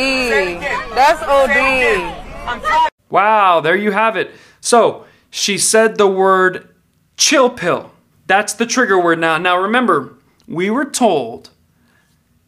That's. 0.94 1.22
OD. 1.22 2.90
Wow, 3.10 3.60
there 3.60 3.76
you 3.76 3.90
have 3.92 4.16
it. 4.16 4.32
So 4.60 5.06
she 5.30 5.56
said 5.56 5.96
the 5.96 6.06
word 6.06 6.68
chill 7.16 7.48
pill. 7.48 7.92
That's 8.26 8.52
the 8.52 8.66
trigger 8.66 9.02
word 9.02 9.18
now. 9.18 9.38
Now 9.38 9.56
remember, 9.56 10.14
we 10.46 10.68
were 10.68 10.84
told 10.84 11.50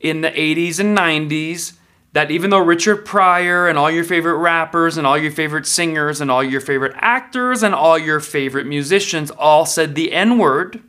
in 0.00 0.20
the 0.20 0.30
80s 0.30 0.80
and 0.80 0.96
90s 0.96 1.74
that 2.12 2.30
even 2.30 2.50
though 2.50 2.58
Richard 2.58 3.06
Pryor 3.06 3.68
and 3.68 3.78
all 3.78 3.90
your 3.90 4.04
favorite 4.04 4.36
rappers 4.36 4.96
and 4.96 5.06
all 5.06 5.16
your 5.16 5.30
favorite 5.30 5.66
singers 5.66 6.20
and 6.20 6.30
all 6.30 6.42
your 6.42 6.60
favorite 6.60 6.92
actors 6.96 7.62
and 7.62 7.74
all 7.74 7.98
your 7.98 8.20
favorite 8.20 8.66
musicians 8.66 9.30
all 9.30 9.64
said 9.64 9.94
the 9.94 10.12
N 10.12 10.36
word, 10.36 10.82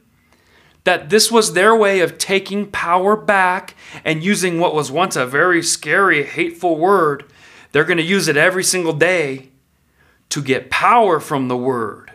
that 0.84 1.10
this 1.10 1.32
was 1.32 1.54
their 1.54 1.76
way 1.76 2.00
of 2.00 2.17
taking 2.17 2.70
power 2.70 3.15
back 3.15 3.76
and 4.04 4.24
using 4.24 4.60
what 4.60 4.74
was 4.74 4.91
once 4.91 5.15
a 5.15 5.26
very 5.26 5.62
scary, 5.62 6.24
hateful 6.24 6.78
word. 6.78 7.26
They're 7.72 7.86
going 7.86 7.98
to 7.98 8.04
use 8.04 8.28
it 8.28 8.38
every 8.38 8.63
single 8.63 8.94
day 8.94 9.50
to 10.30 10.41
get 10.41 10.72
power 10.72 11.20
from 11.20 11.48
the 11.48 11.58
word. 11.58 12.12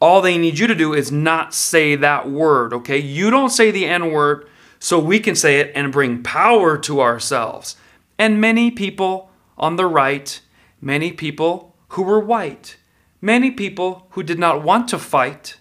All 0.00 0.20
they 0.20 0.38
need 0.38 0.58
you 0.58 0.66
to 0.66 0.74
do 0.74 0.92
is 0.92 1.12
not 1.12 1.54
say 1.54 1.94
that 1.96 2.28
word, 2.30 2.72
okay? 2.72 2.98
You 2.98 3.30
don't 3.30 3.50
say 3.50 3.70
the 3.70 3.86
N 3.86 4.10
word 4.10 4.48
so 4.78 4.98
we 4.98 5.20
can 5.20 5.34
say 5.34 5.60
it 5.60 5.72
and 5.74 5.92
bring 5.92 6.22
power 6.22 6.78
to 6.78 7.00
ourselves. 7.00 7.76
And 8.18 8.40
many 8.40 8.70
people 8.70 9.30
on 9.56 9.76
the 9.76 9.86
right, 9.86 10.40
many 10.80 11.12
people 11.12 11.76
who 11.88 12.02
were 12.02 12.20
white, 12.20 12.76
many 13.20 13.50
people 13.50 14.06
who 14.10 14.22
did 14.22 14.38
not 14.38 14.62
want 14.62 14.88
to 14.88 14.98
fight 14.98 15.58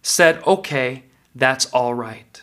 said, 0.00 0.42
okay, 0.46 1.04
that's 1.38 1.66
all 1.66 1.94
right. 1.94 2.42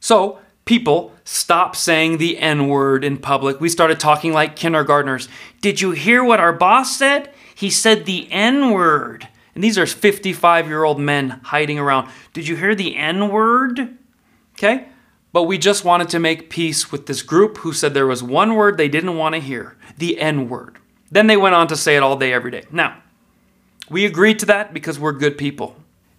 So, 0.00 0.38
people 0.64 1.12
stop 1.24 1.74
saying 1.74 2.18
the 2.18 2.38
N 2.38 2.68
word 2.68 3.02
in 3.02 3.16
public. 3.16 3.60
We 3.60 3.68
started 3.68 3.98
talking 3.98 4.32
like 4.32 4.54
kindergartners. 4.54 5.28
Did 5.60 5.80
you 5.80 5.90
hear 5.92 6.22
what 6.22 6.38
our 6.38 6.52
boss 6.52 6.96
said? 6.96 7.32
He 7.54 7.70
said 7.70 8.04
the 8.04 8.30
N 8.30 8.70
word. 8.70 9.26
And 9.54 9.64
these 9.64 9.78
are 9.78 9.86
55 9.86 10.68
year 10.68 10.84
old 10.84 11.00
men 11.00 11.40
hiding 11.44 11.78
around. 11.78 12.10
Did 12.34 12.46
you 12.46 12.56
hear 12.56 12.74
the 12.74 12.94
N 12.96 13.30
word? 13.30 13.96
Okay? 14.54 14.86
But 15.32 15.44
we 15.44 15.58
just 15.58 15.84
wanted 15.84 16.08
to 16.10 16.18
make 16.18 16.50
peace 16.50 16.92
with 16.92 17.06
this 17.06 17.22
group 17.22 17.58
who 17.58 17.72
said 17.72 17.94
there 17.94 18.06
was 18.06 18.22
one 18.22 18.54
word 18.54 18.76
they 18.76 18.88
didn't 18.88 19.16
want 19.16 19.34
to 19.34 19.40
hear 19.40 19.76
the 19.96 20.20
N 20.20 20.48
word. 20.48 20.78
Then 21.10 21.26
they 21.26 21.36
went 21.36 21.54
on 21.54 21.68
to 21.68 21.76
say 21.76 21.96
it 21.96 22.02
all 22.02 22.16
day, 22.16 22.32
every 22.32 22.50
day. 22.50 22.64
Now, 22.70 23.02
we 23.88 24.04
agreed 24.04 24.38
to 24.40 24.46
that 24.46 24.74
because 24.74 24.98
we're 24.98 25.12
good 25.12 25.38
people. 25.38 25.76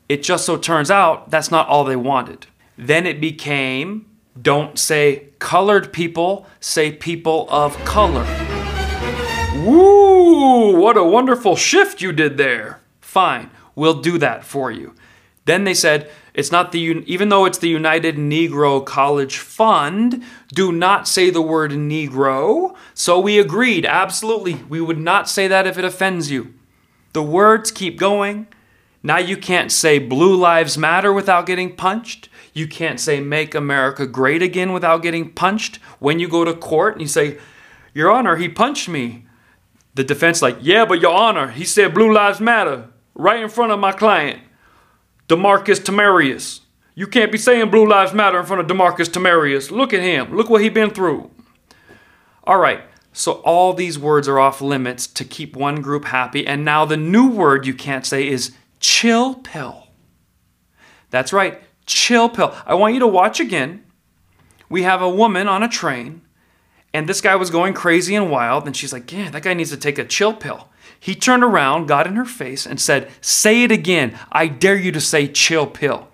It 0.08 0.24
just 0.24 0.46
so 0.46 0.58
turns 0.58 0.90
out 0.90 1.30
that's 1.30 1.52
not 1.52 1.68
all 1.68 1.84
they 1.84 1.96
wanted. 1.96 2.48
Then 2.78 3.06
it 3.06 3.20
became 3.20 4.06
don't 4.42 4.78
say 4.78 5.30
colored 5.40 5.92
people, 5.92 6.46
say 6.60 6.92
people 6.92 7.48
of 7.50 7.76
color. 7.86 8.26
Woo, 9.66 10.80
what 10.80 10.96
a 10.96 11.04
wonderful 11.04 11.56
shift 11.56 12.02
you 12.02 12.12
did 12.12 12.38
there. 12.38 12.80
Fine, 13.02 13.50
we'll 13.76 14.02
do 14.02 14.18
that 14.20 14.44
for 14.44 14.72
you. 14.72 14.94
Then 15.46 15.64
they 15.64 15.74
said, 15.74 16.10
it's 16.34 16.52
not 16.52 16.72
the, 16.72 16.80
even 16.80 17.30
though 17.30 17.46
it's 17.46 17.58
the 17.58 17.70
United 17.70 18.16
Negro 18.16 18.86
College 18.86 19.38
Fund, 19.38 20.24
do 20.50 20.72
not 20.72 21.08
say 21.08 21.32
the 21.32 21.42
word 21.42 21.72
Negro. 21.72 22.76
So 22.94 23.20
we 23.20 23.40
agreed, 23.40 23.86
absolutely, 23.86 24.56
we 24.70 24.80
would 24.80 25.00
not 25.00 25.28
say 25.28 25.48
that 25.48 25.66
if 25.66 25.78
it 25.78 25.86
offends 25.86 26.30
you. 26.30 26.54
The 27.18 27.24
words 27.24 27.72
keep 27.72 27.98
going. 27.98 28.46
Now 29.02 29.18
you 29.18 29.38
can't 29.38 29.72
say 29.72 29.98
Blue 29.98 30.36
Lives 30.36 30.78
Matter 30.78 31.12
without 31.12 31.48
getting 31.48 31.76
punched. 31.76 32.30
You 32.54 32.68
can't 32.68 33.00
say 33.00 33.20
Make 33.20 33.56
America 33.56 34.06
Great 34.06 34.44
Again 34.44 34.72
without 34.72 35.02
getting 35.02 35.34
punched. 35.34 35.78
When 35.98 36.20
you 36.20 36.28
go 36.28 36.46
to 36.46 36.54
court 36.54 36.94
and 36.94 37.02
you 37.02 37.08
say, 37.08 37.40
Your 37.92 38.12
Honor, 38.12 38.36
he 38.36 38.48
punched 38.48 38.88
me. 38.88 39.26
The 39.96 40.04
defense, 40.04 40.44
like, 40.44 40.58
Yeah, 40.62 40.86
but 40.86 41.02
Your 41.02 41.16
Honor, 41.16 41.48
he 41.48 41.66
said 41.66 41.96
Blue 41.96 42.14
Lives 42.14 42.40
Matter 42.40 42.88
right 43.16 43.42
in 43.42 43.50
front 43.50 43.72
of 43.72 43.80
my 43.80 43.94
client, 43.94 44.40
Demarcus 45.28 45.80
Tamarius. 45.80 46.60
You 46.94 47.08
can't 47.08 47.32
be 47.32 47.40
saying 47.40 47.72
Blue 47.72 47.90
Lives 47.90 48.14
Matter 48.14 48.40
in 48.40 48.46
front 48.46 48.62
of 48.62 48.68
Demarcus 48.68 49.10
Tamarius. 49.10 49.72
Look 49.72 49.92
at 49.92 50.02
him. 50.02 50.38
Look 50.38 50.52
what 50.52 50.62
he 50.62 50.70
been 50.70 50.92
through. 50.92 51.32
All 52.44 52.60
right. 52.60 52.84
So 53.18 53.34
all 53.44 53.74
these 53.74 53.98
words 53.98 54.28
are 54.28 54.38
off 54.38 54.62
limits 54.62 55.08
to 55.08 55.26
keep 55.26 55.56
one 55.56 55.82
group 55.82 56.06
happy. 56.06 56.46
And 56.46 56.64
now 56.64 56.86
the 56.86 56.98
new 56.98 57.28
word 57.28 57.66
you 57.66 57.74
can't 57.74 58.06
say 58.06 58.28
is 58.28 58.52
chill 58.80 59.34
pill. 59.34 59.88
That's 61.10 61.34
right, 61.34 61.60
chill 61.88 62.30
pill. 62.30 62.56
I 62.68 62.76
want 62.76 62.94
you 62.94 63.00
to 63.00 63.08
watch 63.08 63.40
again. 63.40 63.84
We 64.70 64.84
have 64.84 65.02
a 65.02 65.10
woman 65.10 65.48
on 65.48 65.64
a 65.64 65.68
train, 65.68 66.22
And 66.94 67.10
this 67.10 67.20
guy 67.20 67.36
was 67.36 67.50
going 67.50 67.74
crazy 67.74 68.14
and 68.14 68.30
wild, 68.30 68.68
and 68.68 68.78
she's 68.78 68.94
like, 68.94 69.12
Yeah, 69.12 69.32
that 69.32 69.42
guy 69.42 69.56
needs 69.56 69.72
to 69.72 69.78
take 69.78 69.98
a 69.98 70.06
chill 70.06 70.34
pill. 70.34 70.70
He 71.00 71.16
turned 71.16 71.44
around, 71.44 71.88
got 71.88 72.06
in 72.06 72.18
her 72.18 72.26
face, 72.26 72.68
and 72.68 72.80
said, 72.80 73.10
Say 73.20 73.64
it 73.64 73.72
again. 73.72 74.18
I 74.32 74.46
dare 74.48 74.78
you 74.78 74.92
to 74.92 75.02
say 75.02 75.28
chill 75.28 75.66
pill. 75.66 76.10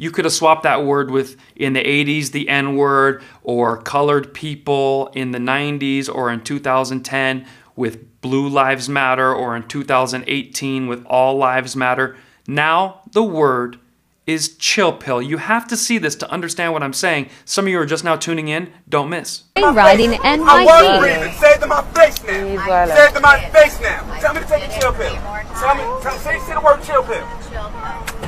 You 0.00 0.12
could 0.12 0.24
have 0.24 0.32
swapped 0.32 0.62
that 0.62 0.84
word 0.84 1.10
with 1.10 1.36
in 1.56 1.72
the 1.72 1.82
80s, 1.82 2.30
the 2.30 2.48
N 2.48 2.76
word, 2.76 3.20
or 3.42 3.82
colored 3.82 4.32
people 4.32 5.10
in 5.12 5.32
the 5.32 5.40
90s, 5.40 6.08
or 6.08 6.30
in 6.30 6.42
2010 6.44 7.44
with 7.74 8.20
Blue 8.20 8.48
Lives 8.48 8.88
Matter, 8.88 9.34
or 9.34 9.56
in 9.56 9.66
2018 9.66 10.86
with 10.86 11.04
All 11.06 11.36
Lives 11.36 11.74
Matter. 11.74 12.16
Now 12.46 13.02
the 13.10 13.24
word 13.24 13.80
is 14.24 14.56
chill 14.56 14.92
pill. 14.92 15.20
You 15.22 15.38
have 15.38 15.66
to 15.68 15.76
see 15.76 15.98
this 15.98 16.14
to 16.16 16.30
understand 16.30 16.74
what 16.74 16.82
I'm 16.82 16.92
saying. 16.92 17.30
Some 17.44 17.64
of 17.64 17.72
you 17.72 17.80
are 17.80 17.86
just 17.86 18.04
now 18.04 18.14
tuning 18.14 18.48
in. 18.48 18.70
Don't 18.88 19.08
miss. 19.08 19.44
Riding 19.56 20.12
NYC. 20.12 20.46
I 20.46 20.64
was 20.64 21.00
breathing. 21.00 21.32
Say 21.40 21.54
it 21.54 21.60
to 21.60 21.66
my 21.66 21.82
face 21.82 22.22
now. 22.24 22.86
Say 22.86 23.06
it 23.08 23.14
to 23.14 23.20
my 23.20 23.40
face 23.50 23.80
now. 23.80 24.18
Tell 24.20 24.34
me 24.34 24.40
to 24.42 24.46
take 24.46 24.64
a 24.64 24.80
chill 24.80 24.92
pill. 24.92 25.14
Tell 25.14 25.74
me, 25.74 26.02
tell, 26.02 26.18
say, 26.18 26.38
say 26.40 26.54
the 26.54 26.60
word 26.60 26.82
chill 26.84 27.02
pill. 27.02 27.26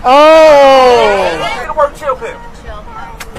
Oh. 0.02 1.36
Say 1.58 1.66
the 1.66 1.74
word 1.74 1.94
chill 1.94 2.16
pill. 2.16 2.40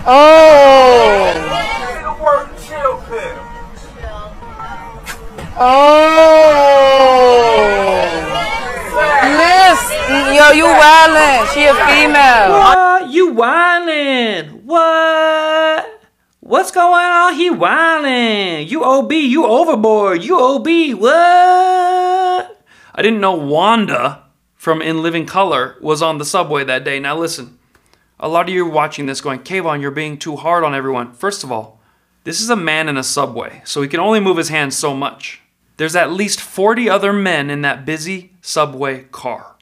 Oh. 0.05 1.33
Say 1.33 2.03
the 2.03 2.13
word 2.23 2.49
chill 2.61 3.01
pill. 3.09 3.37
Oh. 5.57 6.51
Listen, 9.23 10.33
yo, 10.35 10.51
you 10.51 10.65
wildin'. 10.65 11.47
She 11.53 11.65
a 11.65 11.73
female. 11.73 12.51
What? 12.51 13.09
You 13.09 13.33
whining? 13.33 14.65
What? 14.65 16.01
What's 16.41 16.69
going 16.69 16.93
on? 16.93 17.33
He 17.33 17.49
whining. 17.49 18.67
You 18.67 18.83
OB. 18.83 19.11
You 19.13 19.45
overboard. 19.47 20.23
You 20.23 20.39
OB. 20.39 20.67
What? 20.99 21.11
I 22.93 23.01
didn't 23.01 23.19
know 23.19 23.33
Wanda 23.33 24.30
from 24.61 24.79
In 24.79 25.01
Living 25.01 25.25
Color 25.25 25.75
was 25.81 26.03
on 26.03 26.19
the 26.19 26.23
subway 26.23 26.63
that 26.63 26.83
day. 26.83 26.99
Now 26.99 27.17
listen, 27.17 27.57
a 28.19 28.27
lot 28.27 28.47
of 28.47 28.53
you 28.53 28.63
are 28.67 28.69
watching 28.69 29.07
this 29.07 29.19
going, 29.19 29.39
Kayvon, 29.39 29.81
you're 29.81 29.89
being 29.89 30.19
too 30.19 30.35
hard 30.35 30.63
on 30.63 30.75
everyone. 30.75 31.13
First 31.13 31.43
of 31.43 31.51
all, 31.51 31.81
this 32.25 32.39
is 32.39 32.51
a 32.51 32.55
man 32.55 32.87
in 32.87 32.95
a 32.95 33.01
subway, 33.01 33.63
so 33.65 33.81
he 33.81 33.87
can 33.87 33.99
only 33.99 34.19
move 34.19 34.37
his 34.37 34.49
hands 34.49 34.77
so 34.77 34.93
much. 34.93 35.41
There's 35.77 35.95
at 35.95 36.11
least 36.11 36.39
40 36.39 36.87
other 36.87 37.11
men 37.11 37.49
in 37.49 37.63
that 37.63 37.87
busy 37.87 38.33
subway 38.41 39.05
car. 39.05 39.55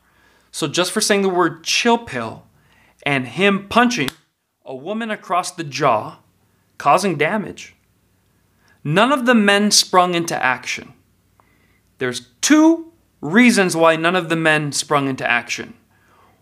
So 0.52 0.68
just 0.68 0.92
for 0.92 1.00
saying 1.00 1.22
the 1.22 1.30
word 1.30 1.64
chill 1.64 1.98
pill 1.98 2.44
and 3.04 3.26
him 3.26 3.70
punching 3.70 4.10
a 4.66 4.76
woman 4.76 5.12
across 5.12 5.50
the 5.50 5.64
jaw, 5.64 6.18
causing 6.78 7.18
damage, 7.18 7.74
none 8.84 9.14
of 9.14 9.26
the 9.26 9.34
men 9.34 9.72
sprung 9.72 10.14
into 10.14 10.36
action. 10.44 10.92
There's 12.00 12.28
two 12.42 12.89
reasons 13.22 13.76
why 13.76 13.96
none 13.96 14.16
of 14.16 14.30
the 14.30 14.36
men 14.36 14.72
sprung 14.72 15.08
into 15.08 15.30
action. 15.30 15.74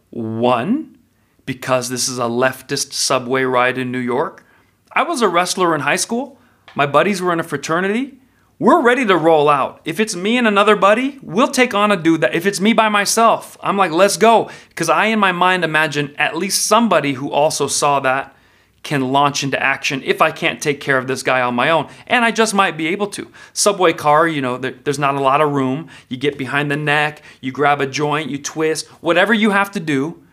One, 0.09 0.97
because 1.45 1.89
this 1.89 2.07
is 2.07 2.19
a 2.19 2.23
leftist 2.23 2.93
subway 2.93 3.43
ride 3.43 3.77
in 3.77 3.91
New 3.91 3.99
York. 3.99 4.45
I 4.91 5.03
was 5.03 5.21
a 5.21 5.29
wrestler 5.29 5.75
in 5.75 5.81
high 5.81 5.95
school. 5.95 6.39
My 6.75 6.85
buddies 6.85 7.21
were 7.21 7.33
in 7.33 7.39
a 7.39 7.43
fraternity. 7.43 8.19
We're 8.59 8.81
ready 8.81 9.05
to 9.05 9.15
roll 9.15 9.49
out. 9.49 9.81
If 9.85 9.99
it's 9.99 10.15
me 10.15 10.37
and 10.37 10.47
another 10.47 10.75
buddy, 10.75 11.19
we'll 11.21 11.49
take 11.49 11.73
on 11.73 11.91
a 11.91 11.97
dude 11.97 12.21
that 12.21 12.33
if 12.33 12.45
it's 12.45 12.59
me 12.59 12.73
by 12.73 12.89
myself, 12.89 13.57
I'm 13.61 13.77
like, 13.77 13.91
let's 13.91 14.17
go. 14.17 14.49
Because 14.69 14.89
I, 14.89 15.05
in 15.05 15.19
my 15.19 15.31
mind, 15.31 15.63
imagine 15.63 16.15
at 16.17 16.35
least 16.35 16.65
somebody 16.65 17.13
who 17.13 17.31
also 17.31 17.67
saw 17.67 17.99
that 17.99 18.35
can 18.83 19.11
launch 19.11 19.43
into 19.43 19.61
action 19.61 20.01
if 20.05 20.21
I 20.21 20.31
can't 20.31 20.61
take 20.61 20.79
care 20.79 20.97
of 20.97 21.07
this 21.07 21.23
guy 21.23 21.41
on 21.41 21.55
my 21.55 21.69
own. 21.69 21.89
And 22.05 22.23
I 22.23 22.31
just 22.31 22.53
might 22.53 22.77
be 22.77 22.87
able 22.87 23.07
to. 23.07 23.31
Subway 23.51 23.93
car, 23.93 24.27
you 24.27 24.41
know, 24.41 24.57
there, 24.57 24.75
there's 24.83 24.99
not 24.99 25.15
a 25.15 25.21
lot 25.21 25.41
of 25.41 25.51
room. 25.51 25.89
You 26.07 26.17
get 26.17 26.37
behind 26.37 26.71
the 26.71 26.77
neck, 26.77 27.21
you 27.41 27.51
grab 27.51 27.81
a 27.81 27.87
joint, 27.87 28.29
you 28.29 28.41
twist, 28.41 28.87
whatever 29.01 29.33
you 29.33 29.51
have 29.51 29.71
to 29.71 29.79
do, 29.79 30.23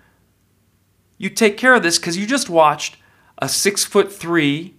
you 1.19 1.31
take 1.31 1.57
care 1.57 1.75
of 1.75 1.83
this 1.83 1.99
because 1.99 2.17
you 2.17 2.27
just 2.27 2.51
watched 2.51 2.97
a 3.39 3.49
six 3.49 3.85
foot 3.85 4.13
three 4.13 4.75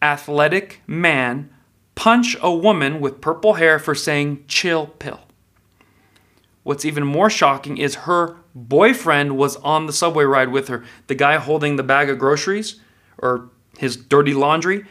athletic 0.00 0.80
man 0.86 1.48
punch 1.94 2.36
a 2.42 2.52
woman 2.52 3.00
with 3.00 3.20
purple 3.20 3.54
hair 3.54 3.78
for 3.78 3.94
saying 3.94 4.44
chill 4.48 4.86
pill. 4.86 5.20
What's 6.62 6.84
even 6.84 7.04
more 7.04 7.30
shocking 7.30 7.76
is 7.76 7.94
her 7.94 8.36
boyfriend 8.54 9.36
was 9.36 9.56
on 9.56 9.86
the 9.86 9.92
subway 9.92 10.24
ride 10.24 10.50
with 10.50 10.68
her. 10.68 10.84
The 11.08 11.14
guy 11.14 11.36
holding 11.36 11.76
the 11.76 11.82
bag 11.82 12.08
of 12.08 12.18
groceries 12.18 12.80
or 13.18 13.50
his 13.78 13.96
dirty 13.96 14.34
laundry. 14.34 14.84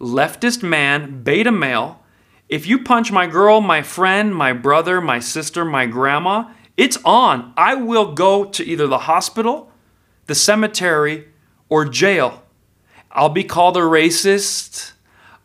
Leftist 0.00 0.62
man, 0.62 1.22
beta 1.22 1.52
male. 1.52 2.00
If 2.48 2.66
you 2.66 2.82
punch 2.82 3.10
my 3.10 3.26
girl, 3.26 3.60
my 3.60 3.82
friend, 3.82 4.34
my 4.34 4.52
brother, 4.52 5.00
my 5.00 5.18
sister, 5.18 5.64
my 5.64 5.86
grandma, 5.86 6.50
it's 6.76 6.98
on. 7.04 7.52
I 7.56 7.74
will 7.74 8.12
go 8.12 8.44
to 8.44 8.64
either 8.64 8.86
the 8.86 8.98
hospital, 8.98 9.70
the 10.26 10.34
cemetery, 10.34 11.28
or 11.68 11.84
jail. 11.84 12.42
I'll 13.10 13.28
be 13.28 13.44
called 13.44 13.76
a 13.76 13.80
racist. 13.80 14.92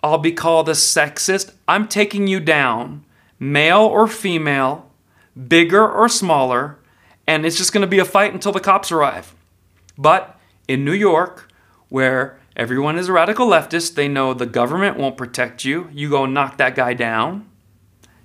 I'll 0.01 0.17
be 0.17 0.31
called 0.31 0.69
a 0.69 0.73
sexist. 0.73 1.53
I'm 1.67 1.87
taking 1.87 2.27
you 2.27 2.39
down, 2.39 3.05
male 3.39 3.81
or 3.81 4.07
female, 4.07 4.89
bigger 5.47 5.87
or 5.87 6.09
smaller, 6.09 6.79
and 7.27 7.45
it's 7.45 7.57
just 7.57 7.73
to 7.73 7.87
be 7.87 7.99
a 7.99 8.05
fight 8.05 8.33
until 8.33 8.51
the 8.51 8.59
cops 8.59 8.91
arrive. 8.91 9.35
But 9.97 10.39
in 10.67 10.83
New 10.83 10.93
York, 10.93 11.48
where 11.89 12.39
everyone 12.55 12.97
is 12.97 13.09
a 13.09 13.13
radical 13.13 13.47
leftist, 13.47 13.95
they 13.95 14.07
know 14.07 14.33
the 14.33 14.45
government 14.45 14.97
won't 14.97 15.17
protect 15.17 15.65
you. 15.65 15.89
You 15.91 16.09
go 16.09 16.25
knock 16.25 16.57
that 16.57 16.75
guy 16.75 16.93
down, 16.93 17.49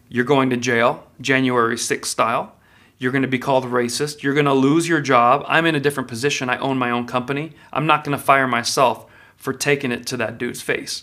you're 0.09 0.25
going 0.25 0.51
to 0.51 0.57
jail, 0.57 1.09
January 1.21 1.77
6th 1.77 2.05
style. 2.05 2.55
You're 2.99 3.11
going 3.11 3.23
to 3.23 3.29
be 3.29 3.39
called 3.39 3.65
racist. 3.65 4.23
You're 4.23 4.35
going 4.35 4.47
to 4.47 4.55
lose 4.55 4.89
your 4.89 5.01
job. 5.01 5.45
I'm 5.49 5.67
in 5.67 5.75
a 5.75 5.81
different 5.81 6.09
position. 6.09 6.49
I 6.49 6.57
own 6.59 6.79
my 6.79 6.91
own 6.91 7.07
company. 7.07 7.53
I'm 7.73 7.87
not 7.87 8.05
going 8.05 8.17
to 8.17 8.23
fire 8.23 8.47
myself 8.47 9.11
for 9.37 9.53
taking 9.53 9.91
it 9.91 10.07
to 10.07 10.17
that 10.19 10.39
dude's 10.39 10.63
face. 10.63 11.03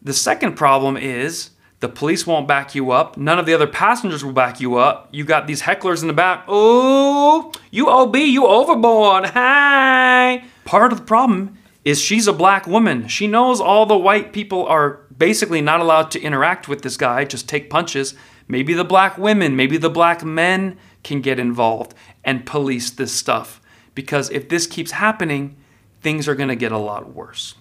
The 0.00 0.14
second 0.14 0.54
problem 0.56 0.96
is 0.96 1.50
the 1.80 1.88
police 1.88 2.26
won't 2.26 2.48
back 2.48 2.74
you 2.74 2.90
up. 2.90 3.16
None 3.16 3.38
of 3.38 3.46
the 3.46 3.54
other 3.54 3.66
passengers 3.66 4.24
will 4.24 4.32
back 4.32 4.60
you 4.60 4.76
up. 4.76 5.08
You 5.12 5.24
got 5.24 5.46
these 5.46 5.62
hecklers 5.62 6.02
in 6.02 6.08
the 6.08 6.14
back. 6.14 6.44
Oh, 6.48 7.52
you 7.70 7.88
OB, 7.88 8.16
you 8.16 8.46
overboard. 8.46 9.26
Hi. 9.26 10.42
Part 10.64 10.92
of 10.92 10.98
the 10.98 11.04
problem 11.04 11.56
is 11.84 12.00
she's 12.00 12.26
a 12.26 12.32
black 12.32 12.66
woman. 12.66 13.06
She 13.06 13.28
knows 13.28 13.60
all 13.60 13.86
the 13.86 13.96
white 13.96 14.32
people 14.32 14.66
are 14.66 15.00
basically 15.16 15.60
not 15.60 15.80
allowed 15.80 16.10
to 16.10 16.20
interact 16.20 16.68
with 16.68 16.82
this 16.82 16.96
guy, 16.96 17.24
just 17.24 17.48
take 17.48 17.70
punches. 17.70 18.14
Maybe 18.48 18.74
the 18.74 18.84
black 18.84 19.16
women, 19.16 19.54
maybe 19.54 19.76
the 19.76 19.90
black 19.90 20.24
men 20.24 20.76
can 21.04 21.20
get 21.20 21.38
involved 21.38 21.94
and 22.24 22.44
police 22.44 22.90
this 22.90 23.12
stuff. 23.12 23.60
Because 23.94 24.30
if 24.30 24.48
this 24.48 24.66
keeps 24.66 24.92
happening, 24.92 25.56
things 26.00 26.26
are 26.26 26.34
going 26.34 26.48
to 26.48 26.56
get 26.56 26.72
a 26.72 26.78
lot 26.78 27.14
worse. 27.14 27.54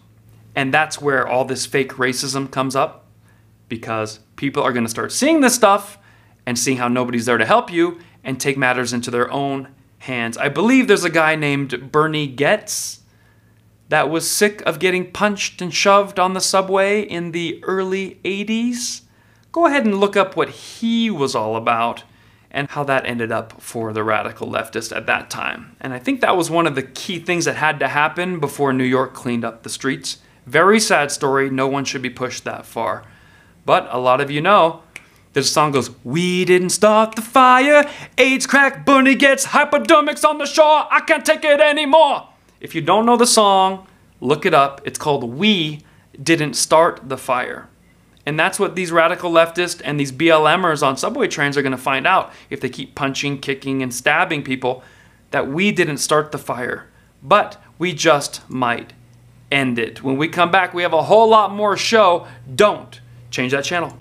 And 0.56 0.74
that's 0.74 1.00
where 1.00 1.28
all 1.28 1.46
this 1.46 1.66
fake 1.66 1.94
racism 1.94 2.50
comes 2.50 2.76
up 2.76 3.07
because 3.70 4.20
people 4.36 4.64
are 4.64 4.74
going 4.74 4.86
to 4.86 4.90
start 4.90 5.12
seeing 5.12 5.42
this 5.42 5.56
stuff 5.56 5.98
and 6.46 6.58
seeing 6.58 6.78
how 6.78 6.88
nobody's 6.88 7.26
there 7.26 7.38
to 7.38 7.46
help 7.46 7.72
you 7.72 8.00
and 8.24 8.40
take 8.40 8.58
matters 8.58 8.94
into 8.94 9.12
their 9.12 9.32
own 9.32 9.70
hands. 10.00 10.38
I 10.38 10.50
believe 10.50 10.88
there's 10.88 11.04
a 11.04 11.10
guy 11.10 11.36
named 11.36 11.92
Bernie 11.92 12.28
Goetz 12.28 13.02
that 13.90 14.10
was 14.10 14.30
sick 14.30 14.62
of 14.66 14.80
getting 14.80 15.12
punched 15.12 15.62
and 15.62 15.74
shoved 15.74 16.20
on 16.20 16.34
the 16.34 16.42
subway 16.42 17.02
in 17.02 17.32
the 17.32 17.64
early 17.64 18.20
80s. 18.24 19.02
Go 19.52 19.66
ahead 19.66 19.86
and 19.86 20.00
look 20.00 20.16
up 20.16 20.36
what 20.36 20.50
he 20.50 21.10
was 21.10 21.36
all 21.36 21.56
about 21.56 22.04
and 22.52 22.70
how 22.70 22.84
that 22.84 23.06
ended 23.06 23.32
up 23.32 23.62
for 23.62 23.94
the 23.94 24.04
radical 24.04 24.48
leftist 24.48 24.96
at 24.96 25.06
that 25.06 25.30
time. 25.30 25.76
And 25.80 25.94
I 25.94 26.00
think 26.00 26.22
that 26.22 26.38
was 26.38 26.50
one 26.50 26.68
of 26.68 26.76
the 26.76 26.84
key 26.84 27.20
things 27.20 27.46
that 27.46 27.56
had 27.56 27.80
to 27.80 27.88
happen 27.88 28.40
before 28.40 28.74
New 28.74 28.84
York 28.84 29.14
cleaned 29.14 29.46
up 29.46 29.64
the 29.64 29.70
streets. 29.70 30.20
Very 30.46 30.80
sad 30.80 31.12
story. 31.12 31.50
No 31.50 31.68
one 31.68 31.86
should 31.86 32.02
be 32.02 32.10
pushed 32.10 32.46
that 32.46 32.66
far. 32.66 33.06
But 33.68 33.90
a 33.92 34.00
lot 34.00 34.22
of 34.22 34.32
you 34.32 34.40
know, 34.40 34.82
there's 35.34 35.48
a 35.48 35.52
song 35.52 35.74
goes, 35.74 35.92
We 36.06 36.46
didn't 36.46 36.70
start 36.70 37.18
the 37.18 37.22
fire. 37.22 37.84
AIDS 38.18 38.48
crack, 38.48 38.86
Bernie 38.86 39.14
Goetz 39.14 39.48
hypodermics 39.48 40.24
on 40.24 40.38
the 40.38 40.46
shore. 40.46 40.88
I 40.90 41.02
can't 41.02 41.26
take 41.26 41.44
it 41.44 41.60
anymore. 41.60 42.30
If 42.62 42.74
you 42.74 42.80
don't 42.80 43.06
know 43.06 43.18
the 43.18 43.28
song, 43.28 43.86
look 44.22 44.46
it 44.46 44.54
up. 44.54 44.80
It's 44.86 44.98
called 44.98 45.26
We 45.26 45.82
Didn't 46.24 46.54
Start 46.54 47.10
the 47.10 47.18
Fire. 47.18 47.68
And 48.26 48.40
that's 48.40 48.58
what 48.58 48.78
these 48.78 48.90
radical 48.90 49.32
leftists 49.32 49.82
and 49.84 50.00
these 50.00 50.14
BLMers 50.14 50.82
on 50.82 50.96
subway 50.96 51.28
trains 51.28 51.58
are 51.58 51.62
going 51.62 51.72
to 51.72 51.78
find 51.78 52.08
out 52.08 52.32
if 52.50 52.62
they 52.62 52.70
keep 52.70 52.96
punching, 52.96 53.40
kicking, 53.40 53.84
and 53.84 53.94
stabbing 53.94 54.44
people 54.44 54.82
that 55.32 55.50
we 55.50 55.74
didn't 55.74 55.98
start 55.98 56.32
the 56.32 56.38
fire, 56.38 56.88
but 57.22 57.62
we 57.78 57.92
just 57.92 58.50
might 58.50 58.94
end 59.52 59.78
it. 59.78 60.04
When 60.04 60.16
we 60.16 60.30
come 60.30 60.52
back, 60.52 60.74
we 60.74 60.84
have 60.84 60.94
a 60.94 61.04
whole 61.04 61.28
lot 61.28 61.52
more 61.52 61.76
show. 61.76 62.28
Don't 62.56 63.02
change 63.32 63.52
that 63.52 63.64
channel. 63.64 63.96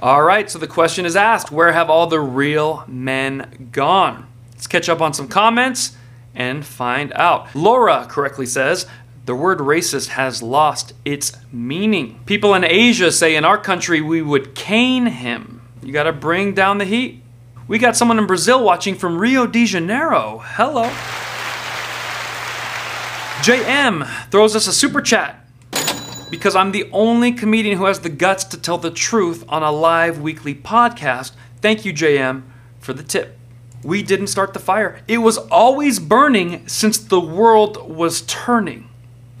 All 0.00 0.22
right, 0.22 0.50
so 0.50 0.58
the 0.58 0.66
question 0.66 1.06
is 1.06 1.16
asked 1.16 1.50
where 1.50 1.72
have 1.72 1.88
all 1.88 2.06
the 2.06 2.20
real 2.20 2.84
men 2.86 3.70
gone? 3.72 4.26
Let's 4.52 4.66
catch 4.66 4.88
up 4.88 5.00
on 5.00 5.14
some 5.14 5.28
comments 5.28 5.96
and 6.34 6.64
find 6.64 7.12
out. 7.14 7.54
Laura 7.54 8.06
correctly 8.08 8.44
says, 8.44 8.86
the 9.24 9.34
word 9.34 9.60
racist 9.60 10.08
has 10.08 10.42
lost 10.42 10.92
its 11.06 11.32
meaning. 11.50 12.20
People 12.26 12.52
in 12.52 12.64
Asia 12.64 13.10
say 13.10 13.34
in 13.34 13.46
our 13.46 13.56
country 13.56 14.02
we 14.02 14.20
would 14.20 14.54
cane 14.54 15.06
him. 15.06 15.62
You 15.82 15.94
gotta 15.94 16.12
bring 16.12 16.52
down 16.52 16.76
the 16.76 16.84
heat. 16.84 17.22
We 17.66 17.78
got 17.78 17.96
someone 17.96 18.18
in 18.18 18.26
Brazil 18.26 18.62
watching 18.62 18.94
from 18.94 19.16
Rio 19.16 19.46
de 19.46 19.64
Janeiro. 19.64 20.42
Hello. 20.44 20.90
JM 23.42 24.08
throws 24.30 24.56
us 24.56 24.66
a 24.66 24.72
super 24.72 25.02
chat 25.02 25.44
because 26.30 26.56
I'm 26.56 26.72
the 26.72 26.88
only 26.92 27.32
comedian 27.32 27.76
who 27.76 27.84
has 27.84 28.00
the 28.00 28.08
guts 28.08 28.44
to 28.44 28.56
tell 28.56 28.78
the 28.78 28.90
truth 28.90 29.44
on 29.48 29.62
a 29.62 29.70
live 29.70 30.20
weekly 30.20 30.54
podcast. 30.54 31.32
Thank 31.60 31.84
you, 31.84 31.92
JM, 31.92 32.42
for 32.80 32.92
the 32.92 33.02
tip. 33.02 33.36
We 33.82 34.02
didn't 34.02 34.28
start 34.28 34.54
the 34.54 34.60
fire. 34.60 35.02
It 35.06 35.18
was 35.18 35.36
always 35.36 35.98
burning 35.98 36.66
since 36.68 36.96
the 36.96 37.20
world 37.20 37.90
was 37.90 38.22
turning. 38.22 38.88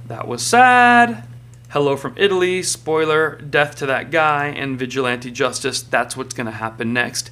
That 0.06 0.28
was 0.28 0.42
sad. 0.42 1.26
Hello 1.70 1.96
from 1.96 2.14
Italy, 2.18 2.62
spoiler, 2.62 3.36
death 3.36 3.76
to 3.76 3.86
that 3.86 4.10
guy, 4.10 4.48
and 4.48 4.78
vigilante 4.78 5.30
justice. 5.30 5.82
That's 5.82 6.16
what's 6.16 6.34
going 6.34 6.46
to 6.46 6.52
happen 6.52 6.92
next. 6.92 7.30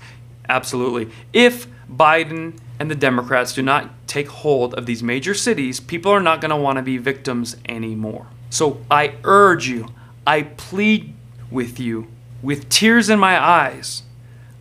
Absolutely. 0.49 1.13
If 1.33 1.67
Biden 1.89 2.59
and 2.83 2.91
the 2.91 2.97
Democrats 2.97 3.53
do 3.53 3.63
not 3.63 4.09
take 4.09 4.27
hold 4.27 4.75
of 4.75 4.87
these 4.87 5.05
major 5.05 5.35
cities, 5.35 5.79
people 5.79 6.11
are 6.11 6.19
not 6.19 6.41
going 6.41 6.51
to 6.51 6.57
want 6.57 6.79
to 6.79 6.83
be 6.83 6.99
victims 6.99 7.55
anymore. 7.69 8.27
So 8.51 8.81
I 8.91 9.15
urge 9.23 9.69
you, 9.69 9.87
I 10.27 10.43
plead 10.43 11.15
with 11.49 11.79
you, 11.79 12.09
with 12.43 12.69
tears 12.69 13.09
in 13.09 13.21
my 13.21 13.41
eyes, 13.41 14.03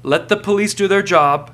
let 0.03 0.29
the 0.29 0.37
police 0.37 0.75
do 0.75 0.87
their 0.87 1.01
job. 1.01 1.51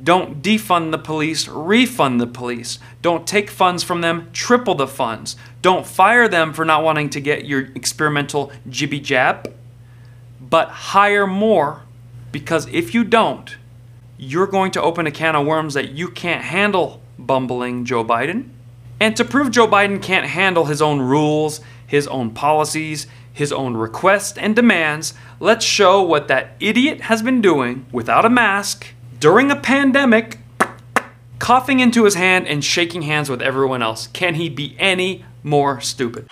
Don't 0.00 0.40
defund 0.40 0.92
the 0.92 0.98
police, 0.98 1.48
refund 1.48 2.20
the 2.20 2.28
police. 2.28 2.78
Don't 3.02 3.26
take 3.26 3.50
funds 3.50 3.82
from 3.82 4.00
them, 4.00 4.28
triple 4.32 4.76
the 4.76 4.86
funds. 4.86 5.34
Don't 5.62 5.84
fire 5.84 6.28
them 6.28 6.52
for 6.52 6.64
not 6.64 6.84
wanting 6.84 7.10
to 7.10 7.20
get 7.20 7.44
your 7.44 7.62
experimental 7.74 8.52
jibby 8.68 9.02
jab, 9.02 9.52
but 10.40 10.68
hire 10.68 11.26
more 11.26 11.82
because 12.30 12.68
if 12.68 12.94
you 12.94 13.02
don't, 13.02 13.56
you're 14.24 14.46
going 14.46 14.70
to 14.72 14.82
open 14.82 15.06
a 15.06 15.10
can 15.10 15.36
of 15.36 15.46
worms 15.46 15.74
that 15.74 15.90
you 15.92 16.08
can't 16.08 16.42
handle, 16.42 17.02
bumbling 17.18 17.84
Joe 17.84 18.04
Biden. 18.04 18.48
And 18.98 19.16
to 19.16 19.24
prove 19.24 19.50
Joe 19.50 19.68
Biden 19.68 20.02
can't 20.02 20.26
handle 20.26 20.64
his 20.64 20.80
own 20.80 21.00
rules, 21.00 21.60
his 21.86 22.06
own 22.08 22.30
policies, 22.30 23.06
his 23.32 23.52
own 23.52 23.76
requests 23.76 24.38
and 24.38 24.56
demands, 24.56 25.12
let's 25.40 25.64
show 25.64 26.00
what 26.02 26.28
that 26.28 26.56
idiot 26.60 27.02
has 27.02 27.22
been 27.22 27.42
doing 27.42 27.84
without 27.92 28.24
a 28.24 28.30
mask 28.30 28.86
during 29.18 29.50
a 29.50 29.56
pandemic, 29.56 30.38
coughing 31.38 31.80
into 31.80 32.04
his 32.04 32.14
hand 32.14 32.46
and 32.46 32.64
shaking 32.64 33.02
hands 33.02 33.28
with 33.28 33.42
everyone 33.42 33.82
else. 33.82 34.06
Can 34.08 34.36
he 34.36 34.48
be 34.48 34.76
any 34.78 35.24
more 35.42 35.80
stupid? 35.80 36.28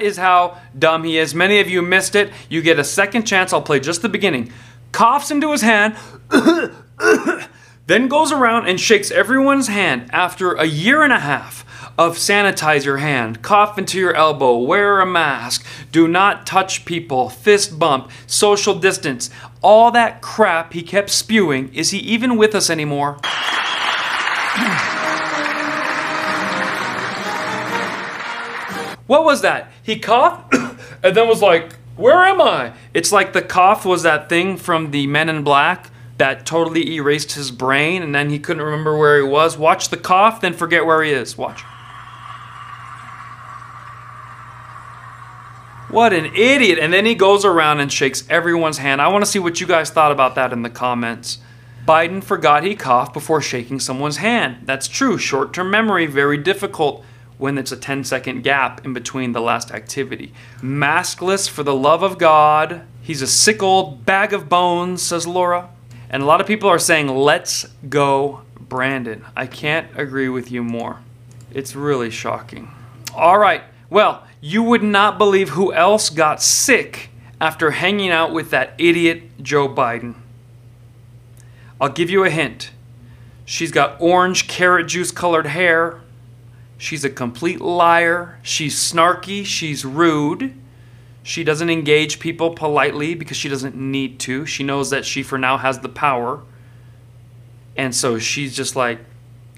Is 0.00 0.16
how 0.16 0.58
dumb 0.78 1.04
he 1.04 1.18
is. 1.18 1.34
Many 1.34 1.60
of 1.60 1.68
you 1.68 1.82
missed 1.82 2.14
it. 2.14 2.32
You 2.48 2.62
get 2.62 2.78
a 2.78 2.84
second 2.84 3.24
chance. 3.24 3.52
I'll 3.52 3.62
play 3.62 3.80
just 3.80 4.02
the 4.02 4.08
beginning. 4.08 4.52
Coughs 4.92 5.30
into 5.30 5.52
his 5.52 5.60
hand, 5.60 5.96
then 7.86 8.08
goes 8.08 8.32
around 8.32 8.66
and 8.68 8.80
shakes 8.80 9.10
everyone's 9.10 9.68
hand 9.68 10.08
after 10.12 10.52
a 10.54 10.64
year 10.64 11.02
and 11.02 11.12
a 11.12 11.20
half 11.20 11.64
of 11.98 12.16
sanitize 12.16 12.84
your 12.84 12.98
hand, 12.98 13.42
cough 13.42 13.76
into 13.76 13.98
your 13.98 14.14
elbow, 14.14 14.56
wear 14.56 15.00
a 15.00 15.06
mask, 15.06 15.66
do 15.90 16.06
not 16.06 16.46
touch 16.46 16.84
people, 16.84 17.28
fist 17.28 17.76
bump, 17.76 18.10
social 18.26 18.74
distance. 18.78 19.30
All 19.62 19.90
that 19.90 20.22
crap 20.22 20.72
he 20.72 20.82
kept 20.82 21.10
spewing. 21.10 21.74
Is 21.74 21.90
he 21.90 21.98
even 21.98 22.36
with 22.36 22.54
us 22.54 22.70
anymore? 22.70 23.18
What 29.08 29.24
was 29.24 29.40
that? 29.40 29.72
He 29.82 29.98
coughed 29.98 30.54
and 31.02 31.16
then 31.16 31.26
was 31.26 31.42
like, 31.42 31.72
Where 31.96 32.22
am 32.22 32.40
I? 32.40 32.74
It's 32.94 33.10
like 33.10 33.32
the 33.32 33.42
cough 33.42 33.84
was 33.84 34.04
that 34.04 34.28
thing 34.28 34.56
from 34.56 34.92
the 34.92 35.08
Men 35.08 35.28
in 35.28 35.42
Black 35.42 35.90
that 36.18 36.44
totally 36.44 36.94
erased 36.94 37.32
his 37.32 37.50
brain 37.50 38.02
and 38.02 38.14
then 38.14 38.28
he 38.30 38.38
couldn't 38.38 38.62
remember 38.62 38.96
where 38.96 39.16
he 39.16 39.26
was. 39.26 39.56
Watch 39.56 39.88
the 39.88 39.96
cough, 39.96 40.42
then 40.42 40.52
forget 40.52 40.84
where 40.84 41.02
he 41.02 41.10
is. 41.10 41.38
Watch. 41.38 41.62
What 45.90 46.12
an 46.12 46.26
idiot. 46.34 46.78
And 46.78 46.92
then 46.92 47.06
he 47.06 47.14
goes 47.14 47.46
around 47.46 47.80
and 47.80 47.90
shakes 47.90 48.28
everyone's 48.28 48.76
hand. 48.76 49.00
I 49.00 49.08
want 49.08 49.24
to 49.24 49.30
see 49.30 49.38
what 49.38 49.58
you 49.58 49.66
guys 49.66 49.88
thought 49.88 50.12
about 50.12 50.34
that 50.34 50.52
in 50.52 50.60
the 50.60 50.68
comments. 50.68 51.38
Biden 51.86 52.22
forgot 52.22 52.62
he 52.62 52.76
coughed 52.76 53.14
before 53.14 53.40
shaking 53.40 53.80
someone's 53.80 54.18
hand. 54.18 54.66
That's 54.66 54.86
true. 54.86 55.16
Short 55.16 55.54
term 55.54 55.70
memory, 55.70 56.04
very 56.04 56.36
difficult 56.36 57.06
when 57.38 57.56
it's 57.56 57.72
a 57.72 57.76
10 57.76 58.04
second 58.04 58.42
gap 58.42 58.84
in 58.84 58.92
between 58.92 59.32
the 59.32 59.40
last 59.40 59.70
activity. 59.70 60.32
Maskless 60.60 61.48
for 61.48 61.62
the 61.62 61.74
love 61.74 62.02
of 62.02 62.18
God. 62.18 62.82
He's 63.00 63.22
a 63.22 63.26
sick 63.26 63.62
old 63.62 64.04
bag 64.04 64.32
of 64.32 64.48
bones, 64.48 65.02
says 65.02 65.26
Laura. 65.26 65.70
And 66.10 66.22
a 66.22 66.26
lot 66.26 66.40
of 66.40 66.46
people 66.46 66.68
are 66.68 66.78
saying, 66.78 67.08
let's 67.08 67.64
go, 67.88 68.42
Brandon. 68.58 69.24
I 69.36 69.46
can't 69.46 69.88
agree 69.98 70.28
with 70.28 70.50
you 70.50 70.62
more. 70.62 71.00
It's 71.52 71.74
really 71.74 72.10
shocking. 72.10 72.70
All 73.14 73.38
right. 73.38 73.62
Well, 73.88 74.26
you 74.40 74.62
would 74.62 74.82
not 74.82 75.18
believe 75.18 75.50
who 75.50 75.72
else 75.72 76.10
got 76.10 76.42
sick 76.42 77.10
after 77.40 77.70
hanging 77.72 78.10
out 78.10 78.32
with 78.32 78.50
that 78.50 78.74
idiot 78.78 79.22
Joe 79.42 79.68
Biden. 79.68 80.14
I'll 81.80 81.88
give 81.88 82.10
you 82.10 82.24
a 82.24 82.30
hint. 82.30 82.70
She's 83.44 83.70
got 83.70 84.00
orange 84.00 84.48
carrot 84.48 84.88
juice 84.88 85.10
colored 85.10 85.46
hair, 85.46 86.00
She's 86.78 87.04
a 87.04 87.10
complete 87.10 87.60
liar. 87.60 88.38
She's 88.42 88.76
snarky. 88.76 89.44
She's 89.44 89.84
rude. 89.84 90.54
She 91.22 91.44
doesn't 91.44 91.68
engage 91.68 92.20
people 92.20 92.54
politely 92.54 93.14
because 93.14 93.36
she 93.36 93.50
doesn't 93.50 93.74
need 93.76 94.18
to. 94.20 94.46
She 94.46 94.62
knows 94.62 94.88
that 94.90 95.04
she, 95.04 95.22
for 95.22 95.36
now, 95.36 95.58
has 95.58 95.80
the 95.80 95.88
power. 95.88 96.42
And 97.76 97.94
so 97.94 98.18
she's 98.18 98.56
just 98.56 98.76
like, 98.76 99.00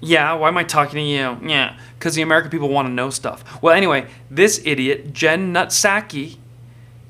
yeah, 0.01 0.33
why 0.33 0.47
am 0.47 0.57
I 0.57 0.63
talking 0.63 0.95
to 0.95 1.01
you? 1.01 1.37
Yeah, 1.47 1.77
because 1.97 2.15
the 2.15 2.23
American 2.23 2.49
people 2.49 2.69
want 2.69 2.87
to 2.87 2.93
know 2.93 3.09
stuff. 3.11 3.61
Well, 3.61 3.75
anyway, 3.75 4.07
this 4.29 4.59
idiot, 4.65 5.13
Jen 5.13 5.53
Nutsaki, 5.53 6.37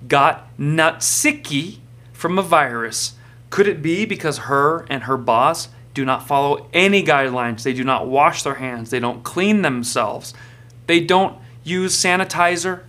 got 0.07 0.55
nutsicky 0.57 1.79
from 2.11 2.37
a 2.37 2.41
virus. 2.41 3.15
Could 3.49 3.67
it 3.67 3.81
be 3.81 4.05
because 4.05 4.39
her 4.39 4.85
and 4.89 5.03
her 5.03 5.17
boss 5.17 5.69
do 5.93 6.05
not 6.05 6.27
follow 6.27 6.67
any 6.73 7.03
guidelines. 7.03 7.63
They 7.63 7.73
do 7.73 7.83
not 7.83 8.07
wash 8.07 8.43
their 8.43 8.55
hands. 8.55 8.89
They 8.89 8.99
don't 8.99 9.23
clean 9.23 9.61
themselves. 9.61 10.33
They 10.87 10.99
don't 10.99 11.37
use 11.63 11.95
sanitizer. 11.95 12.83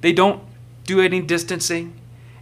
They 0.00 0.12
don't 0.12 0.42
do 0.84 1.00
any 1.00 1.20
distancing. 1.20 1.98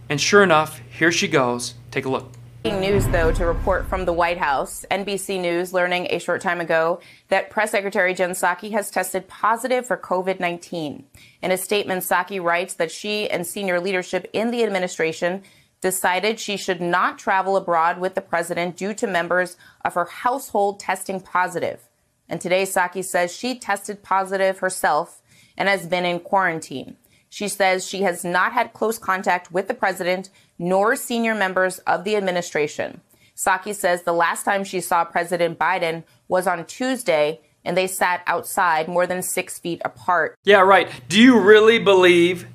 And 0.09 0.21
sure 0.21 0.43
enough, 0.43 0.79
here 0.89 1.11
she 1.11 1.27
goes. 1.27 1.75
Take 1.91 2.05
a 2.05 2.09
look. 2.09 2.31
News, 2.65 3.07
though, 3.09 3.31
to 3.31 3.45
report 3.45 3.87
from 3.87 4.05
the 4.05 4.13
White 4.13 4.39
House. 4.39 4.85
NBC 4.89 5.39
News 5.39 5.71
learning 5.71 6.07
a 6.09 6.17
short 6.17 6.41
time 6.41 6.59
ago 6.59 6.99
that 7.27 7.51
Press 7.51 7.69
Secretary 7.69 8.15
Jen 8.15 8.31
Psaki 8.31 8.71
has 8.71 8.89
tested 8.89 9.27
positive 9.27 9.85
for 9.85 9.97
COVID 9.97 10.39
19. 10.39 11.03
In 11.43 11.51
a 11.51 11.57
statement, 11.57 12.01
Psaki 12.01 12.41
writes 12.41 12.73
that 12.75 12.91
she 12.91 13.29
and 13.29 13.45
senior 13.45 13.79
leadership 13.79 14.27
in 14.33 14.49
the 14.49 14.63
administration 14.63 15.43
decided 15.85 16.39
she 16.39 16.57
should 16.57 16.81
not 16.81 17.19
travel 17.19 17.55
abroad 17.55 17.99
with 17.99 18.15
the 18.15 18.21
president 18.21 18.75
due 18.75 18.91
to 18.91 19.05
members 19.05 19.55
of 19.83 19.93
her 19.93 20.05
household 20.05 20.79
testing 20.79 21.21
positive. 21.21 21.87
And 22.27 22.41
today, 22.41 22.63
Psaki 22.63 23.05
says 23.05 23.31
she 23.31 23.59
tested 23.59 24.01
positive 24.01 24.57
herself 24.57 25.21
and 25.55 25.69
has 25.69 25.85
been 25.85 26.03
in 26.03 26.21
quarantine. 26.21 26.97
She 27.29 27.47
says 27.47 27.85
she 27.85 28.01
has 28.01 28.25
not 28.25 28.51
had 28.51 28.73
close 28.73 28.97
contact 28.97 29.51
with 29.51 29.67
the 29.67 29.75
president 29.75 30.31
nor 30.57 30.95
senior 30.95 31.35
members 31.35 31.77
of 31.85 32.03
the 32.03 32.15
administration. 32.15 33.01
Psaki 33.37 33.75
says 33.75 34.01
the 34.01 34.11
last 34.11 34.43
time 34.43 34.63
she 34.63 34.81
saw 34.81 35.05
President 35.05 35.59
Biden 35.59 36.03
was 36.27 36.47
on 36.47 36.65
Tuesday 36.65 37.41
and 37.63 37.77
they 37.77 37.85
sat 37.85 38.23
outside 38.25 38.87
more 38.87 39.05
than 39.05 39.21
six 39.21 39.59
feet 39.59 39.83
apart. 39.85 40.35
Yeah, 40.45 40.61
right. 40.61 40.89
Do 41.09 41.21
you 41.21 41.39
really 41.39 41.77
believe 41.77 42.47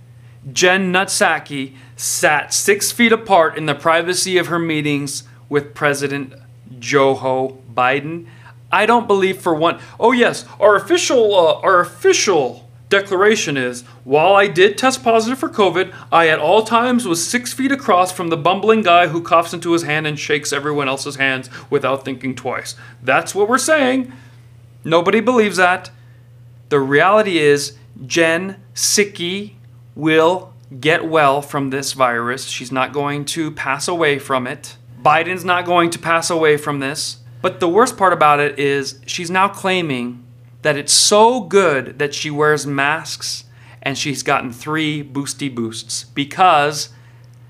Jen 0.53 0.93
Nutsaki 0.93 1.75
sat 1.97 2.55
six 2.55 2.93
feet 2.93 3.13
apart 3.13 3.57
in 3.59 3.67
the 3.67 3.75
privacy 3.75 4.39
of 4.39 4.47
her 4.47 4.59
meetings 4.59 5.25
with 5.49 5.75
President 5.75 6.33
Joe 6.79 7.59
Biden. 7.75 8.27
I 8.73 8.87
don't 8.87 9.07
believe 9.07 9.41
for 9.41 9.55
one. 9.55 9.81
Oh 9.99 10.13
yes, 10.13 10.47
our 10.59 10.77
official, 10.77 11.35
uh, 11.35 11.61
our 11.61 11.81
official 11.81 12.71
declaration 12.89 13.57
is 13.57 13.83
While 14.05 14.35
I 14.35 14.49
did 14.49 14.77
test 14.77 15.03
positive 15.05 15.39
for 15.39 15.49
COVID, 15.49 15.95
I 16.13 16.29
at 16.29 16.39
all 16.39 16.63
times 16.63 17.07
was 17.07 17.27
six 17.27 17.53
feet 17.53 17.73
across 17.73 18.13
from 18.13 18.29
the 18.29 18.37
bumbling 18.37 18.83
guy 18.83 19.09
who 19.09 19.23
coughs 19.23 19.53
into 19.55 19.73
his 19.73 19.85
hand 19.85 20.07
and 20.07 20.19
shakes 20.19 20.53
everyone 20.53 20.89
else's 20.89 21.17
hands 21.17 21.49
without 21.71 22.05
thinking 22.05 22.35
twice. 22.35 22.75
That's 23.03 23.35
what 23.35 23.49
we're 23.49 23.59
saying. 23.59 24.13
Nobody 24.85 25.21
believes 25.21 25.57
that. 25.59 25.91
The 26.69 26.81
reality 26.81 27.39
is, 27.39 27.77
Jen 28.07 28.63
Psaki 28.75 29.55
will 30.01 30.53
get 30.79 31.07
well 31.07 31.43
from 31.43 31.71
this 31.71 31.93
virus. 31.93 32.47
She's 32.47 32.73
not 32.73 32.93
going 32.93 33.25
to 33.27 33.51
pass 33.51 33.89
away 33.89 34.19
from 34.19 34.47
it. 34.47 34.77
Biden's 35.03 35.45
not 35.45 35.65
going 35.65 35.91
to 35.91 35.99
pass 35.99 36.31
away 36.31 36.57
from 36.57 36.81
this. 36.81 37.19
But 37.43 37.61
the 37.61 37.69
worst 37.69 37.97
part 37.97 38.13
about 38.13 38.41
it 38.41 38.59
is 38.59 39.01
she's 39.07 39.31
now 39.31 39.49
claiming 39.49 40.25
that 40.63 40.77
it's 40.77 40.93
so 40.93 41.41
good 41.41 41.99
that 41.99 42.15
she 42.15 42.31
wears 42.31 42.67
masks 42.67 43.45
and 43.83 43.97
she's 43.97 44.23
gotten 44.23 44.53
three 44.53 45.03
boosty 45.03 45.53
boosts 45.53 46.05
because 46.05 46.91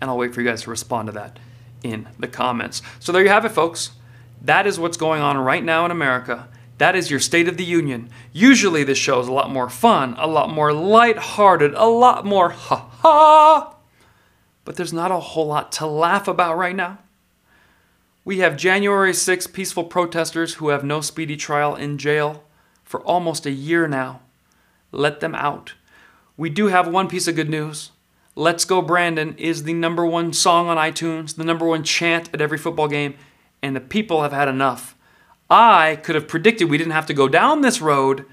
And 0.00 0.10
I'll 0.10 0.16
wait 0.16 0.34
for 0.34 0.40
you 0.40 0.48
guys 0.48 0.62
to 0.62 0.70
respond 0.70 1.06
to 1.06 1.12
that 1.12 1.38
in 1.82 2.08
the 2.18 2.28
comments. 2.28 2.82
So 2.98 3.12
there 3.12 3.22
you 3.22 3.28
have 3.28 3.44
it, 3.44 3.50
folks. 3.50 3.92
That 4.40 4.66
is 4.66 4.78
what's 4.78 4.96
going 4.96 5.22
on 5.22 5.36
right 5.36 5.62
now 5.62 5.84
in 5.84 5.90
America. 5.90 6.48
That 6.78 6.96
is 6.96 7.10
your 7.10 7.20
State 7.20 7.46
of 7.46 7.56
the 7.56 7.64
Union. 7.64 8.10
Usually, 8.32 8.82
this 8.82 8.98
show 8.98 9.20
is 9.20 9.28
a 9.28 9.32
lot 9.32 9.50
more 9.50 9.68
fun, 9.68 10.16
a 10.18 10.26
lot 10.26 10.50
more 10.50 10.72
light-hearted, 10.72 11.74
a 11.74 11.86
lot 11.86 12.24
more 12.24 12.50
ha 12.50 12.88
ha. 13.02 13.76
But 14.64 14.76
there's 14.76 14.92
not 14.92 15.10
a 15.10 15.18
whole 15.18 15.46
lot 15.46 15.72
to 15.72 15.86
laugh 15.86 16.28
about 16.28 16.56
right 16.56 16.76
now. 16.76 16.98
We 18.24 18.38
have 18.38 18.56
January 18.56 19.12
6 19.12 19.48
peaceful 19.48 19.84
protesters 19.84 20.54
who 20.54 20.68
have 20.68 20.84
no 20.84 21.00
speedy 21.00 21.36
trial 21.36 21.74
in 21.74 21.98
jail 21.98 22.44
for 22.84 23.00
almost 23.00 23.46
a 23.46 23.50
year 23.50 23.88
now. 23.88 24.20
Let 24.92 25.20
them 25.20 25.34
out. 25.34 25.74
We 26.36 26.48
do 26.48 26.68
have 26.68 26.86
one 26.86 27.08
piece 27.08 27.26
of 27.26 27.34
good 27.34 27.50
news. 27.50 27.90
Let's 28.34 28.64
Go 28.64 28.80
Brandon 28.80 29.34
is 29.36 29.64
the 29.64 29.74
number 29.74 30.06
one 30.06 30.32
song 30.32 30.68
on 30.68 30.76
iTunes, 30.76 31.36
the 31.36 31.44
number 31.44 31.66
one 31.66 31.82
chant 31.82 32.30
at 32.32 32.40
every 32.40 32.58
football 32.58 32.88
game, 32.88 33.14
and 33.60 33.76
the 33.76 33.80
people 33.80 34.22
have 34.22 34.32
had 34.32 34.48
enough. 34.48 34.96
I 35.50 35.96
could 35.96 36.14
have 36.14 36.28
predicted 36.28 36.70
we 36.70 36.78
didn't 36.78 36.92
have 36.92 37.06
to 37.06 37.14
go 37.14 37.28
down 37.28 37.60
this 37.60 37.82
road, 37.82 38.24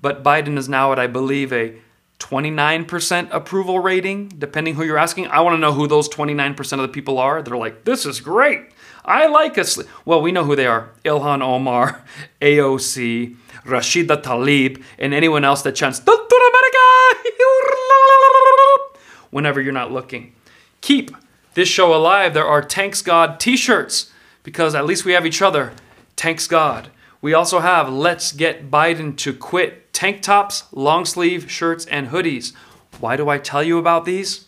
but 0.00 0.22
Biden 0.22 0.58
is 0.58 0.68
now 0.68 0.92
at, 0.92 0.98
I 0.98 1.06
believe, 1.06 1.52
a 1.52 1.76
29% 2.20 3.28
approval 3.32 3.80
rating, 3.80 4.28
depending 4.28 4.74
who 4.74 4.84
you're 4.84 4.98
asking. 4.98 5.26
I 5.28 5.40
want 5.40 5.54
to 5.54 5.58
know 5.58 5.72
who 5.72 5.88
those 5.88 6.08
29% 6.08 6.72
of 6.72 6.82
the 6.82 6.88
people 6.88 7.18
are. 7.18 7.42
They're 7.42 7.56
like, 7.56 7.84
this 7.84 8.06
is 8.06 8.20
great. 8.20 8.68
I 9.04 9.26
like 9.26 9.58
us. 9.58 9.82
Well, 10.04 10.22
we 10.22 10.30
know 10.30 10.44
who 10.44 10.54
they 10.54 10.66
are 10.66 10.90
Ilhan 11.04 11.42
Omar, 11.42 12.04
AOC, 12.40 13.36
Rashida 13.64 14.22
Tlaib, 14.22 14.82
and 14.98 15.12
anyone 15.12 15.44
else 15.44 15.62
that 15.62 15.74
chants, 15.74 16.00
America! 16.00 17.30
whenever 19.30 19.60
you're 19.60 19.72
not 19.72 19.92
looking. 19.92 20.34
Keep 20.80 21.16
this 21.54 21.68
show 21.68 21.94
alive. 21.94 22.34
There 22.34 22.46
are 22.46 22.62
Tanks 22.62 23.02
God 23.02 23.40
t 23.40 23.56
shirts 23.56 24.12
because 24.42 24.74
at 24.74 24.86
least 24.86 25.04
we 25.04 25.12
have 25.12 25.26
each 25.26 25.42
other. 25.42 25.72
Tanks 26.16 26.46
God. 26.46 26.90
We 27.22 27.34
also 27.34 27.60
have 27.60 27.90
Let's 27.90 28.32
Get 28.32 28.70
Biden 28.70 29.16
to 29.18 29.34
Quit 29.34 29.79
tank 29.92 30.22
tops, 30.22 30.64
long 30.72 31.04
sleeve 31.04 31.50
shirts, 31.50 31.86
and 31.86 32.08
hoodies. 32.08 32.52
Why 32.98 33.16
do 33.16 33.28
I 33.28 33.38
tell 33.38 33.62
you 33.62 33.78
about 33.78 34.04
these? 34.04 34.46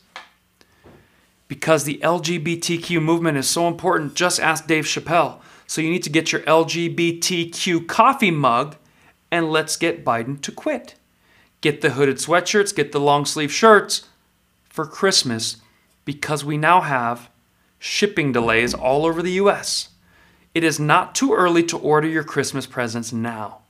Because 1.48 1.84
the 1.84 1.98
LGBTQ 2.02 3.02
movement 3.02 3.38
is 3.38 3.48
so 3.48 3.68
important. 3.68 4.14
Just 4.14 4.40
ask 4.40 4.66
Dave 4.66 4.84
Chappelle. 4.84 5.40
So 5.66 5.80
you 5.80 5.90
need 5.90 6.02
to 6.02 6.10
get 6.10 6.32
your 6.32 6.42
LGBTQ 6.42 7.86
coffee 7.86 8.30
mug 8.30 8.76
and 9.30 9.50
let's 9.50 9.76
get 9.76 10.04
Biden 10.04 10.40
to 10.42 10.52
quit. 10.52 10.96
Get 11.62 11.80
the 11.80 11.90
hooded 11.90 12.16
sweatshirts, 12.16 12.74
get 12.74 12.92
the 12.92 13.00
long 13.00 13.24
sleeve 13.24 13.52
shirts 13.52 14.08
for 14.68 14.86
Christmas 14.86 15.56
because 16.04 16.44
we 16.44 16.58
now 16.58 16.80
have 16.82 17.30
shipping 17.78 18.32
delays 18.32 18.74
all 18.74 19.06
over 19.06 19.22
the 19.22 19.32
US. 19.32 19.88
It 20.54 20.64
is 20.64 20.78
not 20.78 21.14
too 21.14 21.32
early 21.32 21.62
to 21.64 21.78
order 21.78 22.06
your 22.06 22.24
Christmas 22.24 22.66
presents 22.66 23.12
now. 23.12 23.61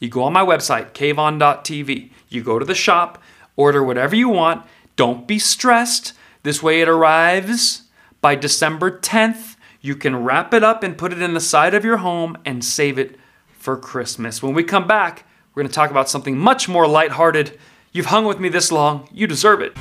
You 0.00 0.08
go 0.08 0.24
on 0.24 0.32
my 0.32 0.44
website, 0.44 0.92
kayvon.tv. 0.92 2.10
You 2.30 2.42
go 2.42 2.58
to 2.58 2.64
the 2.64 2.74
shop, 2.74 3.22
order 3.54 3.84
whatever 3.84 4.16
you 4.16 4.30
want. 4.30 4.64
Don't 4.96 5.28
be 5.28 5.38
stressed. 5.38 6.14
This 6.42 6.62
way 6.62 6.80
it 6.80 6.88
arrives 6.88 7.82
by 8.22 8.34
December 8.34 8.98
10th. 8.98 9.56
You 9.82 9.94
can 9.94 10.24
wrap 10.24 10.54
it 10.54 10.64
up 10.64 10.82
and 10.82 10.96
put 10.96 11.12
it 11.12 11.20
in 11.20 11.34
the 11.34 11.40
side 11.40 11.74
of 11.74 11.84
your 11.84 11.98
home 11.98 12.38
and 12.46 12.64
save 12.64 12.98
it 12.98 13.18
for 13.52 13.76
Christmas. 13.76 14.42
When 14.42 14.54
we 14.54 14.64
come 14.64 14.86
back, 14.86 15.26
we're 15.54 15.62
going 15.62 15.70
to 15.70 15.74
talk 15.74 15.90
about 15.90 16.08
something 16.08 16.38
much 16.38 16.66
more 16.66 16.86
lighthearted. 16.88 17.58
You've 17.92 18.06
hung 18.06 18.24
with 18.24 18.40
me 18.40 18.48
this 18.48 18.72
long, 18.72 19.06
you 19.12 19.26
deserve 19.26 19.60
it. 19.60 19.76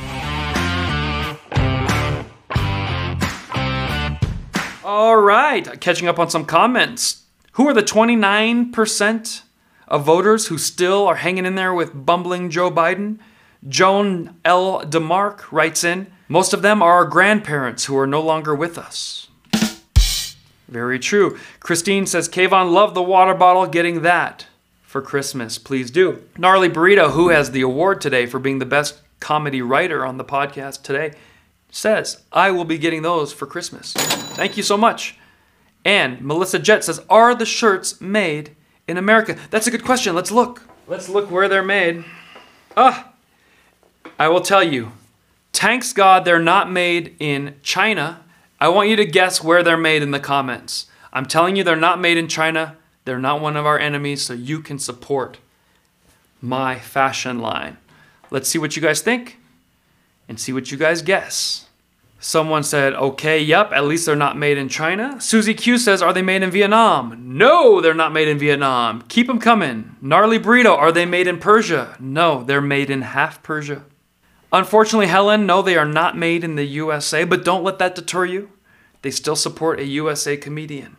All 4.83 5.15
right, 5.15 5.79
catching 5.79 6.09
up 6.09 6.19
on 6.19 6.29
some 6.29 6.43
comments. 6.43 7.23
Who 7.53 7.67
are 7.67 7.73
the 7.73 7.83
29% 7.83 9.41
of 9.89 10.05
voters 10.05 10.47
who 10.47 10.57
still 10.57 11.05
are 11.05 11.15
hanging 11.15 11.45
in 11.45 11.55
there 11.55 11.73
with 11.73 12.05
bumbling 12.05 12.49
Joe 12.49 12.71
Biden? 12.71 13.19
Joan 13.67 14.35
L. 14.45 14.81
DeMark 14.81 15.51
writes 15.51 15.83
in 15.83 16.07
Most 16.29 16.53
of 16.53 16.61
them 16.61 16.81
are 16.81 16.93
our 16.93 17.05
grandparents 17.05 17.85
who 17.85 17.97
are 17.97 18.07
no 18.07 18.21
longer 18.21 18.55
with 18.55 18.77
us. 18.77 19.27
Very 20.69 20.99
true. 20.99 21.37
Christine 21.59 22.05
says, 22.05 22.29
Kayvon, 22.29 22.71
love 22.71 22.93
the 22.93 23.01
water 23.01 23.33
bottle, 23.33 23.65
getting 23.65 24.03
that 24.03 24.45
for 24.83 25.01
Christmas. 25.01 25.57
Please 25.57 25.89
do. 25.89 26.23
Gnarly 26.37 26.69
Burrito, 26.69 27.11
who 27.11 27.29
has 27.29 27.51
the 27.51 27.61
award 27.61 28.01
today 28.01 28.27
for 28.27 28.39
being 28.39 28.59
the 28.59 28.65
best 28.65 28.99
comedy 29.19 29.61
writer 29.61 30.05
on 30.05 30.17
the 30.17 30.23
podcast 30.23 30.83
today, 30.83 31.13
says, 31.71 32.23
I 32.31 32.51
will 32.51 32.65
be 32.65 32.77
getting 32.77 33.01
those 33.01 33.33
for 33.33 33.47
Christmas. 33.47 33.93
Thank 33.93 34.57
you 34.57 34.63
so 34.63 34.77
much. 34.77 35.17
And 35.83 36.21
Melissa 36.21 36.59
Jet 36.59 36.83
says, 36.83 37.01
Are 37.09 37.33
the 37.33 37.45
shirts 37.45 37.99
made 37.99 38.55
in 38.89 38.97
America? 38.97 39.37
That's 39.49 39.67
a 39.67 39.71
good 39.71 39.85
question. 39.85 40.15
Let's 40.15 40.31
look. 40.31 40.63
Let's 40.87 41.07
look 41.07 41.29
where 41.29 41.47
they're 41.47 41.63
made. 41.63 42.03
Ah, 42.75 43.13
I 44.17 44.27
will 44.27 44.41
tell 44.41 44.63
you. 44.63 44.91
Thanks 45.53 45.93
God 45.93 46.25
they're 46.25 46.39
not 46.39 46.71
made 46.71 47.15
in 47.19 47.55
China. 47.61 48.23
I 48.59 48.69
want 48.69 48.89
you 48.89 48.95
to 48.95 49.05
guess 49.05 49.43
where 49.43 49.63
they're 49.63 49.77
made 49.77 50.01
in 50.01 50.11
the 50.11 50.19
comments. 50.19 50.87
I'm 51.13 51.25
telling 51.25 51.55
you, 51.55 51.63
they're 51.63 51.75
not 51.75 51.99
made 51.99 52.17
in 52.17 52.27
China. 52.27 52.77
They're 53.05 53.19
not 53.19 53.41
one 53.41 53.55
of 53.55 53.65
our 53.65 53.79
enemies, 53.79 54.21
so 54.21 54.33
you 54.33 54.61
can 54.61 54.79
support 54.79 55.37
my 56.41 56.79
fashion 56.79 57.39
line. 57.39 57.77
Let's 58.31 58.49
see 58.49 58.59
what 58.59 58.75
you 58.75 58.81
guys 58.81 59.01
think 59.01 59.39
and 60.27 60.39
see 60.39 60.53
what 60.53 60.71
you 60.71 60.77
guys 60.77 61.01
guess. 61.01 61.68
Someone 62.21 62.63
said, 62.63 62.93
okay, 62.95 63.39
yep, 63.39 63.71
at 63.71 63.85
least 63.85 64.05
they're 64.05 64.15
not 64.15 64.37
made 64.37 64.57
in 64.57 64.67
China. 64.67 65.21
Susie 65.21 65.53
Q 65.53 65.77
says, 65.77 66.01
are 66.01 66.11
they 66.11 66.21
made 66.21 66.43
in 66.43 66.51
Vietnam? 66.51 67.37
No, 67.37 67.79
they're 67.79 67.93
not 67.93 68.11
made 68.11 68.27
in 68.27 68.37
Vietnam. 68.37 69.03
Keep 69.03 69.27
them 69.27 69.39
coming. 69.39 69.95
Gnarly 70.01 70.37
Burrito, 70.37 70.77
are 70.77 70.91
they 70.91 71.05
made 71.05 71.27
in 71.27 71.39
Persia? 71.39 71.95
No, 71.97 72.43
they're 72.43 72.59
made 72.59 72.89
in 72.89 73.03
half 73.03 73.41
Persia. 73.41 73.83
Unfortunately, 74.51 75.07
Helen, 75.07 75.45
no, 75.45 75.61
they 75.61 75.77
are 75.77 75.85
not 75.85 76.17
made 76.17 76.43
in 76.43 76.55
the 76.55 76.65
USA, 76.65 77.23
but 77.23 77.45
don't 77.45 77.63
let 77.63 77.79
that 77.79 77.95
deter 77.95 78.25
you. 78.25 78.49
They 79.01 79.11
still 79.11 79.37
support 79.37 79.79
a 79.79 79.85
USA 79.85 80.35
comedian. 80.35 80.97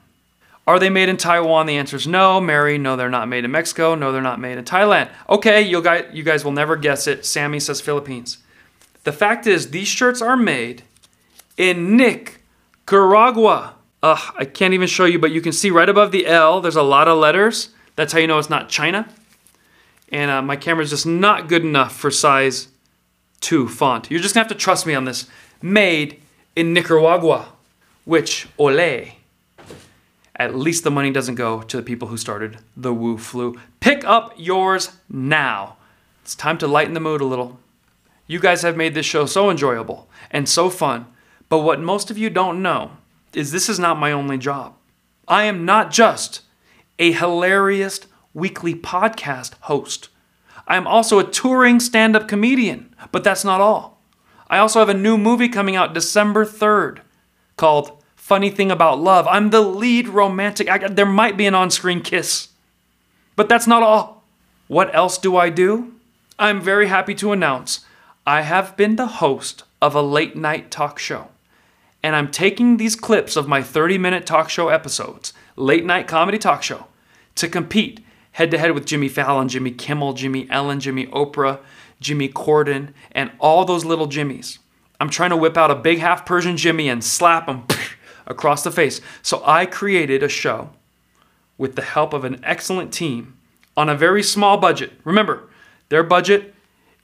Are 0.67 0.79
they 0.79 0.89
made 0.89 1.11
in 1.11 1.19
Taiwan? 1.19 1.67
The 1.67 1.77
answer 1.77 1.97
is 1.97 2.07
no. 2.07 2.41
Mary, 2.41 2.79
no, 2.79 2.97
they're 2.97 3.11
not 3.11 3.29
made 3.29 3.45
in 3.45 3.51
Mexico. 3.51 3.95
No, 3.95 4.11
they're 4.11 4.23
not 4.23 4.41
made 4.41 4.57
in 4.57 4.65
Thailand. 4.65 5.11
Okay, 5.29 5.61
you 5.61 5.83
guys, 5.83 6.05
you 6.13 6.23
guys 6.23 6.45
will 6.45 6.53
never 6.53 6.77
guess 6.77 7.07
it. 7.07 7.27
Sammy 7.27 7.61
says 7.61 7.81
Philippines. 7.81 8.39
The 9.05 9.13
fact 9.13 9.47
is, 9.47 9.71
these 9.71 9.89
shirts 9.89 10.23
are 10.23 10.37
made 10.37 10.85
in 11.61 11.95
Nicaragua. 11.95 13.75
Ugh, 14.03 14.35
I 14.39 14.47
can't 14.47 14.73
even 14.73 14.89
show 14.89 15.05
you, 15.05 15.19
but 15.19 15.31
you 15.31 15.43
can 15.43 15.53
see 15.53 15.69
right 15.71 15.91
above 15.91 16.11
the 16.11 16.27
L, 16.27 16.63
there's 16.63 16.75
a 16.75 16.83
lot 16.83 17.07
of 17.07 17.19
letters. 17.19 17.69
That's 17.97 18.15
how 18.15 18.19
you 18.19 18.27
know 18.27 18.39
it's 18.39 18.49
not 18.49 18.71
China. 18.71 19.07
And 20.11 20.31
uh, 20.31 20.41
my 20.41 20.57
camera's 20.57 20.89
just 20.89 21.05
not 21.05 21.51
good 21.51 21.63
enough 21.63 21.95
for 21.95 22.11
size 22.11 22.69
2 23.41 23.69
font. 23.69 24.11
You're 24.11 24.21
just 24.21 24.35
gonna 24.35 24.45
have 24.45 24.53
to 24.57 24.59
trust 24.59 24.87
me 24.87 24.95
on 24.95 25.05
this. 25.05 25.29
Made 25.61 26.23
in 26.57 26.73
Nicaragua, 26.73 27.53
which, 28.07 28.49
ole. 28.59 29.09
At 30.37 30.55
least 30.55 30.83
the 30.83 30.91
money 30.91 31.11
doesn't 31.11 31.35
go 31.35 31.61
to 31.61 31.77
the 31.77 31.83
people 31.83 32.09
who 32.09 32.17
started 32.17 32.57
the 32.75 32.95
Wu 32.95 33.19
Flu. 33.19 33.61
Pick 33.81 34.03
up 34.07 34.33
yours 34.39 34.93
now. 35.11 35.77
It's 36.23 36.35
time 36.35 36.57
to 36.57 36.67
lighten 36.67 36.95
the 36.95 37.01
mood 37.01 37.21
a 37.21 37.27
little. 37.27 37.61
You 38.27 38.41
guys 38.41 38.63
have 38.63 38.79
made 38.79 38.95
this 38.95 39.05
show 39.05 39.27
so 39.27 39.51
enjoyable 39.51 40.09
and 40.31 40.49
so 40.49 40.71
fun, 40.71 41.05
but 41.51 41.59
what 41.59 41.81
most 41.81 42.11
of 42.11 42.17
you 42.17 42.31
don't 42.31 42.63
know 42.63 42.93
is 43.35 43.53
this 43.53 43.69
is 43.69 43.79
not 43.79 43.99
my 43.99 44.13
only 44.13 44.39
job. 44.39 44.75
I 45.29 45.45
am 45.45 45.67
not 45.67 45.91
just 45.91 46.41
a 46.99 47.13
hilarious 47.13 48.01
weekly 48.33 48.75
podcast 48.75 49.55
host. 49.63 50.09
I 50.67 50.77
am 50.77 50.87
also 50.87 51.19
a 51.19 51.31
touring 51.31 51.81
stand 51.81 52.17
up 52.17 52.29
comedian, 52.29 52.95
but 53.13 53.25
that's 53.25 53.45
not 53.45 53.61
all. 53.61 54.01
I 54.49 54.59
also 54.59 54.79
have 54.79 54.89
a 54.89 54.95
new 54.95 55.19
movie 55.19 55.49
coming 55.49 55.77
out 55.77 55.95
December 55.95 56.45
3rd 56.45 57.01
called 57.57 58.03
Funny 58.17 58.51
Thing 58.51 58.71
About 58.71 59.01
Love. 59.01 59.27
I'm 59.29 59.51
the 59.51 59.61
lead 59.61 60.09
romantic 60.09 60.69
actor. 60.69 60.89
There 60.89 61.07
might 61.07 61.37
be 61.37 61.47
an 61.47 61.55
on 61.55 61.71
screen 61.71 62.01
kiss, 62.01 62.49
but 63.35 63.49
that's 63.49 63.67
not 63.67 63.83
all. 63.83 64.25
What 64.69 64.95
else 64.95 65.19
do 65.19 65.37
I 65.37 65.51
do? 65.51 65.95
I'm 66.39 66.61
very 66.61 66.87
happy 66.87 67.15
to 67.17 67.33
announce 67.33 67.85
I 68.27 68.43
have 68.43 68.77
been 68.77 68.97
the 68.97 69.07
host 69.07 69.65
of 69.83 69.95
a 69.95 70.03
late 70.03 70.37
night 70.37 70.71
talk 70.71 70.99
show. 70.99 71.29
And 72.03 72.17
I'm 72.17 72.31
taking 72.31 72.77
these 72.77 72.97
clips 72.97 73.37
of 73.37 73.49
my 73.49 73.63
30 73.63 73.99
minute 73.99 74.27
talk 74.27 74.49
show 74.49 74.69
episodes, 74.69 75.33
late 75.57 75.85
night 75.85 76.09
comedy 76.09 76.39
talk 76.39 76.63
show, 76.63 76.87
to 77.35 77.49
compete 77.49 78.05
head 78.33 78.51
to 78.51 78.59
head 78.59 78.73
with 78.73 78.87
Jimmy 78.87 79.09
Fallon, 79.09 79.49
Jimmy 79.49 79.71
Kimmel, 79.71 80.15
Jimmy 80.15 80.49
Ellen, 80.51 80.81
Jimmy 80.81 81.07
Oprah, 81.09 81.61
Jimmy 82.01 82.29
Corden, 82.29 82.93
and 83.13 83.31
all 83.39 83.65
those 83.65 83.85
little 83.85 84.09
Jimmys. 84.09 84.59
I'm 84.99 85.11
trying 85.11 85.31
to 85.31 85.37
whip 85.37 85.57
out 85.57 85.71
a 85.71 85.75
big 85.75 85.99
half 85.99 86.27
Persian 86.27 86.57
Jimmy 86.57 86.89
and 86.89 87.03
slap 87.03 87.49
him 87.49 87.65
across 88.27 88.63
the 88.63 88.71
face. 88.71 89.01
So 89.23 89.43
I 89.45 89.67
created 89.67 90.23
a 90.23 90.29
show 90.29 90.71
with 91.59 91.77
the 91.77 91.83
help 91.83 92.13
of 92.13 92.25
an 92.25 92.41
excellent 92.43 92.93
team 92.93 93.37
on 93.77 93.89
a 93.89 93.95
very 93.95 94.23
small 94.23 94.57
budget. 94.57 94.93
Remember, 95.05 95.49
their 95.89 96.03
budget 96.03 96.55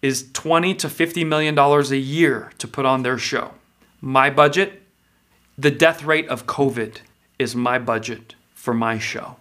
is 0.02 0.30
20 0.32 0.74
to 0.74 0.88
50 0.88 1.24
million 1.24 1.54
dollars 1.54 1.90
a 1.90 1.96
year 1.96 2.52
to 2.58 2.68
put 2.68 2.86
on 2.86 3.02
their 3.02 3.18
show. 3.18 3.52
My 4.00 4.30
budget, 4.30 4.82
the 5.58 5.70
death 5.70 6.04
rate 6.04 6.28
of 6.28 6.46
COVID 6.46 6.98
is 7.38 7.56
my 7.56 7.78
budget 7.78 8.34
for 8.54 8.74
my 8.74 8.98
show. 8.98 9.36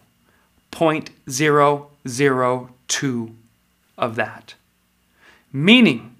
0.002 0.72 3.34
of 3.98 4.16
that. 4.16 4.54
Meaning, 5.52 6.16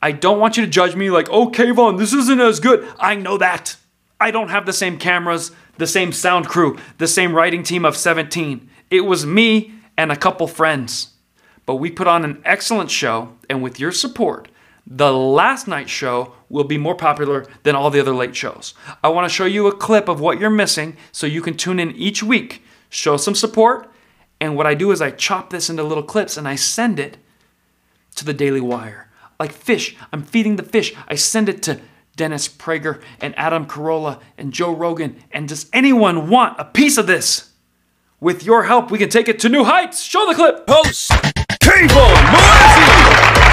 I 0.00 0.12
don't 0.12 0.38
want 0.38 0.56
you 0.56 0.64
to 0.64 0.70
judge 0.70 0.94
me 0.94 1.10
like, 1.10 1.28
oh, 1.30 1.48
Kayvon, 1.48 1.98
this 1.98 2.12
isn't 2.12 2.40
as 2.40 2.60
good. 2.60 2.86
I 2.98 3.16
know 3.16 3.36
that. 3.38 3.76
I 4.20 4.30
don't 4.30 4.50
have 4.50 4.66
the 4.66 4.72
same 4.72 4.98
cameras, 4.98 5.50
the 5.76 5.86
same 5.86 6.12
sound 6.12 6.48
crew, 6.48 6.78
the 6.98 7.08
same 7.08 7.34
writing 7.34 7.62
team 7.62 7.84
of 7.84 7.96
17. 7.96 8.68
It 8.90 9.02
was 9.02 9.26
me 9.26 9.74
and 9.96 10.12
a 10.12 10.16
couple 10.16 10.46
friends. 10.46 11.12
But 11.66 11.76
we 11.76 11.90
put 11.90 12.06
on 12.06 12.24
an 12.24 12.40
excellent 12.44 12.90
show, 12.90 13.34
and 13.50 13.62
with 13.62 13.78
your 13.78 13.92
support, 13.92 14.48
the 14.90 15.12
last 15.12 15.68
night 15.68 15.90
show 15.90 16.32
will 16.48 16.64
be 16.64 16.78
more 16.78 16.94
popular 16.94 17.46
than 17.62 17.76
all 17.76 17.90
the 17.90 18.00
other 18.00 18.14
late 18.14 18.34
shows. 18.34 18.72
I 19.04 19.08
want 19.08 19.28
to 19.28 19.34
show 19.34 19.44
you 19.44 19.66
a 19.66 19.76
clip 19.76 20.08
of 20.08 20.18
what 20.18 20.40
you're 20.40 20.48
missing 20.48 20.96
so 21.12 21.26
you 21.26 21.42
can 21.42 21.56
tune 21.56 21.78
in 21.78 21.90
each 21.92 22.22
week, 22.22 22.62
show 22.88 23.18
some 23.18 23.34
support, 23.34 23.90
and 24.40 24.56
what 24.56 24.66
I 24.66 24.74
do 24.74 24.90
is 24.90 25.02
I 25.02 25.10
chop 25.10 25.50
this 25.50 25.68
into 25.68 25.82
little 25.82 26.02
clips 26.02 26.36
and 26.36 26.48
I 26.48 26.54
send 26.54 26.98
it 26.98 27.18
to 28.14 28.24
the 28.24 28.32
Daily 28.32 28.60
Wire. 28.60 29.10
Like 29.38 29.52
fish, 29.52 29.94
I'm 30.10 30.22
feeding 30.22 30.56
the 30.56 30.62
fish. 30.62 30.94
I 31.06 31.16
send 31.16 31.48
it 31.48 31.62
to 31.64 31.80
Dennis 32.16 32.48
Prager 32.48 33.00
and 33.20 33.38
Adam 33.38 33.66
Carolla 33.66 34.20
and 34.36 34.52
Joe 34.52 34.74
Rogan. 34.74 35.22
And 35.30 35.48
does 35.48 35.68
anyone 35.72 36.30
want 36.30 36.58
a 36.58 36.64
piece 36.64 36.98
of 36.98 37.06
this? 37.06 37.52
With 38.20 38.42
your 38.42 38.64
help, 38.64 38.90
we 38.90 38.98
can 38.98 39.10
take 39.10 39.28
it 39.28 39.38
to 39.40 39.48
new 39.48 39.62
heights. 39.62 40.02
Show 40.02 40.26
the 40.26 40.34
clip. 40.34 40.64
Host 40.68 41.10
Kayvon 41.60 42.14
Moazzi. 42.32 43.47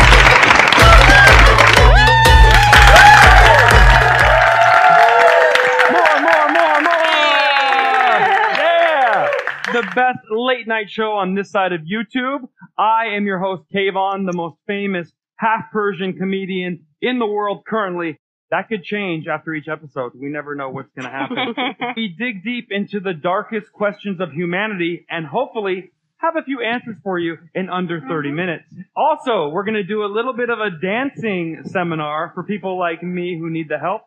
Best 9.96 10.20
late 10.30 10.68
night 10.68 10.89
show 10.89 11.14
on 11.14 11.36
this 11.36 11.50
side 11.50 11.72
of 11.72 11.82
YouTube. 11.82 12.50
I 12.78 13.16
am 13.16 13.26
your 13.26 13.39
host, 13.39 13.64
Kayvon, 13.74 14.26
the 14.26 14.36
most 14.36 14.58
famous 14.68 15.12
half 15.38 15.72
Persian 15.72 16.14
comedian 16.14 16.86
in 17.02 17.18
the 17.18 17.26
world 17.26 17.64
currently. 17.66 18.20
That 18.52 18.68
could 18.68 18.84
change 18.84 19.26
after 19.28 19.54
each 19.54 19.68
episode. 19.68 20.12
We 20.14 20.30
never 20.30 20.54
know 20.54 20.70
what's 20.70 20.91
going 20.91 21.06
to 21.06 21.12
happen. 21.12 21.38
we 21.96 22.14
dig 22.18 22.43
deep 22.43 22.68
into 22.70 23.00
the 23.00 23.14
darkest 23.14 23.72
questions 23.72 24.20
of 24.20 24.32
humanity 24.34 25.06
and 25.10 25.26
hopefully 25.26 25.91
have 26.18 26.36
a 26.36 26.43
few 26.43 26.62
answers 26.62 26.98
for 27.02 27.18
you 27.18 27.38
in 27.54 27.70
under 27.70 28.02
30 28.02 28.30
mm-hmm. 28.30 28.36
minutes. 28.36 28.76
Also, 28.96 29.50
we're 29.50 29.64
going 29.64 29.76
to 29.76 29.84
do 29.84 30.04
a 30.04 30.12
little 30.12 30.34
bit 30.34 30.50
of 30.50 30.60
a 30.60 30.70
dancing 30.82 31.64
seminar 31.66 32.32
for 32.36 32.43
people 32.43 32.78
like 32.78 33.02
me 33.02 33.38
who 33.39 33.50
need 33.50 33.70
the 33.70 33.80
help. 33.80 34.02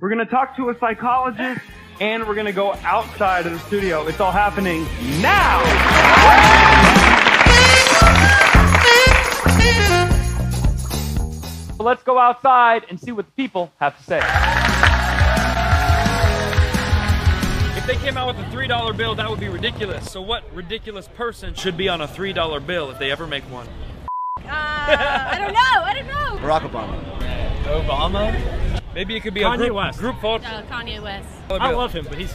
We're 0.00 0.10
going 0.10 0.24
to 0.24 0.30
talk 0.30 0.56
to 0.56 0.70
a 0.70 0.78
psychologist 0.78 1.60
and 2.00 2.26
we're 2.26 2.34
going 2.34 2.46
to 2.46 2.52
go 2.52 2.72
outside 2.82 3.46
of 3.46 3.52
the 3.52 3.58
studio. 3.60 4.06
It's 4.06 4.20
all 4.20 4.32
happening 4.32 4.84
now. 5.20 5.60
So 11.76 11.84
let's 11.84 12.02
go 12.02 12.18
outside 12.18 12.86
and 12.88 12.98
see 12.98 13.12
what 13.12 13.26
the 13.26 13.32
people 13.32 13.72
have 13.78 13.96
to 13.98 14.02
say. 14.02 14.20
If 17.78 17.86
they 17.86 17.96
came 17.96 18.16
out 18.16 18.34
with 18.34 18.46
a 18.46 18.48
$3 18.50 18.96
bill, 18.96 19.14
that 19.14 19.28
would 19.30 19.40
be 19.40 19.48
ridiculous. 19.48 20.10
So 20.10 20.20
what 20.20 20.44
ridiculous 20.54 21.08
person 21.08 21.54
should 21.54 21.76
be 21.76 21.88
on 21.88 22.00
a 22.00 22.08
$3 22.08 22.66
bill 22.66 22.90
if 22.90 22.98
they 22.98 23.10
ever 23.10 23.26
make 23.26 23.44
one? 23.44 23.66
Uh, 24.38 24.48
I 24.48 25.38
don't 25.38 25.52
know. 25.52 25.60
I 25.60 25.94
don't 25.94 26.06
know. 26.06 26.46
Barack 26.46 26.68
Obama. 26.68 27.20
Obama? 27.64 28.69
Maybe 28.94 29.16
it 29.16 29.20
could 29.20 29.34
be 29.34 29.40
Kanye 29.42 29.54
a 29.54 29.58
group, 29.58 29.72
West. 29.74 29.98
group 29.98 30.20
photo. 30.20 30.44
Uh, 30.46 30.62
Kanye 30.64 31.00
West. 31.02 31.28
I 31.50 31.70
love 31.72 31.92
him, 31.92 32.06
but 32.08 32.18
he's 32.18 32.34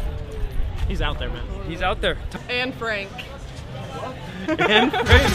he's 0.88 1.02
out 1.02 1.20
there, 1.20 1.30
man. 1.30 1.44
He's 1.68 1.82
out 1.82 2.02
there. 2.02 2.18
And 2.50 2.74
Frank. 2.76 3.10
and 4.48 4.92
Frank. 5.08 5.34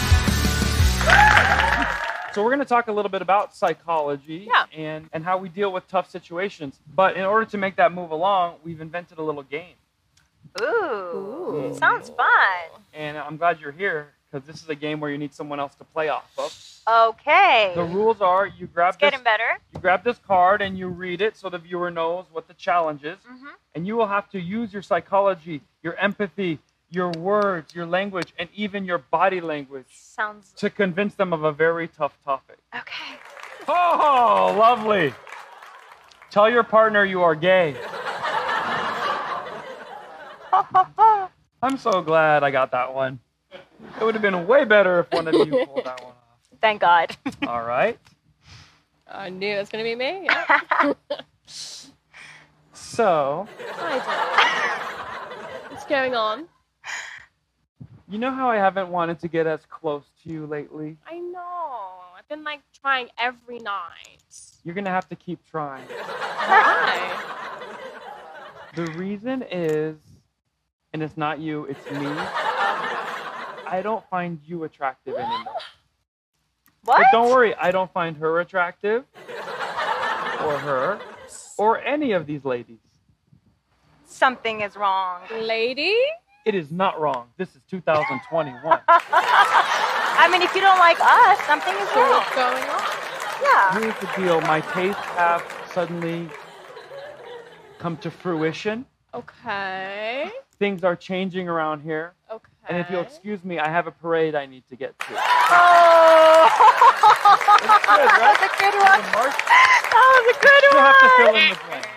So 2.33 2.45
we're 2.45 2.51
going 2.51 2.61
to 2.61 2.65
talk 2.65 2.87
a 2.87 2.93
little 2.93 3.11
bit 3.11 3.23
about 3.23 3.57
psychology 3.57 4.47
Yeah. 4.49 4.67
and, 4.73 5.09
and 5.13 5.25
how 5.25 5.37
we 5.37 5.49
deal 5.49 5.73
with 5.73 5.89
tough 5.89 6.09
situations. 6.09 6.79
But 6.95 7.17
in 7.17 7.25
order 7.25 7.45
to 7.47 7.59
make 7.59 7.75
that 7.77 7.93
move 7.93 8.13
along, 8.13 8.57
we've 8.63 8.81
invented 8.81 9.19
a 9.19 9.23
little 9.23 9.43
game. 9.43 9.75
Ooh, 10.63 11.75
sounds 11.79 12.09
fun. 12.11 12.81
And 12.95 13.19
I'm 13.19 13.37
glad 13.37 13.59
you're 13.61 13.73
here 13.73 14.13
because 14.31 14.47
this 14.47 14.63
is 14.63 14.69
a 14.69 14.75
game 14.75 15.01
where 15.01 15.11
you 15.11 15.19
need 15.19 15.35
someone 15.35 15.59
else 15.61 15.75
to 15.77 15.85
play 15.85 16.09
off 16.09 16.31
of. 16.39 16.55
Okay. 16.89 17.73
The 17.75 17.85
rules 17.85 18.21
are 18.21 18.47
you 18.47 18.67
grab 18.67 18.95
It's 18.95 19.01
this, 19.01 19.11
getting 19.11 19.25
better. 19.25 19.59
you 19.75 19.81
grab 19.81 20.05
this 20.05 20.19
card 20.27 20.63
and 20.63 20.79
you 20.79 20.89
read 20.89 21.21
it 21.21 21.37
so 21.37 21.49
the 21.49 21.59
viewer 21.59 21.91
knows 21.91 22.27
what 22.33 22.49
the 22.49 22.55
challenge 22.55 23.05
is. 23.05 23.19
Mm-hmm. 23.19 23.49
And 23.75 23.87
you 23.87 23.97
will 23.97 24.07
have 24.09 24.29
to 24.31 24.41
use 24.41 24.73
your 24.73 24.83
psychology, 24.83 25.63
your 25.83 25.95
empathy, 25.97 26.59
your 26.91 27.11
words, 27.13 27.75
your 27.75 27.87
language, 27.87 28.33
and 28.39 28.49
even 28.55 28.85
your 28.85 28.99
body 28.99 29.41
language 29.41 29.87
Sounds 29.91 30.53
to 30.57 30.71
convince 30.71 31.15
them 31.15 31.33
of 31.33 31.45
a 31.45 31.53
very 31.53 31.87
tough 31.89 32.17
topic. 32.25 32.59
okay. 32.75 33.17
Oh, 33.69 34.57
lovely. 34.59 35.13
Tell 36.31 36.49
your 36.51 36.63
partner 36.65 37.05
you 37.05 37.23
are 37.23 37.35
gay. 37.35 37.77
I'm 41.63 41.77
so 41.79 42.01
glad 42.03 42.43
I 42.43 42.51
got 42.51 42.73
that 42.73 42.93
one. 42.95 43.21
It 43.53 44.05
would 44.05 44.15
have 44.15 44.23
been 44.23 44.47
way 44.47 44.65
better 44.65 45.01
if 45.01 45.11
one 45.13 45.29
of 45.29 45.35
you 45.35 45.65
pulled 45.67 45.85
that 45.85 46.03
one 46.03 46.13
off. 46.13 46.15
Thank 46.61 46.81
God. 46.81 47.17
All 47.47 47.63
right. 47.63 47.99
I 49.09 49.29
knew 49.31 49.49
it 49.57 49.59
was 49.59 49.69
going 49.69 49.85
to 49.85 49.91
be 49.91 49.95
me. 49.97 50.27
Yeah. 50.27 50.93
So, 52.73 53.47
What's 55.69 55.85
going 55.87 56.15
on? 56.15 56.47
you 58.09 58.19
know 58.19 58.31
how 58.33 58.51
I 58.51 58.57
haven't 58.57 58.89
wanted 58.89 59.21
to 59.21 59.29
get 59.29 59.47
as 59.47 59.61
close 59.71 60.03
to 60.23 60.31
you 60.31 60.45
lately? 60.47 60.97
I 61.09 61.19
know. 61.19 61.91
I've 62.19 62.29
been 62.29 62.43
like 62.43 62.61
trying 62.81 63.09
every 63.19 63.59
night. 63.61 64.19
You're 64.65 64.75
going 64.75 64.85
to 64.87 64.91
have 64.91 65.09
to 65.09 65.17
keep 65.17 65.39
trying. 65.49 65.85
Why? 65.87 67.23
The 68.75 68.87
reason 68.99 69.45
is, 69.51 69.97
and 70.93 71.03
it's 71.03 71.17
not 71.17 71.39
you, 71.39 71.65
it's 71.67 71.85
me. 71.93 72.07
I 73.71 73.83
don't 73.83 74.05
find 74.11 74.41
you 74.45 74.65
attractive 74.65 75.15
anymore. 75.15 75.45
What? 76.85 76.97
But 76.97 77.07
don't 77.13 77.29
worry, 77.31 77.55
I 77.57 77.71
don't 77.73 77.93
find 77.93 78.17
her 78.17 78.41
attractive, 78.41 79.05
or 80.47 80.57
her, 80.59 80.99
or 81.59 81.79
any 81.79 82.13
of 82.13 82.27
these 82.27 82.43
ladies. 82.47 82.79
something 84.07 84.63
is 84.63 84.77
wrong. 84.77 85.21
Lady? 85.43 85.95
It 86.47 86.55
is 86.55 86.73
not 86.73 86.99
wrong. 86.99 87.27
This 87.37 87.55
is 87.55 87.63
2021. 87.71 88.81
I 88.89 90.29
mean, 90.33 90.41
if 90.41 90.55
you 90.55 90.63
don't 90.63 90.79
like 90.79 90.99
us, 91.01 91.39
something 91.47 91.75
is 91.75 91.89
wrong. 91.95 92.11
what's 92.11 92.35
going 92.35 92.65
on? 92.65 92.83
Yeah. 93.43 93.79
Here's 93.79 94.01
the 94.01 94.11
deal. 94.17 94.41
My 94.41 94.63
tastes 94.73 95.05
have 95.17 95.45
suddenly 95.75 96.31
come 97.79 97.99
to 97.99 98.11
fruition. 98.11 98.87
Okay. 99.13 100.31
Things 100.59 100.83
are 100.83 100.97
changing 100.97 101.47
around 101.47 101.83
here. 101.83 102.15
And 102.71 102.79
if 102.79 102.89
you'll 102.89 103.03
excuse 103.03 103.45
me, 103.45 103.59
I 103.59 103.69
have 103.69 103.89
a 103.89 103.91
parade 103.91 104.37
I 104.37 104.47
need 104.47 104.63
to 104.69 104.77
get 104.77 104.97
to. 104.97 105.07
Oh. 105.11 105.17
that 107.67 108.15
was 108.23 108.39
a 108.39 108.51
good 108.63 108.75
one. 108.79 109.03
That 109.91 110.07
was 110.15 110.31
a 110.31 110.39
good 110.41 110.63
one. 110.71 110.79
You'll 110.79 110.87
have 110.87 111.01
to 111.01 111.09
fill 111.19 111.35
in 111.35 111.51
the 111.51 111.59
blank. 111.67 111.87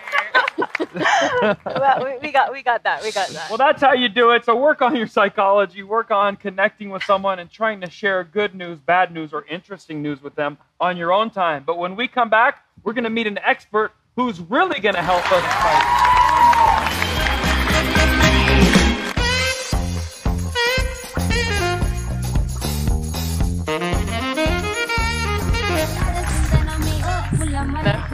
well, 1.78 2.04
we, 2.04 2.18
we 2.26 2.32
got 2.32 2.52
we 2.52 2.62
got 2.64 2.82
that. 2.82 3.04
We 3.04 3.12
got 3.12 3.28
that. 3.28 3.50
Well, 3.50 3.58
that's 3.58 3.80
how 3.80 3.92
you 3.92 4.08
do 4.08 4.32
it. 4.32 4.44
So 4.44 4.56
work 4.56 4.82
on 4.82 4.96
your 4.96 5.06
psychology, 5.06 5.84
work 5.84 6.10
on 6.10 6.34
connecting 6.34 6.90
with 6.90 7.04
someone 7.04 7.38
and 7.38 7.48
trying 7.48 7.80
to 7.82 7.88
share 7.88 8.24
good 8.24 8.56
news, 8.56 8.80
bad 8.80 9.12
news, 9.12 9.32
or 9.32 9.44
interesting 9.46 10.02
news 10.02 10.22
with 10.22 10.34
them 10.34 10.58
on 10.80 10.96
your 10.96 11.12
own 11.12 11.30
time. 11.30 11.62
But 11.64 11.78
when 11.78 11.94
we 11.94 12.08
come 12.08 12.30
back, 12.30 12.64
we're 12.82 12.94
going 12.94 13.04
to 13.04 13.10
meet 13.10 13.28
an 13.28 13.38
expert 13.38 13.92
who's 14.16 14.40
really 14.40 14.80
going 14.80 14.96
to 14.96 15.02
help 15.02 15.30
us 15.30 15.44
fight. 15.62 17.03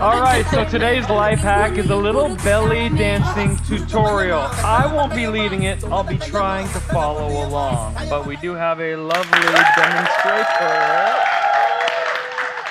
All 0.01 0.19
right, 0.19 0.47
so 0.47 0.65
today's 0.65 1.07
life 1.11 1.41
hack 1.41 1.77
is 1.77 1.91
a 1.91 1.97
little 1.97 2.35
belly 2.37 2.89
dancing 2.89 3.59
tutorial. 3.67 4.41
I 4.41 4.91
won't 4.91 5.15
be 5.15 5.27
leading 5.27 5.65
it, 5.65 5.85
I'll 5.85 6.05
be 6.05 6.17
trying 6.17 6.67
to 6.69 6.81
follow 6.81 7.47
along. 7.47 7.97
But 8.09 8.27
we 8.27 8.37
do 8.37 8.55
have 8.55 8.81
a 8.81 8.97
lovely 8.97 9.41
demonstrator. 9.77 10.47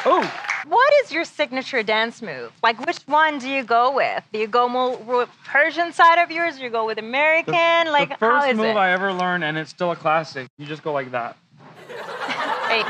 Oh, 0.06 0.34
What 0.68 0.92
is 1.04 1.12
your 1.12 1.24
signature 1.24 1.84
dance 1.84 2.24
move? 2.24 2.52
Like, 2.64 2.84
which 2.88 2.98
one 3.06 3.38
do 3.38 3.48
you 3.48 3.64
go 3.64 3.94
with? 3.96 4.24
Do 4.34 4.40
you 4.40 4.48
go 4.48 4.68
more 4.68 5.28
Persian 5.46 5.94
side 5.94 6.24
of 6.24 6.32
yours? 6.32 6.58
Do 6.58 6.64
you 6.64 6.72
go 6.72 6.88
with 6.88 6.98
American? 6.98 7.54
like, 7.92 8.10
the 8.10 8.18
first 8.18 8.48
is 8.48 8.58
move 8.58 8.66
it? 8.66 8.76
I 8.76 8.92
ever 8.92 9.14
learned, 9.14 9.44
and 9.44 9.56
it's 9.56 9.70
still 9.70 9.92
a 9.92 9.96
classic. 9.96 10.48
You 10.58 10.66
just 10.66 10.82
go 10.82 10.94
like 10.94 11.12
that. 11.12 11.38
Hey, 12.68 12.82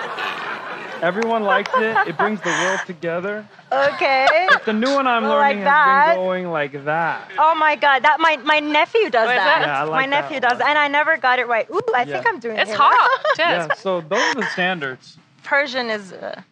Everyone 1.01 1.43
likes 1.43 1.71
it. 1.75 2.07
It 2.07 2.17
brings 2.17 2.41
the 2.41 2.49
world 2.49 2.79
together. 2.85 3.45
okay. 3.71 4.47
But 4.49 4.65
the 4.65 4.73
new 4.73 4.93
one 4.93 5.07
I'm 5.07 5.23
Like 5.23 5.31
learning 5.31 5.57
has 5.59 5.65
that. 5.65 6.07
been 6.15 6.23
going 6.23 6.47
like 6.51 6.83
that. 6.85 7.31
Oh 7.37 7.55
my 7.55 7.75
god, 7.75 8.03
that 8.03 8.19
my 8.19 8.37
my 8.37 8.59
nephew 8.59 9.09
does 9.09 9.27
What 9.27 9.35
is 9.37 9.43
that. 9.43 9.59
that? 9.59 9.67
Yeah, 9.67 9.79
I 9.81 9.83
like 9.83 9.91
my 9.91 10.15
that 10.15 10.21
nephew 10.23 10.39
does, 10.39 10.57
that, 10.59 10.67
and 10.67 10.77
I 10.77 10.87
never 10.87 11.17
got 11.17 11.39
it 11.39 11.47
right. 11.47 11.67
Ooh, 11.69 11.81
I 11.95 12.05
think 12.05 12.25
I'm 12.27 12.39
doing 12.39 12.57
It's 12.57 12.69
it. 12.69 12.73
It's 12.73 12.79
hot. 12.81 13.35
Yeah, 13.37 13.73
so 13.75 14.01
those 14.01 14.21
are 14.35 14.41
the 14.41 14.45
standards. 14.47 15.17
Persian 15.43 15.89
is 15.89 16.11
uh, 16.13 16.35
a 16.41 16.43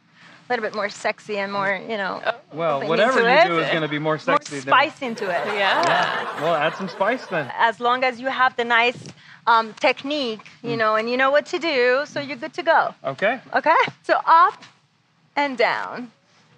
little 0.50 0.64
bit 0.64 0.74
more 0.76 0.90
sexy 0.90 1.38
and 1.38 1.52
more, 1.52 1.80
you 1.90 1.98
know, 1.98 2.22
Well, 2.54 2.88
whatever 2.88 3.20
you 3.22 3.28
it. 3.28 3.48
do 3.48 3.60
is 3.60 3.68
going 3.70 3.82
to 3.82 3.88
be 3.88 4.00
more 4.00 4.14
more 4.14 4.18
sexy 4.20 4.56
than. 4.60 4.62
spice 4.74 5.02
into 5.02 5.26
it. 5.26 5.42
Yeah. 5.48 5.54
Yeah. 5.86 6.42
Well, 6.42 6.56
add 6.56 6.76
some 6.76 6.88
spice 6.88 7.26
then. 7.28 7.52
As 7.58 7.80
long 7.80 8.04
as 8.04 8.20
you 8.20 8.28
have 8.28 8.56
the 8.56 8.64
nice 8.66 8.98
um, 9.48 9.74
technique, 9.76 10.42
you 10.62 10.76
Mm. 10.76 10.78
know, 10.78 10.96
and 10.96 11.10
you 11.10 11.18
know 11.18 11.32
what 11.32 11.46
to 11.48 11.58
do, 11.60 12.06
so 12.06 12.20
you're 12.20 12.38
good 12.38 12.54
to 12.54 12.64
go. 12.64 12.94
Okay. 13.04 13.40
Okay? 13.56 13.82
So 14.04 14.14
up 14.26 14.62
and 15.36 15.58
down. 15.58 16.12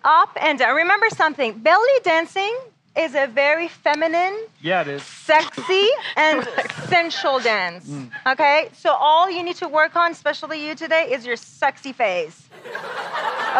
Up 0.03 0.31
and 0.41 0.57
down. 0.59 0.75
Remember 0.75 1.07
something 1.09 1.53
belly 1.59 1.97
dancing 2.03 2.55
is 2.97 3.13
a 3.15 3.27
very 3.27 3.67
feminine, 3.67 4.35
Yeah, 4.61 4.81
it 4.81 4.87
is. 4.87 5.03
sexy, 5.03 5.87
and 6.17 6.47
sensual 6.89 7.39
dance. 7.39 7.85
Mm. 7.87 8.09
Okay? 8.33 8.69
So 8.73 8.89
all 8.91 9.29
you 9.29 9.43
need 9.43 9.55
to 9.57 9.67
work 9.67 9.95
on, 9.95 10.11
especially 10.11 10.65
you 10.67 10.73
today, 10.75 11.03
is 11.11 11.25
your 11.25 11.37
sexy 11.37 11.93
face. 11.93 12.37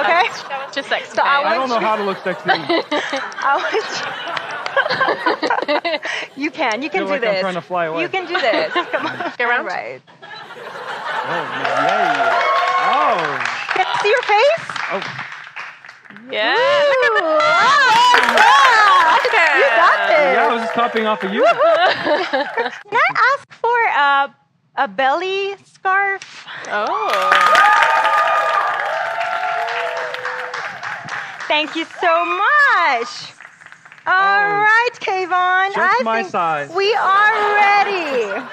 Okay? 0.02 0.22
Just 0.72 0.88
sexy. 0.88 1.16
So 1.16 1.24
I 1.24 1.42
I 1.50 1.54
don't 1.56 1.68
know 1.68 1.76
want 1.76 1.84
how 1.84 1.96
to 1.96 2.04
look 2.04 2.20
sexy. 2.24 2.46
I 2.52 3.54
want 3.58 4.39
you. 4.88 6.00
you 6.44 6.52
can. 6.52 6.82
You 6.82 6.90
can 6.90 7.00
feel 7.02 7.08
do 7.08 7.12
like 7.12 7.24
I'm 7.24 7.34
this. 7.34 7.42
trying 7.42 7.54
to 7.56 7.62
fly 7.62 7.86
away. 7.86 8.02
You 8.04 8.10
can 8.10 8.26
do 8.28 8.40
this. 8.40 8.74
Come 8.92 9.06
on. 9.06 9.34
Go 9.38 9.48
around. 9.48 9.62
All 9.62 9.66
right. 9.68 10.02
Oh, 10.22 11.44
yay. 11.86 12.40
Oh. 12.82 13.16
Can 13.74 13.86
I 13.86 14.00
see 14.02 14.10
your 14.10 14.24
face? 14.24 14.68
Oh. 14.92 15.02
oh. 15.02 16.32
Yeah. 16.32 16.54
Ooh, 16.56 17.22
wow. 17.22 17.80
You 19.60 19.66
got 19.66 20.08
this. 20.08 20.36
Yeah, 20.36 20.48
I 20.50 20.54
was 20.54 20.62
just 20.62 20.74
copying 20.74 21.06
off 21.08 21.24
of 21.24 21.34
you. 21.34 21.44
Can 21.44 21.54
I 22.94 23.36
ask 23.36 23.52
for 23.54 23.80
a, 23.98 24.84
a 24.84 24.88
belly 24.88 25.56
scarf? 25.66 26.46
Oh. 26.68 27.30
Thank 31.48 31.76
you 31.76 31.86
so 32.00 32.26
much. 32.26 33.39
All 34.10 34.16
oh. 34.16 34.64
right, 34.64 34.90
Kayvon. 34.96 35.70
Oh. 35.70 35.72
Just 35.76 36.02
I 36.02 36.04
my 36.04 36.22
think 36.22 36.32
size. 36.32 36.72
We 36.72 36.96
are 36.96 37.56
ready. 37.56 38.44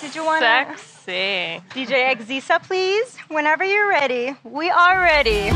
Did 0.00 0.16
you 0.16 0.24
want 0.24 0.42
to? 0.42 0.76
Sexy. 0.76 1.62
DJ 1.70 2.12
Exisa, 2.12 2.60
please. 2.60 3.16
Whenever 3.28 3.62
you're 3.62 3.88
ready. 3.88 4.34
We 4.42 4.70
are 4.70 5.00
ready. 5.00 5.52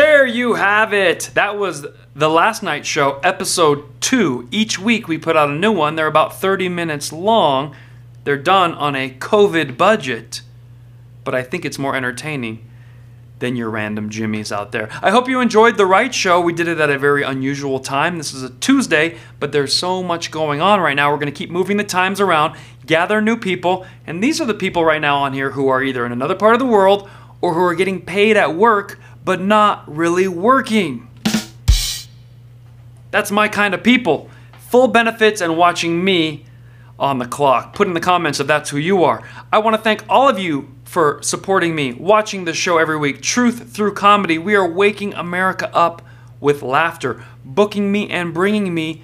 There 0.00 0.24
you 0.24 0.54
have 0.54 0.94
it. 0.94 1.28
That 1.34 1.58
was 1.58 1.86
the 2.14 2.30
last 2.30 2.62
night 2.62 2.86
show, 2.86 3.20
episode 3.22 4.00
two. 4.00 4.48
Each 4.50 4.78
week 4.78 5.08
we 5.08 5.18
put 5.18 5.36
out 5.36 5.50
a 5.50 5.54
new 5.54 5.72
one. 5.72 5.94
They're 5.94 6.06
about 6.06 6.40
30 6.40 6.70
minutes 6.70 7.12
long. 7.12 7.76
They're 8.24 8.38
done 8.38 8.72
on 8.72 8.96
a 8.96 9.10
COVID 9.10 9.76
budget, 9.76 10.40
but 11.22 11.34
I 11.34 11.42
think 11.42 11.66
it's 11.66 11.78
more 11.78 11.94
entertaining 11.94 12.66
than 13.40 13.56
your 13.56 13.68
random 13.68 14.08
Jimmies 14.08 14.50
out 14.50 14.72
there. 14.72 14.88
I 15.02 15.10
hope 15.10 15.28
you 15.28 15.38
enjoyed 15.38 15.76
the 15.76 15.84
right 15.84 16.14
show. 16.14 16.40
We 16.40 16.54
did 16.54 16.66
it 16.66 16.80
at 16.80 16.88
a 16.88 16.98
very 16.98 17.22
unusual 17.22 17.78
time. 17.78 18.16
This 18.16 18.32
is 18.32 18.42
a 18.42 18.48
Tuesday, 18.48 19.18
but 19.38 19.52
there's 19.52 19.74
so 19.74 20.02
much 20.02 20.30
going 20.30 20.62
on 20.62 20.80
right 20.80 20.96
now. 20.96 21.10
We're 21.10 21.18
going 21.18 21.26
to 21.26 21.38
keep 21.38 21.50
moving 21.50 21.76
the 21.76 21.84
times 21.84 22.22
around, 22.22 22.56
gather 22.86 23.20
new 23.20 23.36
people, 23.36 23.84
and 24.06 24.24
these 24.24 24.40
are 24.40 24.46
the 24.46 24.54
people 24.54 24.82
right 24.82 25.02
now 25.02 25.18
on 25.18 25.34
here 25.34 25.50
who 25.50 25.68
are 25.68 25.82
either 25.82 26.06
in 26.06 26.12
another 26.12 26.36
part 26.36 26.54
of 26.54 26.58
the 26.58 26.64
world 26.64 27.10
or 27.42 27.52
who 27.52 27.60
are 27.60 27.74
getting 27.74 28.00
paid 28.00 28.38
at 28.38 28.54
work 28.54 28.98
but 29.24 29.40
not 29.40 29.84
really 29.94 30.28
working. 30.28 31.08
That's 33.10 33.30
my 33.30 33.48
kind 33.48 33.74
of 33.74 33.82
people. 33.82 34.30
Full 34.68 34.88
benefits 34.88 35.40
and 35.40 35.56
watching 35.56 36.04
me 36.04 36.44
on 36.98 37.18
the 37.18 37.26
clock. 37.26 37.74
Put 37.74 37.88
in 37.88 37.94
the 37.94 38.00
comments 38.00 38.40
if 38.40 38.46
that's 38.46 38.70
who 38.70 38.76
you 38.76 39.02
are. 39.04 39.22
I 39.52 39.58
want 39.58 39.74
to 39.76 39.82
thank 39.82 40.04
all 40.08 40.28
of 40.28 40.38
you 40.38 40.70
for 40.84 41.22
supporting 41.22 41.74
me, 41.74 41.92
watching 41.92 42.44
the 42.44 42.52
show 42.52 42.78
every 42.78 42.98
week. 42.98 43.20
Truth 43.22 43.72
through 43.72 43.94
comedy. 43.94 44.38
We 44.38 44.54
are 44.54 44.70
waking 44.70 45.14
America 45.14 45.74
up 45.74 46.02
with 46.40 46.62
laughter, 46.62 47.22
booking 47.44 47.90
me 47.90 48.08
and 48.10 48.32
bringing 48.32 48.72
me 48.74 49.02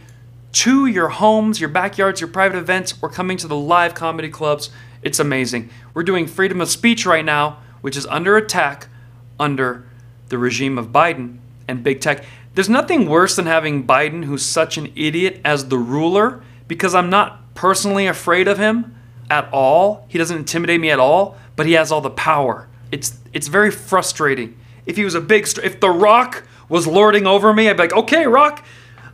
to 0.53 0.87
your 0.87 1.09
homes, 1.09 1.61
your 1.61 1.69
backyards, 1.69 2.21
your 2.21 2.29
private 2.29 2.59
events, 2.59 2.95
or 3.03 3.09
coming 3.09 3.37
to 3.39 3.47
the 3.47 3.57
live 3.57 3.95
comedy 3.95 4.29
clubs. 4.29 4.71
It's 5.03 5.19
amazing. 5.19 5.71
We're 5.93 6.03
doing 6.03 6.27
freedom 6.27 6.61
of 6.61 6.71
speech 6.71 7.05
right 7.05 7.25
now, 7.25 7.59
which 7.81 7.97
is 7.97 8.07
under 8.07 8.37
attack 8.37 8.89
under 9.39 9.87
the 10.29 10.39
regime 10.39 10.79
of 10.79 10.89
Biden 10.89 11.39
and 11.68 11.83
big 11.83 12.01
tech. 12.01 12.24
There's 12.55 12.68
nothing 12.68 13.09
worse 13.09 13.37
than 13.37 13.47
having 13.47 13.87
Biden, 13.87 14.24
who's 14.24 14.45
such 14.45 14.79
an 14.79 14.93
idiot, 14.97 15.41
as 15.45 15.68
the 15.68 15.79
ruler, 15.79 16.43
because 16.68 16.95
I'm 16.95 17.11
not 17.11 17.55
personally 17.55 18.07
afraid 18.07 18.49
of 18.49 18.59
him 18.59 18.97
at 19.29 19.49
all. 19.53 20.07
He 20.09 20.18
doesn't 20.18 20.39
intimidate 20.39 20.81
me 20.81 20.91
at 20.91 20.99
all, 20.99 21.37
but 21.55 21.66
he 21.66 21.72
has 21.72 21.93
all 21.93 22.01
the 22.01 22.11
power. 22.11 22.68
It's 22.91 23.18
it's 23.33 23.49
very 23.49 23.70
frustrating. 23.70 24.57
If 24.87 24.97
he 24.97 25.05
was 25.05 25.14
a 25.14 25.20
big, 25.20 25.47
if 25.62 25.81
The 25.81 25.91
Rock 25.91 26.45
was 26.68 26.87
lording 26.87 27.27
over 27.27 27.53
me, 27.53 27.68
I'd 27.68 27.77
be 27.77 27.83
like, 27.83 27.93
okay, 27.93 28.27
Rock, 28.27 28.64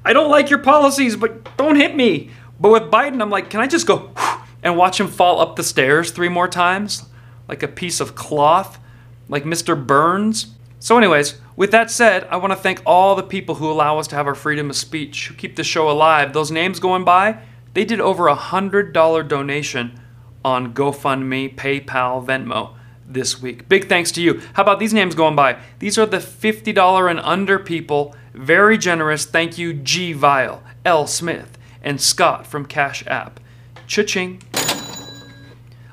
I 0.05 0.13
don't 0.13 0.31
like 0.31 0.51
your 0.51 0.59
policies, 0.59 1.17
but 1.17 1.57
don't 1.57 1.77
hit 1.77 1.97
me. 1.97 2.31
But 2.61 2.71
with 2.71 2.83
Biden, 2.91 3.21
I'm 3.21 3.31
like, 3.31 3.51
can 3.51 3.61
I 3.61 3.67
just 3.67 3.87
go 3.87 4.13
and 4.63 4.77
watch 4.77 5.01
him 5.01 5.09
fall 5.09 5.41
up 5.41 5.57
the 5.57 5.63
stairs 5.63 6.11
three 6.11 6.29
more 6.29 6.49
times? 6.49 7.07
Like 7.49 7.63
a 7.63 7.69
piece 7.69 8.01
of 8.01 8.15
cloth? 8.15 8.79
Like 9.29 9.45
Mr. 9.45 9.75
Burns? 9.87 10.55
So, 10.83 10.99
anyways, 10.99 11.37
with 11.55 11.71
that 11.71 11.93
said, 11.93 12.25
I 12.25 12.39
want 12.39 12.53
to 12.53 12.57
thank 12.57 12.83
all 12.85 13.15
the 13.15 13.23
people 13.23 13.55
who 13.55 13.71
allow 13.71 14.01
us 14.01 14.09
to 14.09 14.17
have 14.17 14.27
our 14.27 14.35
freedom 14.35 14.69
of 14.69 14.75
speech, 14.75 15.29
who 15.29 15.35
keep 15.35 15.55
the 15.55 15.63
show 15.63 15.89
alive. 15.89 16.33
Those 16.33 16.51
names 16.51 16.81
going 16.81 17.05
by, 17.05 17.39
they 17.73 17.85
did 17.85 18.01
over 18.01 18.27
a 18.27 18.35
$100 18.35 19.29
donation 19.29 20.01
on 20.45 20.75
GoFundMe, 20.75 21.55
PayPal, 21.55 22.27
Venmo 22.27 22.75
this 23.07 23.41
week. 23.41 23.69
Big 23.69 23.89
thanks 23.89 24.11
to 24.11 24.21
you. 24.21 24.41
How 24.55 24.65
about 24.65 24.81
these 24.81 24.93
names 24.93 25.15
going 25.15 25.37
by? 25.37 25.61
These 25.79 25.99
are 25.99 26.07
the 26.07 26.17
$50 26.17 27.09
and 27.09 27.21
under 27.21 27.61
people. 27.61 28.17
Very 28.35 28.77
generous. 28.77 29.25
Thank 29.25 29.57
you, 29.57 29.73
G. 29.73 30.13
Vile, 30.13 30.65
L. 30.85 31.07
Smith, 31.07 31.59
and 31.81 32.01
Scott 32.01 32.45
from 32.45 32.67
Cash 32.67 33.07
App. 33.07 33.39
Cha-ching. 33.87 34.43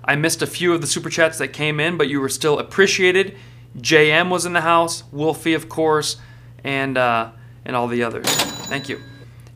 I 0.04 0.16
missed 0.16 0.42
a 0.42 0.48
few 0.48 0.74
of 0.74 0.82
the 0.82 0.88
super 0.88 1.12
chats 1.12 1.38
that 1.38 1.50
came 1.50 1.80
in, 1.80 1.96
but 1.96 2.08
you 2.08 2.20
were 2.20 2.28
still 2.28 2.58
appreciated. 2.58 3.38
JM 3.78 4.30
was 4.30 4.46
in 4.46 4.54
the 4.54 4.62
house, 4.62 5.04
Wolfie, 5.12 5.54
of 5.54 5.70
course, 5.70 6.18
and 6.64 6.98
uh, 6.98 7.32
and 7.66 7.76
all 7.76 7.88
the 7.88 8.04
others. 8.04 8.26
Thank 8.26 8.90
you. 8.90 9.02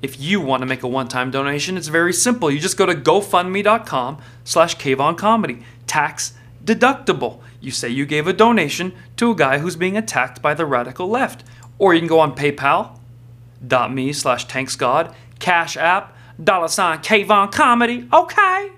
If 0.01 0.19
you 0.19 0.41
want 0.41 0.61
to 0.61 0.65
make 0.65 0.83
a 0.83 0.87
one-time 0.87 1.31
donation, 1.31 1.77
it's 1.77 1.87
very 1.87 2.11
simple. 2.11 2.51
You 2.51 2.59
just 2.59 2.77
go 2.77 2.85
to 2.85 2.93
GoFundMe.com 2.93 4.21
slash 4.43 4.75
Comedy. 4.75 5.63
Tax 5.87 6.33
deductible. 6.63 7.39
You 7.61 7.71
say 7.71 7.87
you 7.89 8.05
gave 8.05 8.27
a 8.27 8.33
donation 8.33 8.93
to 9.15 9.31
a 9.31 9.35
guy 9.35 9.59
who's 9.59 9.77
being 9.77 9.95
attacked 9.95 10.41
by 10.41 10.53
the 10.53 10.65
radical 10.65 11.07
left. 11.07 11.45
Or 11.79 11.93
you 11.93 12.01
can 12.01 12.09
go 12.09 12.19
on 12.19 12.35
PayPal.me 12.35 14.13
slash 14.13 14.45
TanksGod, 14.47 15.15
Cash 15.39 15.77
App, 15.77 16.15
dollar 16.41 16.67
sign 16.67 16.99
Kayvon 16.99 17.51
Comedy, 17.51 18.07
okay? 18.11 18.71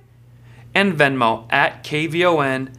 And 0.75 0.93
Venmo 0.93 1.47
at 1.51 1.83
KVON 1.83 2.73